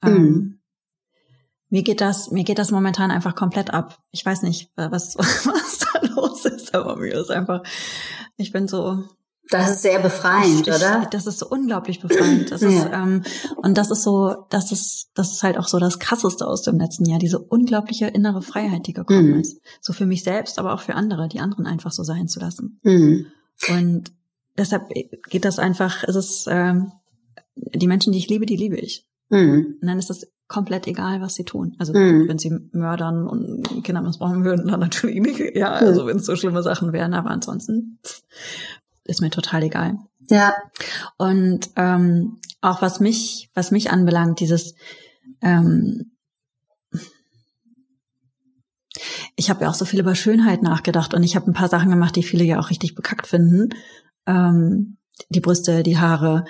Ähm, 0.02 0.12
mhm. 0.12 0.53
Mir 1.74 1.82
geht 1.82 2.00
das, 2.00 2.30
mir 2.30 2.44
geht 2.44 2.60
das 2.60 2.70
momentan 2.70 3.10
einfach 3.10 3.34
komplett 3.34 3.74
ab. 3.74 3.98
Ich 4.12 4.24
weiß 4.24 4.42
nicht, 4.42 4.70
was, 4.76 5.16
was 5.18 5.78
da 5.80 6.06
los 6.14 6.44
ist, 6.44 6.72
aber 6.72 6.94
mir 6.94 7.12
ist 7.14 7.32
einfach, 7.32 7.64
ich 8.36 8.52
bin 8.52 8.68
so. 8.68 9.02
Das 9.50 9.72
ist 9.72 9.82
sehr 9.82 9.98
befreiend, 9.98 10.68
ich, 10.68 10.72
oder? 10.72 11.08
Das 11.10 11.26
ist 11.26 11.40
so 11.40 11.48
unglaublich 11.48 12.00
befreiend. 12.00 12.52
Das 12.52 12.60
ja. 12.60 12.68
ist, 12.68 12.88
ähm, 12.92 13.24
und 13.56 13.76
das 13.76 13.90
ist 13.90 14.04
so, 14.04 14.46
das 14.50 14.70
ist, 14.70 15.10
das 15.14 15.32
ist 15.32 15.42
halt 15.42 15.58
auch 15.58 15.66
so 15.66 15.80
das 15.80 15.98
Krasseste 15.98 16.46
aus 16.46 16.62
dem 16.62 16.78
letzten 16.78 17.06
Jahr, 17.06 17.18
diese 17.18 17.40
unglaubliche 17.40 18.06
innere 18.06 18.40
Freiheit, 18.40 18.86
die 18.86 18.92
gekommen 18.92 19.32
mhm. 19.32 19.40
ist. 19.40 19.60
So 19.80 19.92
für 19.92 20.06
mich 20.06 20.22
selbst, 20.22 20.60
aber 20.60 20.74
auch 20.74 20.80
für 20.80 20.94
andere, 20.94 21.26
die 21.26 21.40
anderen 21.40 21.66
einfach 21.66 21.90
so 21.90 22.04
sein 22.04 22.28
zu 22.28 22.38
lassen. 22.38 22.78
Mhm. 22.84 23.26
Und 23.68 24.12
deshalb 24.56 24.90
geht 25.28 25.44
das 25.44 25.58
einfach, 25.58 26.04
es 26.04 26.14
ist, 26.14 26.46
ähm, 26.48 26.92
die 27.56 27.88
Menschen, 27.88 28.12
die 28.12 28.20
ich 28.20 28.28
liebe, 28.28 28.46
die 28.46 28.56
liebe 28.56 28.76
ich. 28.76 29.08
Mhm. 29.28 29.78
Und 29.80 29.88
dann 29.88 29.98
ist 29.98 30.10
das 30.10 30.24
komplett 30.48 30.86
egal, 30.86 31.20
was 31.20 31.34
sie 31.34 31.44
tun. 31.44 31.74
Also 31.78 31.92
mhm. 31.94 32.28
wenn 32.28 32.38
sie 32.38 32.50
mördern 32.72 33.26
und 33.26 33.84
Kinder 33.84 34.02
missbrauchen 34.02 34.44
würden, 34.44 34.68
dann 34.68 34.80
natürlich 34.80 35.20
nicht. 35.20 35.40
Ja, 35.54 35.72
also 35.72 36.06
wenn 36.06 36.18
es 36.18 36.26
so 36.26 36.36
schlimme 36.36 36.62
Sachen 36.62 36.92
wären, 36.92 37.14
aber 37.14 37.30
ansonsten 37.30 37.98
ist 39.04 39.20
mir 39.20 39.30
total 39.30 39.62
egal. 39.62 39.98
Ja. 40.28 40.54
Und 41.16 41.70
ähm, 41.76 42.38
auch 42.60 42.82
was 42.82 43.00
mich, 43.00 43.50
was 43.54 43.70
mich 43.70 43.90
anbelangt, 43.90 44.40
dieses 44.40 44.74
ähm, 45.40 46.10
ich 49.36 49.50
habe 49.50 49.62
ja 49.62 49.70
auch 49.70 49.74
so 49.74 49.84
viel 49.84 50.00
über 50.00 50.14
Schönheit 50.14 50.62
nachgedacht 50.62 51.14
und 51.14 51.22
ich 51.22 51.36
habe 51.36 51.50
ein 51.50 51.54
paar 51.54 51.68
Sachen 51.68 51.90
gemacht, 51.90 52.16
die 52.16 52.22
viele 52.22 52.44
ja 52.44 52.58
auch 52.58 52.70
richtig 52.70 52.94
bekackt 52.94 53.26
finden. 53.26 53.70
Ähm, 54.26 54.98
die 55.28 55.40
Brüste, 55.40 55.82
die 55.82 55.98
Haare. 55.98 56.44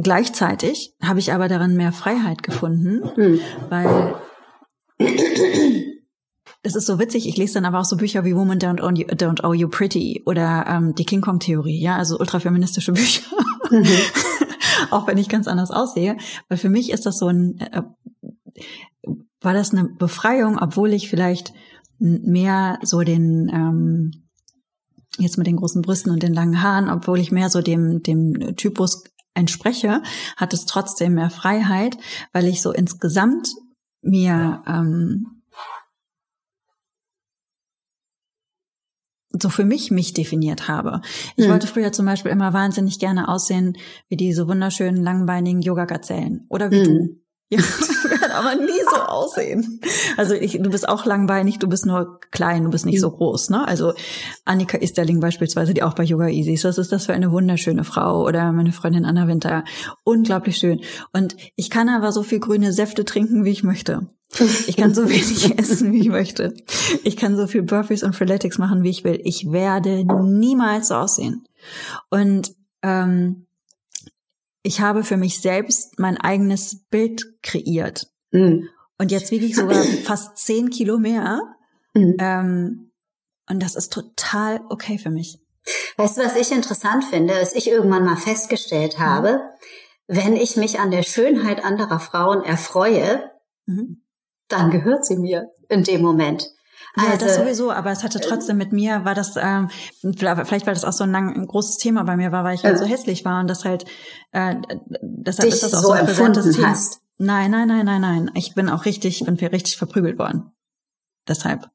Gleichzeitig 0.00 0.94
habe 1.02 1.18
ich 1.18 1.32
aber 1.32 1.48
darin 1.48 1.74
mehr 1.74 1.90
Freiheit 1.90 2.44
gefunden, 2.44 3.02
hm. 3.16 3.40
weil 3.68 4.14
es 6.62 6.76
ist 6.76 6.86
so 6.86 7.00
witzig, 7.00 7.28
ich 7.28 7.36
lese 7.36 7.54
dann 7.54 7.64
aber 7.64 7.80
auch 7.80 7.84
so 7.84 7.96
Bücher 7.96 8.24
wie 8.24 8.36
Woman 8.36 8.60
Don't 8.60 8.80
Own 8.80 8.94
You, 8.94 9.06
Don't 9.06 9.44
Owe 9.44 9.56
You 9.56 9.68
Pretty 9.68 10.22
oder 10.24 10.66
ähm, 10.68 10.94
die 10.94 11.04
King 11.04 11.20
Kong 11.20 11.40
Theorie, 11.40 11.80
ja, 11.80 11.96
also 11.96 12.16
ultrafeministische 12.16 12.92
Bücher. 12.94 13.24
Mhm. 13.70 13.86
auch 14.92 15.08
wenn 15.08 15.18
ich 15.18 15.28
ganz 15.28 15.48
anders 15.48 15.72
aussehe, 15.72 16.16
weil 16.48 16.58
für 16.58 16.68
mich 16.68 16.92
ist 16.92 17.04
das 17.04 17.18
so 17.18 17.26
ein 17.26 17.58
äh, 17.58 17.82
war 19.40 19.52
das 19.52 19.72
eine 19.72 19.88
Befreiung, 19.88 20.58
obwohl 20.60 20.92
ich 20.92 21.10
vielleicht 21.10 21.52
mehr 21.98 22.78
so 22.82 23.00
den 23.00 23.50
ähm, 23.52 24.28
jetzt 25.18 25.38
mit 25.38 25.48
den 25.48 25.56
großen 25.56 25.82
Brüsten 25.82 26.12
und 26.12 26.22
den 26.22 26.34
langen 26.34 26.62
Haaren, 26.62 26.88
obwohl 26.88 27.18
ich 27.18 27.32
mehr 27.32 27.50
so 27.50 27.62
dem 27.62 28.00
dem 28.02 28.54
Typus 28.54 29.02
entspreche, 29.38 30.02
hat 30.36 30.52
es 30.52 30.66
trotzdem 30.66 31.14
mehr 31.14 31.30
Freiheit, 31.30 31.96
weil 32.32 32.46
ich 32.46 32.60
so 32.60 32.72
insgesamt 32.72 33.48
mir 34.02 34.62
ähm, 34.66 35.38
so 39.32 39.48
für 39.48 39.64
mich 39.64 39.90
mich 39.90 40.14
definiert 40.14 40.68
habe. 40.68 41.00
Ich 41.36 41.46
mhm. 41.46 41.52
wollte 41.52 41.66
früher 41.66 41.92
zum 41.92 42.06
Beispiel 42.06 42.32
immer 42.32 42.52
wahnsinnig 42.52 42.98
gerne 42.98 43.28
aussehen 43.28 43.76
wie 44.08 44.16
diese 44.16 44.48
wunderschönen 44.48 45.02
langbeinigen 45.02 45.62
Yoga-Gazellen 45.62 46.46
oder 46.48 46.70
wie 46.70 46.80
mhm. 46.80 46.84
du. 46.84 47.20
Ja, 47.50 47.60
werden 48.20 48.32
aber 48.32 48.54
nie 48.56 48.80
so 48.90 49.00
aussehen. 49.00 49.80
Also 50.16 50.34
ich, 50.34 50.60
du 50.60 50.70
bist 50.70 50.88
auch 50.88 51.06
langbeinig, 51.06 51.58
du 51.58 51.66
bist 51.66 51.86
nur 51.86 52.20
klein, 52.30 52.64
du 52.64 52.70
bist 52.70 52.84
nicht 52.84 53.00
so 53.00 53.10
groß, 53.10 53.50
ne? 53.50 53.66
Also 53.66 53.94
Annika 54.44 54.78
Isterling 54.78 55.20
beispielsweise, 55.20 55.72
die 55.72 55.82
auch 55.82 55.94
bei 55.94 56.04
Yoga 56.04 56.28
Easy 56.28 56.52
ist, 56.52 56.64
was 56.64 56.78
ist 56.78 56.92
das 56.92 57.06
für 57.06 57.14
eine 57.14 57.32
wunderschöne 57.32 57.84
Frau? 57.84 58.24
Oder 58.24 58.52
meine 58.52 58.72
Freundin 58.72 59.04
Anna 59.04 59.28
Winter, 59.28 59.64
unglaublich 60.04 60.58
schön. 60.58 60.80
Und 61.12 61.36
ich 61.56 61.70
kann 61.70 61.88
aber 61.88 62.12
so 62.12 62.22
viel 62.22 62.40
grüne 62.40 62.72
Säfte 62.72 63.04
trinken, 63.04 63.44
wie 63.44 63.50
ich 63.50 63.64
möchte. 63.64 64.08
Ich 64.66 64.76
kann 64.76 64.94
so 64.94 65.08
wenig 65.08 65.58
essen, 65.58 65.92
wie 65.92 66.00
ich 66.00 66.08
möchte. 66.08 66.54
Ich 67.02 67.16
kann 67.16 67.36
so 67.36 67.46
viel 67.46 67.62
Burpees 67.62 68.02
und 68.02 68.14
Freeletics 68.14 68.58
machen, 68.58 68.82
wie 68.82 68.90
ich 68.90 69.04
will. 69.04 69.20
Ich 69.24 69.50
werde 69.50 70.04
niemals 70.04 70.88
so 70.88 70.96
aussehen. 70.96 71.44
Und 72.10 72.52
ähm, 72.82 73.46
ich 74.62 74.80
habe 74.80 75.04
für 75.04 75.16
mich 75.16 75.40
selbst 75.40 75.98
mein 75.98 76.18
eigenes 76.18 76.84
Bild 76.90 77.24
kreiert. 77.42 78.08
Mhm. 78.30 78.68
Und 78.98 79.12
jetzt 79.12 79.30
wiege 79.30 79.46
ich 79.46 79.56
sogar 79.56 79.82
fast 80.04 80.38
zehn 80.38 80.70
Kilo 80.70 80.98
mehr. 80.98 81.40
Mhm. 81.94 82.16
Ähm, 82.18 82.90
und 83.48 83.62
das 83.62 83.76
ist 83.76 83.92
total 83.92 84.60
okay 84.68 84.98
für 84.98 85.10
mich. 85.10 85.38
Weißt 85.96 86.18
du, 86.18 86.22
was 86.22 86.36
ich 86.36 86.52
interessant 86.52 87.04
finde, 87.04 87.34
was 87.40 87.54
ich 87.54 87.70
irgendwann 87.70 88.04
mal 88.04 88.16
festgestellt 88.16 88.98
habe, 88.98 89.40
mhm. 90.08 90.16
wenn 90.16 90.36
ich 90.36 90.56
mich 90.56 90.80
an 90.80 90.90
der 90.90 91.02
Schönheit 91.02 91.64
anderer 91.64 92.00
Frauen 92.00 92.42
erfreue, 92.42 93.30
mhm. 93.66 94.02
dann 94.48 94.70
gehört 94.70 95.04
sie 95.04 95.16
mir 95.16 95.48
in 95.68 95.84
dem 95.84 96.02
Moment. 96.02 96.50
Ja, 96.96 97.12
also, 97.12 97.26
das 97.26 97.36
sowieso, 97.36 97.70
aber 97.70 97.90
es 97.90 98.02
hatte 98.02 98.18
trotzdem 98.18 98.56
mit 98.56 98.72
mir, 98.72 99.04
war 99.04 99.14
das, 99.14 99.36
ähm, 99.36 99.68
vielleicht 100.16 100.66
weil 100.66 100.74
das 100.74 100.84
auch 100.84 100.92
so 100.92 101.04
ein, 101.04 101.12
lang, 101.12 101.34
ein 101.34 101.46
großes 101.46 101.76
Thema 101.76 102.02
bei 102.04 102.16
mir 102.16 102.32
war, 102.32 102.44
weil 102.44 102.54
ich 102.54 102.64
halt 102.64 102.78
so 102.78 102.86
hässlich 102.86 103.24
war 103.24 103.40
und 103.40 103.48
das 103.48 103.64
halt, 103.64 103.84
äh, 104.32 104.56
deshalb 105.00 105.48
ist 105.48 105.62
das 105.62 105.74
auch 105.74 105.80
so, 105.80 105.88
so 105.88 105.92
ein 105.92 106.06
präsentes 106.06 106.54
Thema. 106.54 106.70
Hast. 106.70 107.00
Nein, 107.18 107.50
nein, 107.50 107.68
nein, 107.68 107.84
nein, 107.84 108.00
nein. 108.00 108.30
Ich 108.34 108.54
bin 108.54 108.68
auch 108.68 108.84
richtig, 108.84 109.24
bin 109.24 109.34
richtig 109.34 109.76
verprügelt 109.76 110.18
worden. 110.18 110.52
Deshalb. 111.26 111.68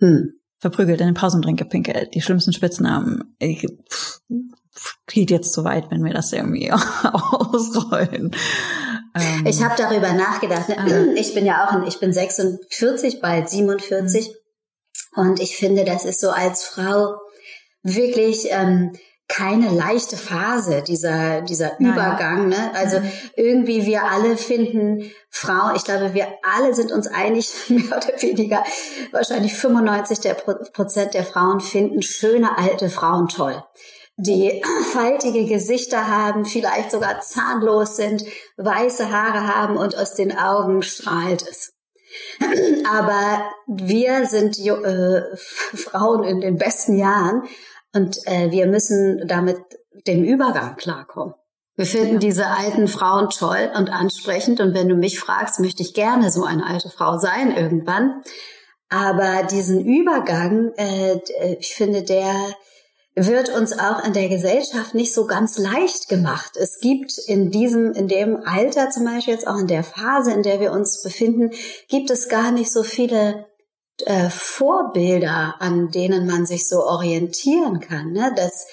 Hm. 0.00 0.32
Verprügelt, 0.58 1.00
in 1.00 1.06
den 1.06 1.14
Pausendrink 1.14 1.58
gepinkelt, 1.58 2.14
die 2.14 2.22
schlimmsten 2.22 2.52
Spitznamen. 2.52 3.36
Ich, 3.38 3.66
pff, 3.90 4.20
geht 5.06 5.30
jetzt 5.30 5.52
zu 5.52 5.64
weit, 5.64 5.90
wenn 5.90 6.04
wir 6.04 6.12
das 6.12 6.32
irgendwie 6.32 6.72
ausrollen. 7.02 8.34
Ähm, 9.14 9.46
ich 9.46 9.62
habe 9.62 9.74
darüber 9.76 10.12
nachgedacht. 10.12 10.68
Ne? 10.68 11.14
Ich 11.16 11.34
bin 11.34 11.46
ja 11.46 11.66
auch, 11.66 11.86
ich 11.86 12.00
bin 12.00 12.12
46, 12.12 13.20
bald 13.20 13.48
47. 13.48 14.34
Und 15.14 15.40
ich 15.40 15.56
finde, 15.56 15.84
das 15.84 16.04
ist 16.04 16.20
so 16.20 16.30
als 16.30 16.64
Frau 16.64 17.16
wirklich 17.82 18.46
ähm, 18.50 18.92
keine 19.26 19.70
leichte 19.70 20.16
Phase, 20.16 20.82
dieser, 20.82 21.40
dieser 21.40 21.78
Übergang. 21.80 22.48
Ne? 22.48 22.70
Also 22.74 23.00
mhm. 23.00 23.10
irgendwie 23.36 23.86
wir 23.86 24.04
alle 24.04 24.36
finden 24.36 25.10
Frauen, 25.30 25.74
ich 25.76 25.84
glaube, 25.84 26.14
wir 26.14 26.28
alle 26.42 26.74
sind 26.74 26.92
uns 26.92 27.06
einig, 27.06 27.50
mehr 27.68 27.96
oder 27.96 28.22
weniger, 28.22 28.62
wahrscheinlich 29.12 29.54
95 29.54 30.20
der 30.20 30.34
Prozent 30.34 31.14
der 31.14 31.24
Frauen 31.24 31.60
finden 31.60 32.02
schöne 32.02 32.58
alte 32.58 32.90
Frauen 32.90 33.28
toll 33.28 33.62
die 34.16 34.62
faltige 34.92 35.46
Gesichter 35.46 36.08
haben, 36.08 36.44
vielleicht 36.44 36.90
sogar 36.90 37.20
zahnlos 37.20 37.96
sind, 37.96 38.24
weiße 38.56 39.10
Haare 39.10 39.46
haben 39.46 39.76
und 39.76 39.96
aus 39.96 40.14
den 40.14 40.36
Augen 40.36 40.82
strahlt 40.82 41.42
es. 41.42 41.72
Aber 42.90 43.50
wir 43.66 44.26
sind 44.26 44.58
äh, 44.58 45.22
Frauen 45.36 46.24
in 46.24 46.40
den 46.40 46.56
besten 46.56 46.96
Jahren 46.96 47.42
und 47.94 48.18
äh, 48.26 48.50
wir 48.50 48.66
müssen 48.66 49.26
damit 49.26 49.58
dem 50.06 50.24
Übergang 50.24 50.76
klarkommen. 50.76 51.34
Wir 51.76 51.86
finden 51.86 52.14
ja. 52.14 52.18
diese 52.18 52.46
alten 52.46 52.86
Frauen 52.86 53.30
toll 53.30 53.70
und 53.76 53.90
ansprechend 53.90 54.60
und 54.60 54.74
wenn 54.74 54.88
du 54.88 54.94
mich 54.94 55.18
fragst, 55.18 55.58
möchte 55.58 55.82
ich 55.82 55.94
gerne 55.94 56.30
so 56.30 56.44
eine 56.44 56.66
alte 56.66 56.88
Frau 56.88 57.18
sein 57.18 57.56
irgendwann. 57.56 58.22
Aber 58.88 59.42
diesen 59.50 59.84
Übergang, 59.84 60.72
äh, 60.76 61.18
ich 61.58 61.74
finde, 61.74 62.02
der 62.02 62.32
wird 63.16 63.48
uns 63.48 63.78
auch 63.78 64.04
in 64.04 64.12
der 64.12 64.28
Gesellschaft 64.28 64.94
nicht 64.94 65.14
so 65.14 65.26
ganz 65.26 65.58
leicht 65.58 66.08
gemacht. 66.08 66.56
Es 66.56 66.80
gibt 66.80 67.16
in 67.26 67.50
diesem, 67.50 67.92
in 67.92 68.08
dem 68.08 68.42
Alter 68.44 68.90
zum 68.90 69.04
Beispiel 69.04 69.34
jetzt 69.34 69.46
auch 69.46 69.58
in 69.58 69.68
der 69.68 69.84
Phase, 69.84 70.32
in 70.32 70.42
der 70.42 70.60
wir 70.60 70.72
uns 70.72 71.02
befinden, 71.02 71.50
gibt 71.88 72.10
es 72.10 72.28
gar 72.28 72.50
nicht 72.50 72.72
so 72.72 72.82
viele 72.82 73.46
äh, 74.06 74.30
Vorbilder, 74.30 75.56
an 75.60 75.90
denen 75.90 76.26
man 76.26 76.46
sich 76.46 76.68
so 76.68 76.84
orientieren 76.84 77.80
kann. 77.80 78.12
Ne? 78.12 78.32
Dass 78.36 78.66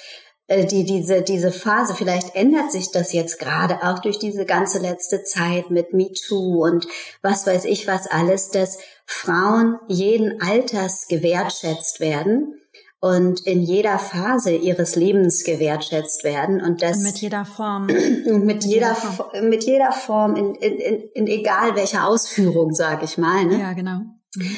äh, 0.47 0.65
die, 0.65 0.83
diese, 0.83 1.21
diese 1.21 1.51
Phase, 1.51 1.95
vielleicht 1.95 2.35
ändert 2.35 2.71
sich 2.71 2.91
das 2.91 3.13
jetzt 3.13 3.39
gerade 3.39 3.83
auch 3.83 3.99
durch 3.99 4.19
diese 4.19 4.45
ganze 4.45 4.79
letzte 4.79 5.23
Zeit 5.23 5.69
mit 5.69 5.93
MeToo 5.93 6.65
und 6.65 6.87
was 7.21 7.47
weiß 7.47 7.65
ich 7.65 7.87
was 7.87 8.07
alles, 8.07 8.49
dass 8.49 8.79
Frauen 9.05 9.77
jeden 9.87 10.41
Alters 10.41 11.07
gewertschätzt 11.07 12.01
werden 12.01 12.55
und 12.99 13.47
in 13.47 13.61
jeder 13.61 13.97
Phase 13.97 14.51
ihres 14.51 14.95
Lebens 14.95 15.43
gewertschätzt 15.43 16.23
werden 16.23 16.61
und 16.61 16.81
das 16.81 16.99
mit 16.99 17.17
jeder 17.17 17.45
Form 17.45 17.85
mit, 17.85 18.43
mit 18.43 18.63
jeder, 18.65 18.93
Form. 18.93 19.49
mit 19.49 19.63
jeder 19.63 19.91
Form 19.91 20.35
in, 20.35 20.55
in, 20.55 20.77
in, 20.79 21.01
in 21.13 21.27
egal 21.27 21.75
welcher 21.75 22.07
Ausführung 22.07 22.73
sage 22.73 23.05
ich 23.05 23.17
mal 23.17 23.45
ne? 23.45 23.59
ja 23.59 23.73
genau 23.73 24.01
mhm. 24.35 24.57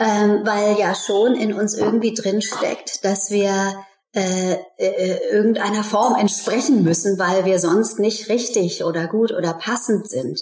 Ähm, 0.00 0.40
weil 0.44 0.78
ja 0.78 0.94
schon 0.94 1.36
in 1.36 1.52
uns 1.54 1.74
irgendwie 1.74 2.14
drin 2.14 2.42
steckt 2.42 3.04
dass 3.04 3.30
wir 3.30 3.84
äh, 4.12 4.56
äh, 4.78 5.18
irgendeiner 5.30 5.84
Form 5.84 6.16
entsprechen 6.16 6.82
müssen 6.82 7.18
weil 7.18 7.44
wir 7.44 7.60
sonst 7.60 8.00
nicht 8.00 8.28
richtig 8.28 8.82
oder 8.82 9.06
gut 9.06 9.30
oder 9.30 9.54
passend 9.54 10.10
sind. 10.10 10.40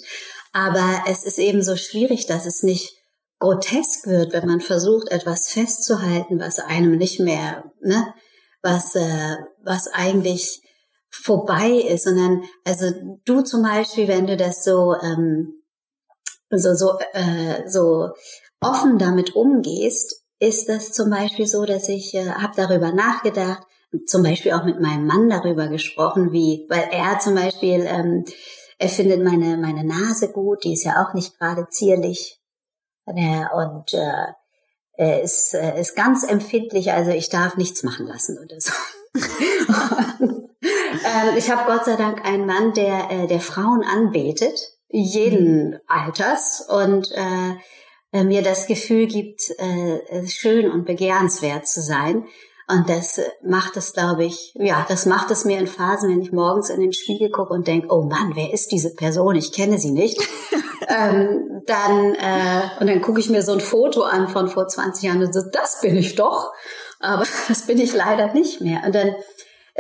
Aber 0.53 1.03
es 1.07 1.25
ist 1.25 1.39
eben 1.39 1.63
so 1.63 1.77
schwierig 1.77 2.27
dass 2.27 2.47
es 2.47 2.63
nicht 2.63 2.99
grotesk 3.39 4.07
wird, 4.07 4.33
wenn 4.33 4.47
man 4.47 4.61
versucht, 4.61 5.11
etwas 5.11 5.49
festzuhalten, 5.49 6.41
was 6.41 6.59
einem 6.59 6.97
nicht 6.97 7.21
mehr, 7.21 7.71
ne, 7.81 8.13
was, 8.63 8.95
äh, 8.97 9.37
was 9.63 9.89
eigentlich 9.89 10.63
vorbei 11.11 11.71
ist, 11.71 12.05
sondern 12.05 12.43
also 12.65 12.91
du 13.25 13.43
zum 13.43 13.63
Beispiel, 13.63 14.09
wenn 14.09 14.27
du 14.27 14.37
das 14.37 14.65
so 14.65 14.95
ähm, 15.03 15.55
so 16.51 16.75
so 16.75 16.99
äh, 17.13 17.69
so 17.69 18.11
offen 18.61 18.99
damit 18.99 19.35
umgehst, 19.35 20.23
ist 20.39 20.69
das 20.69 20.93
zum 20.93 21.11
Beispiel 21.11 21.47
so, 21.47 21.65
dass 21.65 21.89
ich 21.89 22.15
äh, 22.15 22.31
habe 22.31 22.53
darüber 22.57 22.93
nachgedacht, 22.93 23.63
zum 24.07 24.23
Beispiel 24.23 24.53
auch 24.53 24.65
mit 24.65 24.81
meinem 24.81 25.07
Mann 25.07 25.29
darüber 25.29 25.69
gesprochen, 25.69 26.33
wie, 26.33 26.67
weil 26.69 26.89
er 26.93 27.19
zum 27.19 27.35
Beispiel 27.35 27.87
ähm, 27.87 28.25
er 28.79 28.89
findet 28.89 29.25
meine 29.25 29.57
meine 29.57 29.85
Nase 29.85 30.31
gut, 30.31 30.63
die 30.63 30.75
ist 30.75 30.85
ja 30.85 31.03
auch 31.05 31.15
nicht 31.15 31.39
gerade 31.39 31.67
zierlich 31.69 32.39
und 33.07 33.95
äh, 33.95 34.33
er 34.99 35.23
ist, 35.23 35.55
äh, 35.55 35.81
ist 35.81 35.95
ganz 35.95 36.25
empfindlich, 36.25 36.93
also 36.93 37.11
ich 37.13 37.29
darf 37.29 37.57
nichts 37.57 37.83
machen 37.85 38.07
lassen 38.07 38.39
oder 38.39 38.61
so. 38.61 38.73
ähm, 40.25 41.37
ich 41.37 41.51
habe 41.51 41.71
Gott 41.73 41.85
sei 41.85 41.97
Dank 41.97 42.25
einen 42.25 42.47
Mann, 42.47 42.75
der, 42.75 43.11
äh, 43.11 43.27
der 43.29 43.41
Frauen 43.41 43.85
anbetet, 43.85 44.73
jeden 44.89 45.71
mhm. 45.71 45.79
Alters 45.87 46.67
und 46.69 47.13
äh, 47.13 47.55
äh, 48.13 48.25
mir 48.25 48.43
das 48.43 48.67
Gefühl 48.67 49.07
gibt, 49.07 49.51
äh, 49.59 50.27
schön 50.27 50.71
und 50.71 50.85
begehrenswert 50.85 51.67
zu 51.67 51.81
sein. 51.81 52.25
Und 52.71 52.91
das 52.91 53.19
macht 53.43 53.79
es, 53.79 53.95
glaube 53.95 54.27
ich, 54.27 54.53
ja, 54.55 54.85
das 54.91 55.07
macht 55.07 55.31
es 55.31 55.47
mir 55.47 55.59
in 55.59 55.67
Phasen, 55.67 56.11
wenn 56.11 56.21
ich 56.21 56.33
morgens 56.33 56.69
in 56.69 56.81
den 56.81 56.93
Spiegel 56.93 57.31
gucke 57.31 57.55
und 57.55 57.67
denke, 57.67 57.89
oh 57.91 58.03
Mann, 58.03 58.33
wer 58.35 58.53
ist 58.53 58.73
diese 58.73 58.95
Person? 58.95 59.37
Ich 59.37 59.53
kenne 59.53 59.79
sie 59.79 59.91
nicht. 59.91 60.21
ähm, 60.89 61.63
dann 61.67 62.15
äh, 62.15 62.81
und 62.81 62.89
dann 62.89 63.01
gucke 63.01 63.21
ich 63.21 63.31
mir 63.31 63.43
so 63.43 63.53
ein 63.53 63.61
Foto 63.61 64.03
an 64.03 64.29
von 64.29 64.49
vor 64.49 64.69
20 64.69 65.03
Jahren 65.03 65.23
und 65.23 65.33
so, 65.33 65.41
das 65.51 65.81
bin 65.81 65.97
ich 65.97 66.15
doch, 66.15 66.53
aber 67.01 67.25
das 67.49 67.67
bin 67.67 67.79
ich 67.79 67.95
leider 67.95 68.35
nicht 68.35 68.61
mehr. 68.61 68.83
Und 68.85 68.95
dann 68.95 69.09
äh, 69.09 69.15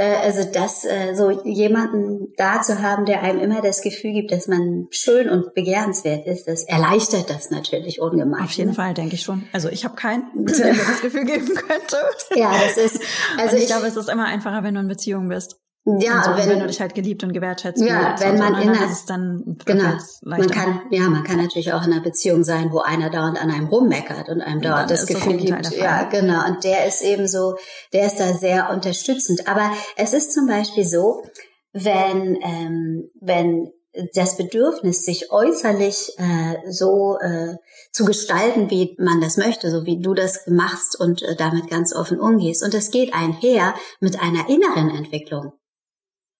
also 0.03 0.49
das 0.51 0.84
äh, 0.84 1.14
so 1.14 1.30
jemanden 1.44 2.32
da 2.36 2.61
zu 2.62 2.80
haben, 2.80 3.05
der 3.05 3.22
einem 3.22 3.40
immer 3.40 3.61
das 3.61 3.82
Gefühl 3.82 4.12
gibt, 4.12 4.30
dass 4.30 4.46
man 4.46 4.86
schön 4.90 5.28
und 5.28 5.55
begehrenswert 5.55 6.26
ist, 6.26 6.46
das 6.46 6.62
erleichtert 6.64 7.30
das 7.30 7.51
natürlich 7.51 8.01
ungemein. 8.01 8.44
Auf 8.44 8.53
jeden 8.53 8.70
ne? 8.70 8.74
Fall, 8.74 8.94
denke 8.94 9.16
ich 9.16 9.22
schon. 9.22 9.44
Also 9.53 9.68
ich 9.68 9.84
habe 9.84 9.96
keinen, 9.96 10.24
der 10.46 10.74
mir 10.74 10.84
das 10.84 11.01
Gefühl 11.01 11.24
geben 11.24 11.55
könnte. 11.55 11.96
Ja, 12.34 12.53
das 12.53 12.76
ist 12.76 13.01
also 13.38 13.57
ich, 13.57 13.62
ich 13.62 13.68
glaube, 13.68 13.86
es 13.86 13.96
ist 13.96 14.09
immer 14.09 14.26
einfacher, 14.26 14.62
wenn 14.62 14.74
du 14.74 14.80
in 14.80 14.88
Beziehung 14.88 15.28
bist. 15.28 15.57
Ja, 16.01 16.22
so, 16.22 16.36
wenn, 16.36 16.51
wenn, 16.51 16.61
du 16.61 16.66
dich 16.66 16.80
halt 16.80 16.95
geliebt 16.95 17.24
und 17.24 17.32
gewertschätzt 17.32 17.82
ja, 17.82 18.16
fühlst. 18.16 18.24
wenn 18.24 18.39
man 18.39 18.55
so, 18.55 18.61
in 18.61 18.68
einer, 18.70 18.91
ist 18.91 19.09
dann 19.09 19.57
genau, 19.64 19.93
man 20.22 20.51
kann 20.51 20.82
ja, 20.91 21.09
man 21.09 21.24
kann 21.24 21.39
natürlich 21.39 21.72
auch 21.72 21.84
in 21.86 21.93
einer 21.93 22.03
Beziehung 22.03 22.45
sein, 22.45 22.70
wo 22.72 22.80
einer 22.80 23.11
dauernd 23.11 23.41
an 23.41 23.51
einem 23.51 23.68
rummeckert 23.68 24.28
und 24.28 24.43
einem 24.43 24.61
dauernd 24.61 24.91
das 24.91 25.07
Gefühl 25.07 25.39
gibt, 25.39 25.72
ja, 25.72 26.05
genau. 26.05 26.47
Und 26.47 26.64
der 26.64 26.86
ist 26.86 27.03
eben 27.03 27.26
so, 27.26 27.57
der 27.93 28.07
ist 28.07 28.20
da 28.20 28.34
sehr 28.34 28.70
unterstützend. 28.70 29.49
Aber 29.49 29.72
es 29.97 30.12
ist 30.12 30.32
zum 30.32 30.47
Beispiel 30.47 30.84
so, 30.84 31.22
wenn 31.72 32.36
ähm, 32.43 33.11
wenn 33.20 33.70
das 34.14 34.36
Bedürfnis, 34.36 35.05
sich 35.05 35.32
äußerlich 35.32 36.12
äh, 36.18 36.70
so 36.70 37.18
äh, 37.20 37.57
zu 37.93 38.05
gestalten, 38.05 38.70
wie 38.70 38.95
man 38.99 39.20
das 39.20 39.36
möchte, 39.36 39.70
so 39.70 39.86
wie 39.86 40.01
du 40.01 40.14
das 40.14 40.47
machst 40.47 40.99
und 41.01 41.22
äh, 41.22 41.34
damit 41.34 41.68
ganz 41.68 41.95
offen 41.95 42.20
umgehst. 42.20 42.62
Und 42.62 42.74
es 42.74 42.91
geht 42.91 43.14
einher 43.14 43.74
mit 44.01 44.20
einer 44.20 44.49
inneren 44.49 44.91
Entwicklung. 44.95 45.53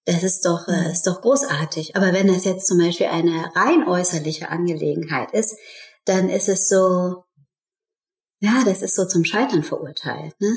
Das 0.09 0.23
ist 0.23 0.47
doch, 0.47 0.67
äh, 0.69 0.87
mhm. 0.87 0.91
ist 0.91 1.07
doch 1.07 1.21
großartig. 1.21 1.95
Aber 1.95 2.15
wenn 2.15 2.29
das 2.29 2.47
jetzt 2.47 2.67
zum 2.67 2.79
Beispiel 2.79 3.09
eine 3.09 3.55
rein 3.55 3.87
äußerliche 3.87 4.49
Angelegenheit 4.49 5.33
ist, 5.33 5.59
dann 6.07 6.31
ist 6.31 6.49
es 6.49 6.67
so, 6.67 7.25
ja, 8.41 8.63
das 8.65 8.81
ist 8.81 8.97
so 8.97 9.07
zum 9.07 9.27
Scheitern 9.27 9.63
verurteilt, 9.63 10.35
ne? 10.41 10.51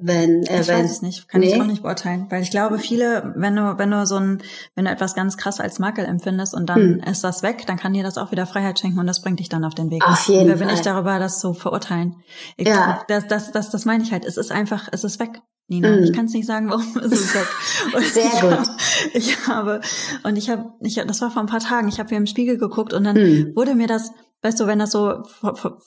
Wenn, 0.00 0.44
äh, 0.44 0.60
ich 0.60 0.68
wenn, 0.68 0.78
weiß 0.78 0.90
es 0.92 1.02
nicht, 1.02 1.28
kann 1.28 1.40
nee. 1.40 1.52
ich 1.52 1.60
auch 1.60 1.66
nicht 1.66 1.82
beurteilen, 1.82 2.26
weil 2.30 2.40
ich 2.40 2.50
glaube, 2.50 2.78
viele, 2.78 3.32
wenn 3.34 3.56
du, 3.56 3.78
wenn 3.78 3.90
du 3.90 4.06
so 4.06 4.14
ein, 4.14 4.40
wenn 4.76 4.84
du 4.84 4.92
etwas 4.92 5.16
ganz 5.16 5.36
krass 5.36 5.58
als 5.58 5.80
Makel 5.80 6.04
empfindest 6.04 6.54
und 6.54 6.66
dann 6.66 7.02
hm. 7.02 7.02
ist 7.10 7.24
das 7.24 7.42
weg, 7.42 7.66
dann 7.66 7.78
kann 7.78 7.94
dir 7.94 8.04
das 8.04 8.16
auch 8.16 8.30
wieder 8.30 8.46
Freiheit 8.46 8.78
schenken 8.78 9.00
und 9.00 9.08
das 9.08 9.22
bringt 9.22 9.40
dich 9.40 9.48
dann 9.48 9.64
auf 9.64 9.74
den 9.74 9.90
Weg. 9.90 10.06
Auf 10.06 10.28
jeden 10.28 10.46
Wer 10.46 10.56
bin 10.56 10.68
ich 10.68 10.82
darüber, 10.82 11.18
das 11.18 11.40
zu 11.40 11.52
verurteilen? 11.52 12.14
Ich, 12.56 12.68
ja. 12.68 13.02
das, 13.08 13.26
das, 13.26 13.50
das, 13.50 13.70
das 13.70 13.86
meine 13.86 14.04
ich 14.04 14.12
halt. 14.12 14.24
Es 14.24 14.36
ist 14.36 14.52
einfach, 14.52 14.88
es 14.92 15.02
ist 15.02 15.18
weg. 15.18 15.40
Nina. 15.66 15.96
Mm. 15.96 16.04
Ich 16.04 16.12
kann 16.12 16.26
es 16.26 16.32
nicht 16.32 16.46
sagen, 16.46 16.70
warum 16.70 16.96
es 16.96 17.12
ist 17.12 17.34
weg. 17.34 17.46
Und 17.94 18.04
Sehr 18.04 18.24
ich 18.24 18.40
gut. 18.40 18.50
Hab, 18.52 18.66
ich 19.14 19.48
habe 19.48 19.80
und 20.24 20.36
ich 20.36 20.48
habe, 20.48 20.72
ich, 20.80 20.94
das 20.94 21.20
war 21.20 21.30
vor 21.30 21.42
ein 21.42 21.48
paar 21.48 21.60
Tagen. 21.60 21.88
Ich 21.88 21.98
habe 21.98 22.08
hier 22.08 22.18
im 22.18 22.26
Spiegel 22.26 22.56
geguckt 22.56 22.92
und 22.92 23.04
dann 23.04 23.16
mm. 23.16 23.54
wurde 23.54 23.74
mir 23.74 23.86
das, 23.86 24.12
weißt 24.42 24.60
du, 24.60 24.66
wenn 24.66 24.78
das 24.78 24.92
so, 24.92 25.24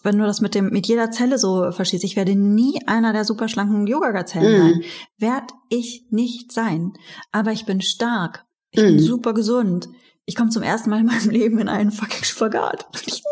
wenn 0.03 0.17
du 0.17 0.25
das 0.25 0.41
mit 0.41 0.55
dem 0.55 0.69
mit 0.69 0.87
jeder 0.87 1.11
Zelle 1.11 1.37
so 1.37 1.71
verschießt, 1.71 2.03
ich 2.03 2.15
werde 2.15 2.35
nie 2.35 2.79
einer 2.85 3.13
der 3.13 3.25
superschlanken 3.25 3.87
Yoga-Zellen 3.87 4.53
mm. 4.53 4.61
sein. 4.61 4.83
Werd 5.17 5.51
ich 5.69 6.05
nicht 6.09 6.51
sein. 6.51 6.93
Aber 7.31 7.51
ich 7.51 7.65
bin 7.65 7.81
stark. 7.81 8.45
Ich 8.71 8.81
bin 8.81 8.99
super 8.99 9.33
gesund. 9.33 9.89
Ich 10.25 10.35
komme 10.35 10.49
zum 10.49 10.63
ersten 10.63 10.89
Mal 10.89 11.01
in 11.01 11.05
meinem 11.07 11.29
Leben 11.29 11.59
in 11.59 11.67
einen 11.67 11.91
fucking 11.91 12.23
Spagat. 12.23 12.87
Hätte 12.93 13.07
ich 13.07 13.23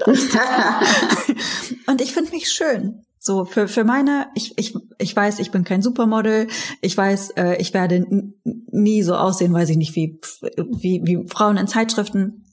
niemals 0.00 0.28
gedacht. 0.28 1.36
und 1.86 2.00
ich 2.00 2.12
finde 2.12 2.30
mich 2.30 2.52
schön. 2.52 3.04
So 3.18 3.44
für 3.44 3.68
für 3.68 3.84
meine, 3.84 4.28
ich 4.34 4.56
ich 4.56 4.74
ich 4.98 5.14
weiß, 5.14 5.40
ich 5.40 5.50
bin 5.50 5.64
kein 5.64 5.82
Supermodel. 5.82 6.46
Ich 6.80 6.96
weiß, 6.96 7.30
äh, 7.30 7.56
ich 7.56 7.74
werde 7.74 8.06
nie 8.44 9.02
so 9.02 9.14
aussehen, 9.14 9.52
weiß 9.52 9.68
ich 9.70 9.76
nicht, 9.76 9.94
wie 9.94 10.20
wie 10.56 11.02
wie 11.04 11.28
Frauen 11.28 11.58
in 11.58 11.66
Zeitschriften. 11.66 12.46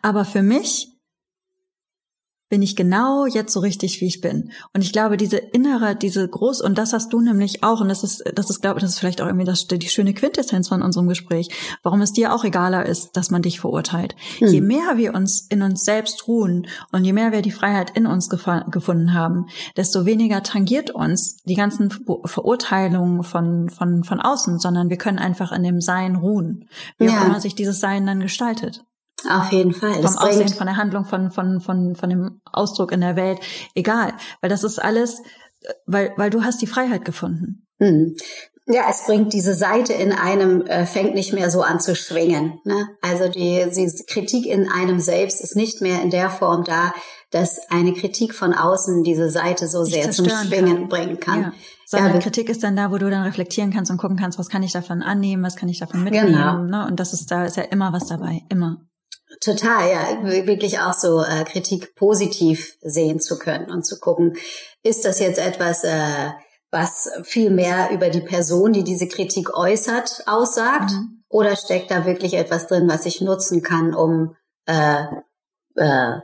Aber 0.00 0.24
für 0.24 0.42
mich 0.42 0.89
bin 2.50 2.62
ich 2.62 2.74
genau 2.74 3.26
jetzt 3.26 3.52
so 3.52 3.60
richtig, 3.60 4.00
wie 4.00 4.06
ich 4.06 4.20
bin. 4.20 4.50
Und 4.74 4.82
ich 4.82 4.92
glaube, 4.92 5.16
diese 5.16 5.36
innere, 5.38 5.94
diese 5.94 6.28
groß, 6.28 6.60
und 6.60 6.76
das 6.76 6.92
hast 6.92 7.12
du 7.12 7.20
nämlich 7.20 7.62
auch, 7.62 7.80
und 7.80 7.88
das 7.88 8.02
ist, 8.02 8.24
das 8.34 8.50
ist, 8.50 8.60
glaube 8.60 8.78
ich, 8.78 8.82
das 8.82 8.90
ist 8.90 8.98
vielleicht 8.98 9.22
auch 9.22 9.26
irgendwie 9.26 9.46
das, 9.46 9.68
die 9.68 9.88
schöne 9.88 10.12
Quintessenz 10.12 10.68
von 10.68 10.82
unserem 10.82 11.08
Gespräch, 11.08 11.48
warum 11.84 12.02
es 12.02 12.12
dir 12.12 12.34
auch 12.34 12.44
egaler 12.44 12.84
ist, 12.84 13.16
dass 13.16 13.30
man 13.30 13.42
dich 13.42 13.60
verurteilt. 13.60 14.16
Hm. 14.38 14.48
Je 14.48 14.60
mehr 14.60 14.96
wir 14.96 15.14
uns 15.14 15.46
in 15.48 15.62
uns 15.62 15.84
selbst 15.84 16.26
ruhen 16.26 16.66
und 16.90 17.04
je 17.04 17.12
mehr 17.12 17.30
wir 17.30 17.40
die 17.40 17.52
Freiheit 17.52 17.96
in 17.96 18.06
uns 18.06 18.28
gefunden 18.28 19.14
haben, 19.14 19.46
desto 19.76 20.04
weniger 20.04 20.42
tangiert 20.42 20.90
uns 20.90 21.36
die 21.44 21.54
ganzen 21.54 21.90
Verurteilungen 22.24 23.22
von, 23.22 23.70
von, 23.70 24.02
von 24.02 24.20
außen, 24.20 24.58
sondern 24.58 24.90
wir 24.90 24.98
können 24.98 25.20
einfach 25.20 25.52
in 25.52 25.62
dem 25.62 25.80
Sein 25.80 26.16
ruhen, 26.16 26.68
wie 26.98 27.06
ja. 27.06 27.20
auch 27.20 27.26
immer 27.26 27.40
sich 27.40 27.54
dieses 27.54 27.78
Sein 27.78 28.06
dann 28.06 28.18
gestaltet. 28.18 28.82
Auf 29.28 29.52
jeden 29.52 29.72
Fall. 29.72 29.94
Vom 29.94 30.16
Aussehen, 30.18 30.48
von 30.48 30.66
der 30.66 30.76
Handlung, 30.76 31.04
von, 31.04 31.30
von, 31.30 31.60
von, 31.60 31.96
von 31.96 32.10
dem 32.10 32.40
Ausdruck 32.44 32.92
in 32.92 33.00
der 33.00 33.16
Welt. 33.16 33.38
Egal. 33.74 34.14
Weil 34.40 34.50
das 34.50 34.64
ist 34.64 34.78
alles, 34.78 35.22
weil, 35.86 36.12
weil 36.16 36.30
du 36.30 36.42
hast 36.42 36.62
die 36.62 36.66
Freiheit 36.66 37.04
gefunden. 37.04 37.66
Hm. 37.78 38.16
Ja, 38.66 38.84
es 38.88 39.04
bringt 39.04 39.32
diese 39.32 39.54
Seite 39.54 39.92
in 39.92 40.12
einem, 40.12 40.62
äh, 40.66 40.86
fängt 40.86 41.14
nicht 41.14 41.32
mehr 41.32 41.50
so 41.50 41.62
an 41.62 41.80
zu 41.80 41.96
schwingen. 41.96 42.60
Ne? 42.64 42.88
Also 43.02 43.28
die, 43.28 43.66
die 43.74 44.04
Kritik 44.06 44.46
in 44.46 44.68
einem 44.68 45.00
selbst 45.00 45.40
ist 45.40 45.56
nicht 45.56 45.80
mehr 45.80 46.02
in 46.02 46.10
der 46.10 46.30
Form 46.30 46.62
da, 46.62 46.92
dass 47.30 47.58
eine 47.70 47.94
Kritik 47.94 48.34
von 48.34 48.54
außen 48.54 49.02
diese 49.02 49.28
Seite 49.30 49.66
so 49.66 49.84
sehr 49.84 50.10
zum 50.12 50.28
Schwingen 50.28 50.76
kann. 50.76 50.88
bringen 50.88 51.20
kann. 51.20 51.42
Ja. 51.42 51.52
Sondern 51.86 52.14
ja, 52.14 52.20
Kritik 52.20 52.48
ist 52.48 52.62
dann 52.62 52.76
da, 52.76 52.92
wo 52.92 52.98
du 52.98 53.10
dann 53.10 53.24
reflektieren 53.24 53.72
kannst 53.72 53.90
und 53.90 53.96
gucken 53.96 54.16
kannst, 54.16 54.38
was 54.38 54.48
kann 54.48 54.62
ich 54.62 54.72
davon 54.72 55.02
annehmen, 55.02 55.42
was 55.42 55.56
kann 55.56 55.68
ich 55.68 55.80
davon 55.80 56.04
mitnehmen. 56.04 56.32
Genau. 56.32 56.58
Ne? 56.58 56.86
Und 56.86 57.00
das 57.00 57.12
ist 57.12 57.32
da 57.32 57.44
ist 57.44 57.56
ja 57.56 57.64
immer 57.64 57.92
was 57.92 58.06
dabei, 58.06 58.42
immer. 58.48 58.78
Total, 59.38 59.90
ja, 59.90 60.46
wirklich 60.46 60.80
auch 60.80 60.92
so 60.92 61.22
äh, 61.22 61.44
Kritik 61.44 61.94
positiv 61.94 62.76
sehen 62.82 63.20
zu 63.20 63.38
können 63.38 63.70
und 63.70 63.86
zu 63.86 64.00
gucken, 64.00 64.36
ist 64.82 65.04
das 65.04 65.20
jetzt 65.20 65.38
etwas, 65.38 65.84
äh, 65.84 66.30
was 66.70 67.10
viel 67.22 67.50
mehr 67.50 67.90
über 67.90 68.10
die 68.10 68.20
Person, 68.20 68.72
die 68.72 68.84
diese 68.84 69.08
Kritik 69.08 69.56
äußert, 69.56 70.24
aussagt, 70.26 70.90
mhm. 70.90 71.24
oder 71.28 71.56
steckt 71.56 71.90
da 71.90 72.06
wirklich 72.06 72.34
etwas 72.34 72.66
drin, 72.66 72.88
was 72.88 73.06
ich 73.06 73.20
nutzen 73.20 73.62
kann, 73.62 73.94
um 73.94 74.36
äh, 74.66 75.04
äh, 75.76 76.18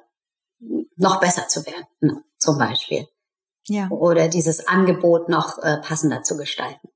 noch 0.97 1.21
besser 1.21 1.49
zu 1.49 1.65
werden, 1.65 1.87
ne, 2.01 2.23
zum 2.39 2.59
Beispiel. 2.59 3.07
Ja. 3.69 3.89
Oder 3.91 4.29
dieses 4.29 4.67
Angebot 4.67 5.29
noch 5.29 5.59
äh, 5.63 5.79
passender 5.79 6.23
zu 6.23 6.37
gestalten. 6.37 6.89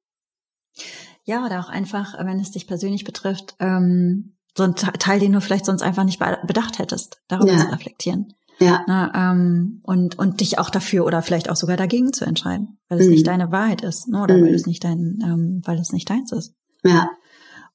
Ja, 1.24 1.44
oder 1.44 1.61
auch 1.61 1.68
einfach, 1.68 2.14
wenn 2.24 2.40
es 2.40 2.52
dich 2.52 2.66
persönlich 2.66 3.04
betrifft, 3.04 3.56
ähm, 3.58 4.36
so 4.57 4.64
ein 4.64 4.74
Teil, 4.74 5.20
den 5.20 5.32
du 5.32 5.40
vielleicht 5.40 5.66
sonst 5.66 5.82
einfach 5.82 6.05
nicht 6.05 6.18
bedacht 6.18 6.78
hättest, 6.78 7.20
darüber 7.28 7.53
ja. 7.53 7.59
zu 7.59 7.72
reflektieren. 7.72 8.34
Ja. 8.61 8.84
Na, 8.86 9.32
ähm, 9.32 9.80
und, 9.84 10.18
und 10.18 10.40
dich 10.40 10.59
auch 10.59 10.68
dafür 10.68 11.07
oder 11.07 11.22
vielleicht 11.22 11.48
auch 11.48 11.57
sogar 11.57 11.78
dagegen 11.78 12.12
zu 12.12 12.26
entscheiden, 12.26 12.78
weil 12.88 13.01
es 13.01 13.07
mhm. 13.07 13.12
nicht 13.12 13.26
deine 13.26 13.51
Wahrheit 13.51 13.80
ist, 13.80 14.09
ne? 14.09 14.22
oder 14.22 14.36
mhm. 14.36 14.44
weil 14.44 14.55
es 14.55 14.66
nicht 14.66 14.84
dein, 14.84 15.18
ähm, 15.22 15.62
weil 15.64 15.78
es 15.78 15.92
nicht 15.92 16.11
deins 16.11 16.30
ist. 16.32 16.55
Ja. 16.84 17.11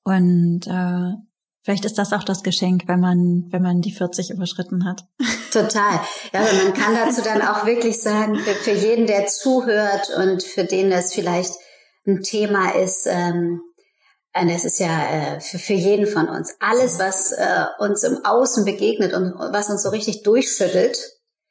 Und 0.03 0.67
äh, 0.67 1.13
vielleicht 1.63 1.85
ist 1.85 1.97
das 1.97 2.13
auch 2.13 2.23
das 2.23 2.43
Geschenk, 2.43 2.83
wenn 2.87 2.99
man, 2.99 3.45
wenn 3.49 3.63
man 3.63 3.81
die 3.81 3.91
40 3.91 4.29
überschritten 4.29 4.85
hat. 4.85 5.07
Total. 5.51 5.99
Ja, 6.31 6.41
aber 6.41 6.63
man 6.63 6.73
kann 6.73 6.93
dazu 6.93 7.23
dann 7.23 7.41
auch 7.41 7.65
wirklich 7.65 7.99
sagen, 7.99 8.35
für, 8.35 8.53
für 8.53 8.73
jeden, 8.73 9.07
der 9.07 9.25
zuhört 9.25 10.09
und 10.15 10.43
für 10.43 10.65
den 10.65 10.91
das 10.91 11.13
vielleicht 11.13 11.53
ein 12.05 12.21
Thema 12.21 12.75
ist, 12.75 13.07
ähm, 13.09 13.61
äh, 13.74 13.74
das 14.43 14.65
ist 14.65 14.79
ja 14.79 15.35
äh, 15.35 15.39
für, 15.39 15.59
für 15.59 15.73
jeden 15.73 16.07
von 16.07 16.27
uns. 16.27 16.55
Alles, 16.59 16.99
was 16.99 17.31
äh, 17.31 17.65
uns 17.79 18.03
im 18.03 18.25
Außen 18.25 18.65
begegnet 18.65 19.13
und 19.13 19.33
was 19.53 19.69
uns 19.69 19.83
so 19.83 19.89
richtig 19.89 20.23
durchschüttelt, 20.23 20.97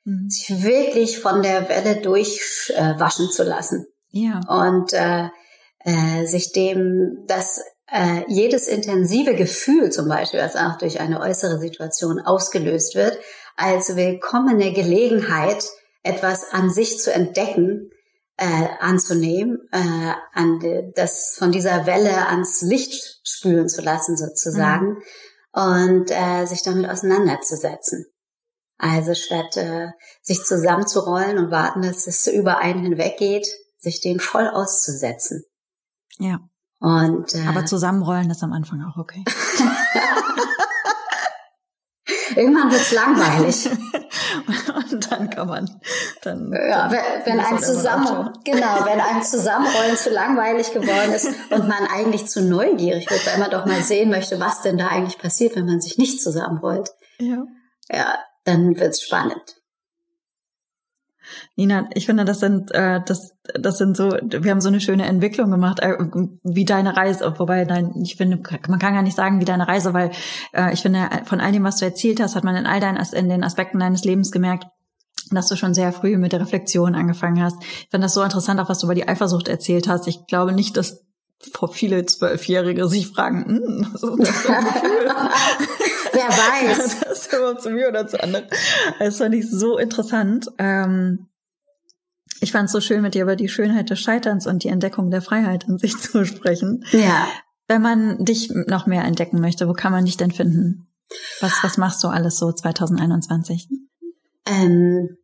mhm. 0.05 0.29
sich 0.29 0.63
wirklich 0.63 1.19
von 1.19 1.43
der 1.43 1.69
Welle 1.69 2.03
durchwaschen 2.03 3.27
äh, 3.27 3.31
zu 3.31 3.45
lassen. 3.45 3.87
Ja. 4.11 4.41
Und 4.49 4.93
äh, 4.93 5.29
äh, 5.81 6.27
sich 6.27 6.53
dem, 6.53 7.25
dass 7.27 7.63
äh, 7.91 8.23
jedes 8.29 8.69
intensive 8.69 9.35
Gefühl 9.35 9.91
zum 9.91 10.09
Beispiel, 10.09 10.41
was 10.41 10.57
auch 10.57 10.77
durch 10.79 11.01
eine 11.01 11.21
äußere 11.21 11.59
Situation 11.59 12.21
ausgelöst 12.21 12.95
wird, 12.95 13.19
als 13.57 13.97
willkommene 13.97 14.73
Gelegenheit, 14.73 15.65
etwas 16.03 16.53
an 16.53 16.71
sich 16.71 16.99
zu 16.99 17.13
entdecken, 17.13 17.91
äh, 18.37 18.69
anzunehmen, 18.81 19.59
äh, 19.71 20.13
an 20.33 20.61
das 20.95 21.37
von 21.39 21.53
dieser 21.53 21.87
Welle 21.87 22.27
ans 22.29 22.63
Licht 22.63 23.21
spülen 23.25 23.69
zu 23.69 23.81
lassen 23.81 24.17
sozusagen 24.17 24.89
mhm. 24.89 25.03
und 25.53 26.11
äh, 26.11 26.45
sich 26.47 26.63
damit 26.63 26.89
auseinanderzusetzen. 26.89 28.07
Also 28.77 29.15
statt 29.15 29.57
äh, 29.57 29.89
sich 30.23 30.43
zusammenzurollen 30.43 31.39
und 31.39 31.51
warten, 31.51 31.83
dass 31.83 32.07
es 32.07 32.27
über 32.27 32.59
einen 32.59 32.83
hinweggeht, 32.83 33.47
sich 33.79 34.01
dem 34.01 34.19
voll 34.19 34.49
auszusetzen. 34.49 35.45
Ja. 36.19 36.41
Und, 36.81 37.35
äh, 37.35 37.47
Aber 37.47 37.65
zusammenrollen 37.65 38.31
ist 38.31 38.43
am 38.43 38.53
Anfang 38.53 38.83
auch 38.83 38.97
okay. 38.97 39.25
Irgendwann 42.37 42.71
wird's 42.71 42.93
langweilig. 42.93 43.69
und 44.91 45.11
dann 45.11 45.31
kann 45.31 45.49
man 45.49 45.81
dann. 46.23 46.53
Ja, 46.53 46.91
wenn, 46.91 47.01
wenn 47.25 47.41
ein 47.41 47.59
zusammen, 47.59 48.31
genau, 48.45 48.85
wenn 48.85 49.01
ein 49.01 49.23
Zusammenrollen 49.25 49.97
zu 49.97 50.11
langweilig 50.11 50.73
geworden 50.73 51.13
ist 51.13 51.27
und 51.51 51.69
man 51.69 51.87
eigentlich 51.93 52.27
zu 52.27 52.43
neugierig 52.43 53.11
wird, 53.11 53.27
weil 53.27 53.39
man 53.39 53.51
doch 53.51 53.67
mal 53.67 53.83
sehen 53.83 54.11
möchte, 54.11 54.41
was 54.41 54.63
denn 54.63 54.79
da 54.79 54.89
eigentlich 54.89 55.19
passiert, 55.19 55.57
wenn 55.57 55.67
man 55.67 55.81
sich 55.81 55.99
nicht 55.99 56.23
zusammenrollt. 56.23 56.91
Ja. 57.19 57.45
Ja, 57.91 58.19
dann 58.45 58.79
wird's 58.79 59.03
spannend. 59.03 59.57
Nina, 61.57 61.89
ich 61.95 62.07
finde, 62.07 62.25
das 62.25 62.41
sind, 62.41 62.73
äh, 62.73 63.01
das, 63.05 63.37
das 63.55 63.79
sind 63.79 63.97
so, 63.97 64.11
wir 64.11 64.51
haben 64.51 64.61
so 64.61 64.69
eine 64.69 64.81
schöne 64.81 65.07
Entwicklung 65.07 65.51
gemacht, 65.51 65.81
äh, 65.81 65.97
wie 66.43 66.65
deine 66.65 66.97
Reise, 66.97 67.35
wobei, 67.39 67.65
nein, 67.65 67.93
ich 68.03 68.17
finde, 68.17 68.41
man 68.69 68.79
kann 68.79 68.95
gar 68.95 69.03
nicht 69.03 69.17
sagen, 69.17 69.41
wie 69.41 69.45
deine 69.45 69.69
Reise, 69.69 69.95
weil 69.95 70.11
äh, 70.53 70.73
ich 70.73 70.83
finde, 70.83 71.09
von 71.25 71.41
all 71.41 71.53
dem, 71.53 71.65
was 71.65 71.77
du 71.77 71.85
erzählt 71.85 72.21
hast, 72.21 72.37
hat 72.37 72.45
man 72.45 72.57
in 72.57 72.67
all 72.67 72.81
deinen, 72.81 73.03
in 73.13 73.29
den 73.29 73.45
Aspekten 73.45 73.79
deines 73.79 74.05
Lebens 74.05 74.31
gemerkt, 74.31 74.67
dass 75.31 75.49
du 75.49 75.57
schon 75.57 75.75
sehr 75.75 75.93
früh 75.93 76.17
mit 76.19 76.33
der 76.33 76.41
Reflexion 76.41 76.95
angefangen 76.95 77.43
hast. 77.43 77.57
Ich 77.63 77.89
finde 77.91 78.07
das 78.07 78.15
so 78.15 78.23
interessant, 78.23 78.61
auch 78.61 78.69
was 78.69 78.79
du 78.79 78.87
über 78.87 78.95
die 78.95 79.09
Eifersucht 79.09 79.49
erzählt 79.49 79.89
hast. 79.89 80.07
Ich 80.07 80.27
glaube 80.27 80.53
nicht, 80.53 80.77
dass 80.77 81.05
vor 81.53 81.69
viele 81.69 82.07
Zwölfjährige 82.07 82.89
sich 82.89 83.09
fragen, 83.09 83.45
hm, 83.47 83.89
was 83.93 84.03
ist 84.03 84.19
das 84.19 84.31
für 84.31 84.57
ein 84.57 84.65
Gefühl? 84.65 85.11
Wer 86.15 86.29
weiß. 86.29 87.01
das 87.01 87.27
immer 87.27 87.59
zu 87.59 87.71
mir 87.71 87.89
oder 87.89 88.07
zu 88.07 88.23
anderen. 88.23 88.47
Das 88.99 89.19
fand 89.19 89.35
ich 89.35 89.51
so 89.51 89.79
interessant. 89.79 90.49
Ähm, 90.59 91.29
ich 92.41 92.53
fand 92.53 92.67
es 92.67 92.73
so 92.73 92.81
schön, 92.81 93.03
mit 93.03 93.15
dir 93.15 93.23
über 93.23 93.37
die 93.37 93.49
Schönheit 93.49 93.91
des 93.91 94.01
Scheiterns 94.01 94.47
und 94.47 94.65
die 94.65 94.69
Entdeckung 94.69 95.11
der 95.11 95.23
Freiheit 95.23 95.67
an 95.69 95.79
sich 95.79 95.97
zu 95.99 96.25
sprechen. 96.25 96.85
Ja. 96.93 97.27
Wenn 97.67 97.83
man 97.83 98.25
dich 98.25 98.51
noch 98.51 98.87
mehr 98.87 99.05
entdecken 99.05 99.41
möchte, 99.41 99.69
wo 99.69 99.73
kann 99.73 99.93
man 99.93 100.05
dich 100.05 100.17
denn 100.17 100.31
finden? 100.31 100.87
Was, 101.41 101.63
was 101.63 101.79
machst 101.79 102.03
du 102.05 102.09
alles 102.09 102.39
so 102.39 102.53
2021? 102.53 103.69
Ähm, 104.47 105.17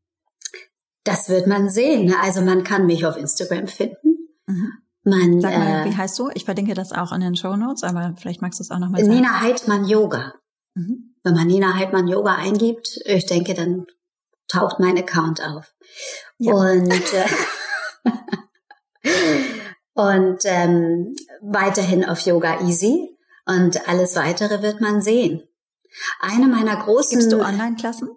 das 1.05 1.29
wird 1.29 1.47
man 1.47 1.69
sehen. 1.69 2.15
Also 2.23 2.41
man 2.41 2.65
kann 2.65 2.87
mich 2.87 3.05
auf 3.05 3.17
Instagram 3.17 3.67
finden. 3.67 4.29
Mhm. 4.47 4.73
Man, 5.03 5.41
Sag 5.41 5.57
mal, 5.57 5.87
äh, 5.87 5.91
wie 5.91 5.97
heißt 5.97 6.19
du? 6.19 6.31
Ich 6.35 6.45
verlinke 6.45 6.75
das 6.75 6.93
auch 6.93 7.13
in 7.13 7.21
den 7.21 7.35
Show 7.35 7.57
Notes, 7.57 7.85
aber 7.85 8.15
vielleicht 8.19 8.43
magst 8.43 8.61
du 8.61 8.63
es 8.63 8.71
auch 8.71 8.79
nochmal 8.79 9.03
sagen. 9.03 9.17
Nina 9.17 9.41
Heidmann 9.41 9.87
Yoga. 9.87 10.35
Mhm. 10.75 11.15
Wenn 11.23 11.35
man 11.35 11.47
Nina 11.47 11.75
Heidmann 11.75 12.09
Yoga 12.09 12.35
eingibt, 12.37 13.01
ich 13.05 13.27
denke, 13.27 13.55
dann 13.55 13.87
taucht 14.49 14.81
mein 14.81 14.99
Account 14.99 15.43
auf. 15.43 15.75
Ja. 16.39 16.55
Und, 16.55 17.15
äh, 17.15 17.27
und 19.95 20.39
ähm, 20.45 21.15
weiterhin 21.43 22.05
auf 22.05 22.21
Yoga 22.21 22.61
Easy. 22.63 23.17
Und 23.47 23.89
alles 23.89 24.17
weitere 24.17 24.63
wird 24.63 24.81
man 24.81 25.03
sehen. 25.03 25.43
Eine 26.21 26.47
meiner 26.47 26.77
großen. 26.77 27.19
Gibst 27.19 27.33
du 27.33 27.41
Online-Klassen? 27.41 28.11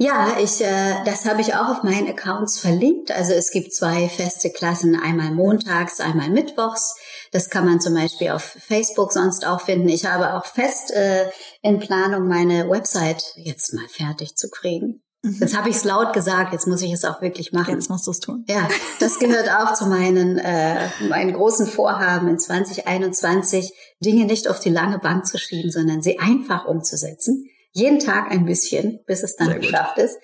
Ja, 0.00 0.36
ich, 0.40 0.60
äh, 0.60 1.04
das 1.04 1.26
habe 1.26 1.40
ich 1.40 1.54
auch 1.54 1.68
auf 1.68 1.82
meinen 1.82 2.08
Accounts 2.08 2.60
verlinkt. 2.60 3.10
Also 3.10 3.32
es 3.32 3.50
gibt 3.50 3.74
zwei 3.74 4.08
feste 4.08 4.50
Klassen, 4.50 4.98
einmal 4.98 5.32
montags, 5.32 5.98
einmal 5.98 6.30
mittwochs. 6.30 6.94
Das 7.32 7.50
kann 7.50 7.66
man 7.66 7.80
zum 7.80 7.94
Beispiel 7.94 8.30
auf 8.30 8.42
Facebook 8.42 9.12
sonst 9.12 9.44
auch 9.44 9.60
finden. 9.60 9.88
Ich 9.88 10.06
habe 10.06 10.34
auch 10.34 10.46
fest 10.46 10.92
äh, 10.92 11.28
in 11.62 11.80
Planung, 11.80 12.28
meine 12.28 12.70
Website 12.70 13.24
jetzt 13.36 13.74
mal 13.74 13.88
fertig 13.88 14.36
zu 14.36 14.48
kriegen. 14.48 15.02
Mhm. 15.22 15.38
Jetzt 15.40 15.56
habe 15.56 15.68
ich 15.68 15.74
es 15.74 15.84
laut 15.84 16.12
gesagt, 16.12 16.52
jetzt 16.52 16.68
muss 16.68 16.82
ich 16.82 16.92
es 16.92 17.04
auch 17.04 17.20
wirklich 17.20 17.52
machen. 17.52 17.74
Jetzt 17.74 17.90
musst 17.90 18.06
du 18.06 18.12
es 18.12 18.20
tun. 18.20 18.44
Ja, 18.48 18.68
das 19.00 19.18
gehört 19.18 19.50
auch 19.50 19.74
zu 19.74 19.86
meinen, 19.86 20.38
äh, 20.38 20.88
meinen 21.08 21.32
großen 21.32 21.66
Vorhaben 21.66 22.28
in 22.28 22.38
2021, 22.38 23.72
Dinge 23.98 24.26
nicht 24.26 24.46
auf 24.46 24.60
die 24.60 24.70
lange 24.70 25.00
Bank 25.00 25.26
zu 25.26 25.38
schieben, 25.38 25.72
sondern 25.72 26.02
sie 26.02 26.20
einfach 26.20 26.66
umzusetzen. 26.66 27.46
Jeden 27.78 28.00
Tag 28.00 28.30
ein 28.32 28.44
bisschen, 28.44 28.98
bis 29.06 29.22
es 29.22 29.36
dann 29.36 29.60
geschafft 29.60 29.98
ist. 29.98 30.18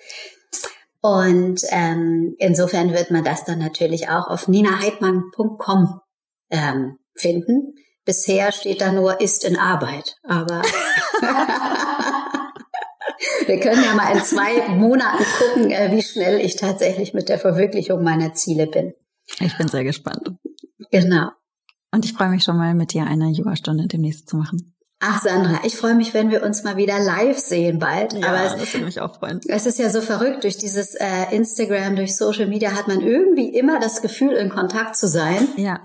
Und 1.01 1.61
ähm, 1.69 2.35
insofern 2.37 2.91
wird 2.91 3.11
man 3.11 3.23
das 3.23 3.45
dann 3.45 3.59
natürlich 3.59 4.09
auch 4.09 4.27
auf 4.27 4.49
ninaheidmann.com 4.49 6.01
ähm, 6.49 6.97
finden. 7.13 7.75
Bisher 8.03 8.51
steht 8.51 8.81
da 8.81 8.91
nur 8.91 9.21
ist 9.21 9.45
in 9.45 9.57
Arbeit, 9.57 10.17
aber 10.23 10.61
wir 13.45 13.59
können 13.59 13.83
ja 13.83 13.95
mal 13.95 14.11
in 14.15 14.23
zwei 14.23 14.67
Monaten 14.67 15.23
gucken, 15.39 15.71
äh, 15.71 15.91
wie 15.91 16.01
schnell 16.01 16.41
ich 16.41 16.57
tatsächlich 16.57 17.13
mit 17.13 17.29
der 17.29 17.39
Verwirklichung 17.39 18.03
meiner 18.03 18.33
Ziele 18.33 18.67
bin. 18.67 18.93
Ich 19.39 19.57
bin 19.57 19.69
sehr 19.69 19.85
gespannt. 19.85 20.31
Genau. 20.91 21.29
Und 21.91 22.03
ich 22.03 22.13
freue 22.13 22.29
mich 22.29 22.43
schon 22.43 22.57
mal 22.57 22.73
mit 22.73 22.93
dir 22.93 23.05
eine 23.05 23.29
Yoga-Stunde 23.29 23.87
demnächst 23.87 24.27
zu 24.27 24.35
machen. 24.35 24.74
Ach 24.99 25.21
Sandra, 25.21 25.59
ich 25.63 25.75
freue 25.75 25.95
mich, 25.95 26.13
wenn 26.13 26.31
wir 26.31 26.43
uns 26.43 26.63
mal 26.63 26.77
wieder 26.77 26.99
live 26.99 27.37
sehen 27.37 27.79
bald. 27.79 28.13
Ja, 28.13 28.29
Aber 28.29 28.57
das 28.57 28.73
würde 28.73 28.85
mich 28.85 29.01
auch 29.01 29.19
freuen. 29.19 29.41
Es 29.47 29.65
ist 29.65 29.77
ja 29.77 29.89
so 29.89 30.01
verrückt, 30.01 30.43
durch 30.43 30.57
dieses 30.57 30.95
äh, 30.95 31.35
Instagram, 31.35 31.95
durch 31.95 32.15
Social 32.15 32.47
Media 32.47 32.71
hat 32.71 32.87
man 32.87 33.01
irgendwie 33.01 33.53
immer 33.55 33.79
das 33.79 34.01
Gefühl, 34.01 34.33
in 34.33 34.49
Kontakt 34.49 34.95
zu 34.95 35.07
sein. 35.07 35.49
Ja. 35.57 35.79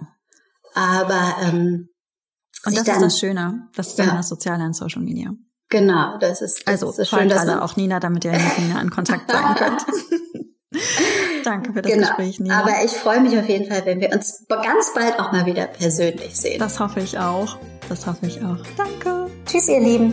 Aber 0.74 1.36
ähm, 1.42 1.88
und 2.66 2.76
das 2.76 2.86
ist 2.86 3.00
das 3.00 3.18
Schöne, 3.18 3.68
das 3.74 3.88
ist 3.88 3.98
ja. 3.98 4.06
das 4.06 4.28
Soziale 4.28 4.62
an 4.62 4.74
Social 4.74 5.02
Media. 5.02 5.32
Genau, 5.70 6.18
das 6.18 6.42
ist 6.42 6.66
das 6.66 6.82
also 6.82 7.00
ist 7.00 7.08
schön, 7.08 7.28
dass 7.28 7.40
alle 7.40 7.62
auch 7.62 7.76
Nina, 7.76 8.00
damit 8.00 8.24
ihr 8.24 8.32
mit 8.32 8.58
Nina 8.58 8.80
in 8.80 8.90
Kontakt 8.90 9.30
sein 9.30 9.54
könnt. 9.56 9.86
Danke 11.44 11.72
für 11.72 11.82
das 11.82 11.92
genau. 11.92 12.06
Gespräch, 12.06 12.40
Nina. 12.40 12.60
Aber 12.60 12.84
ich 12.84 12.90
freue 12.90 13.20
mich 13.20 13.38
auf 13.38 13.48
jeden 13.48 13.70
Fall, 13.70 13.86
wenn 13.86 14.00
wir 14.00 14.12
uns 14.12 14.44
ganz 14.48 14.92
bald 14.94 15.18
auch 15.18 15.32
mal 15.32 15.46
wieder 15.46 15.66
persönlich 15.66 16.36
sehen. 16.36 16.58
Das 16.58 16.80
hoffe 16.80 17.00
ich 17.00 17.18
auch. 17.18 17.58
Das 17.90 18.06
hoffe 18.06 18.26
ich 18.26 18.38
auch. 18.38 18.56
Danke. 18.76 19.26
Tschüss, 19.44 19.68
ihr 19.68 19.80
Lieben. 19.80 20.12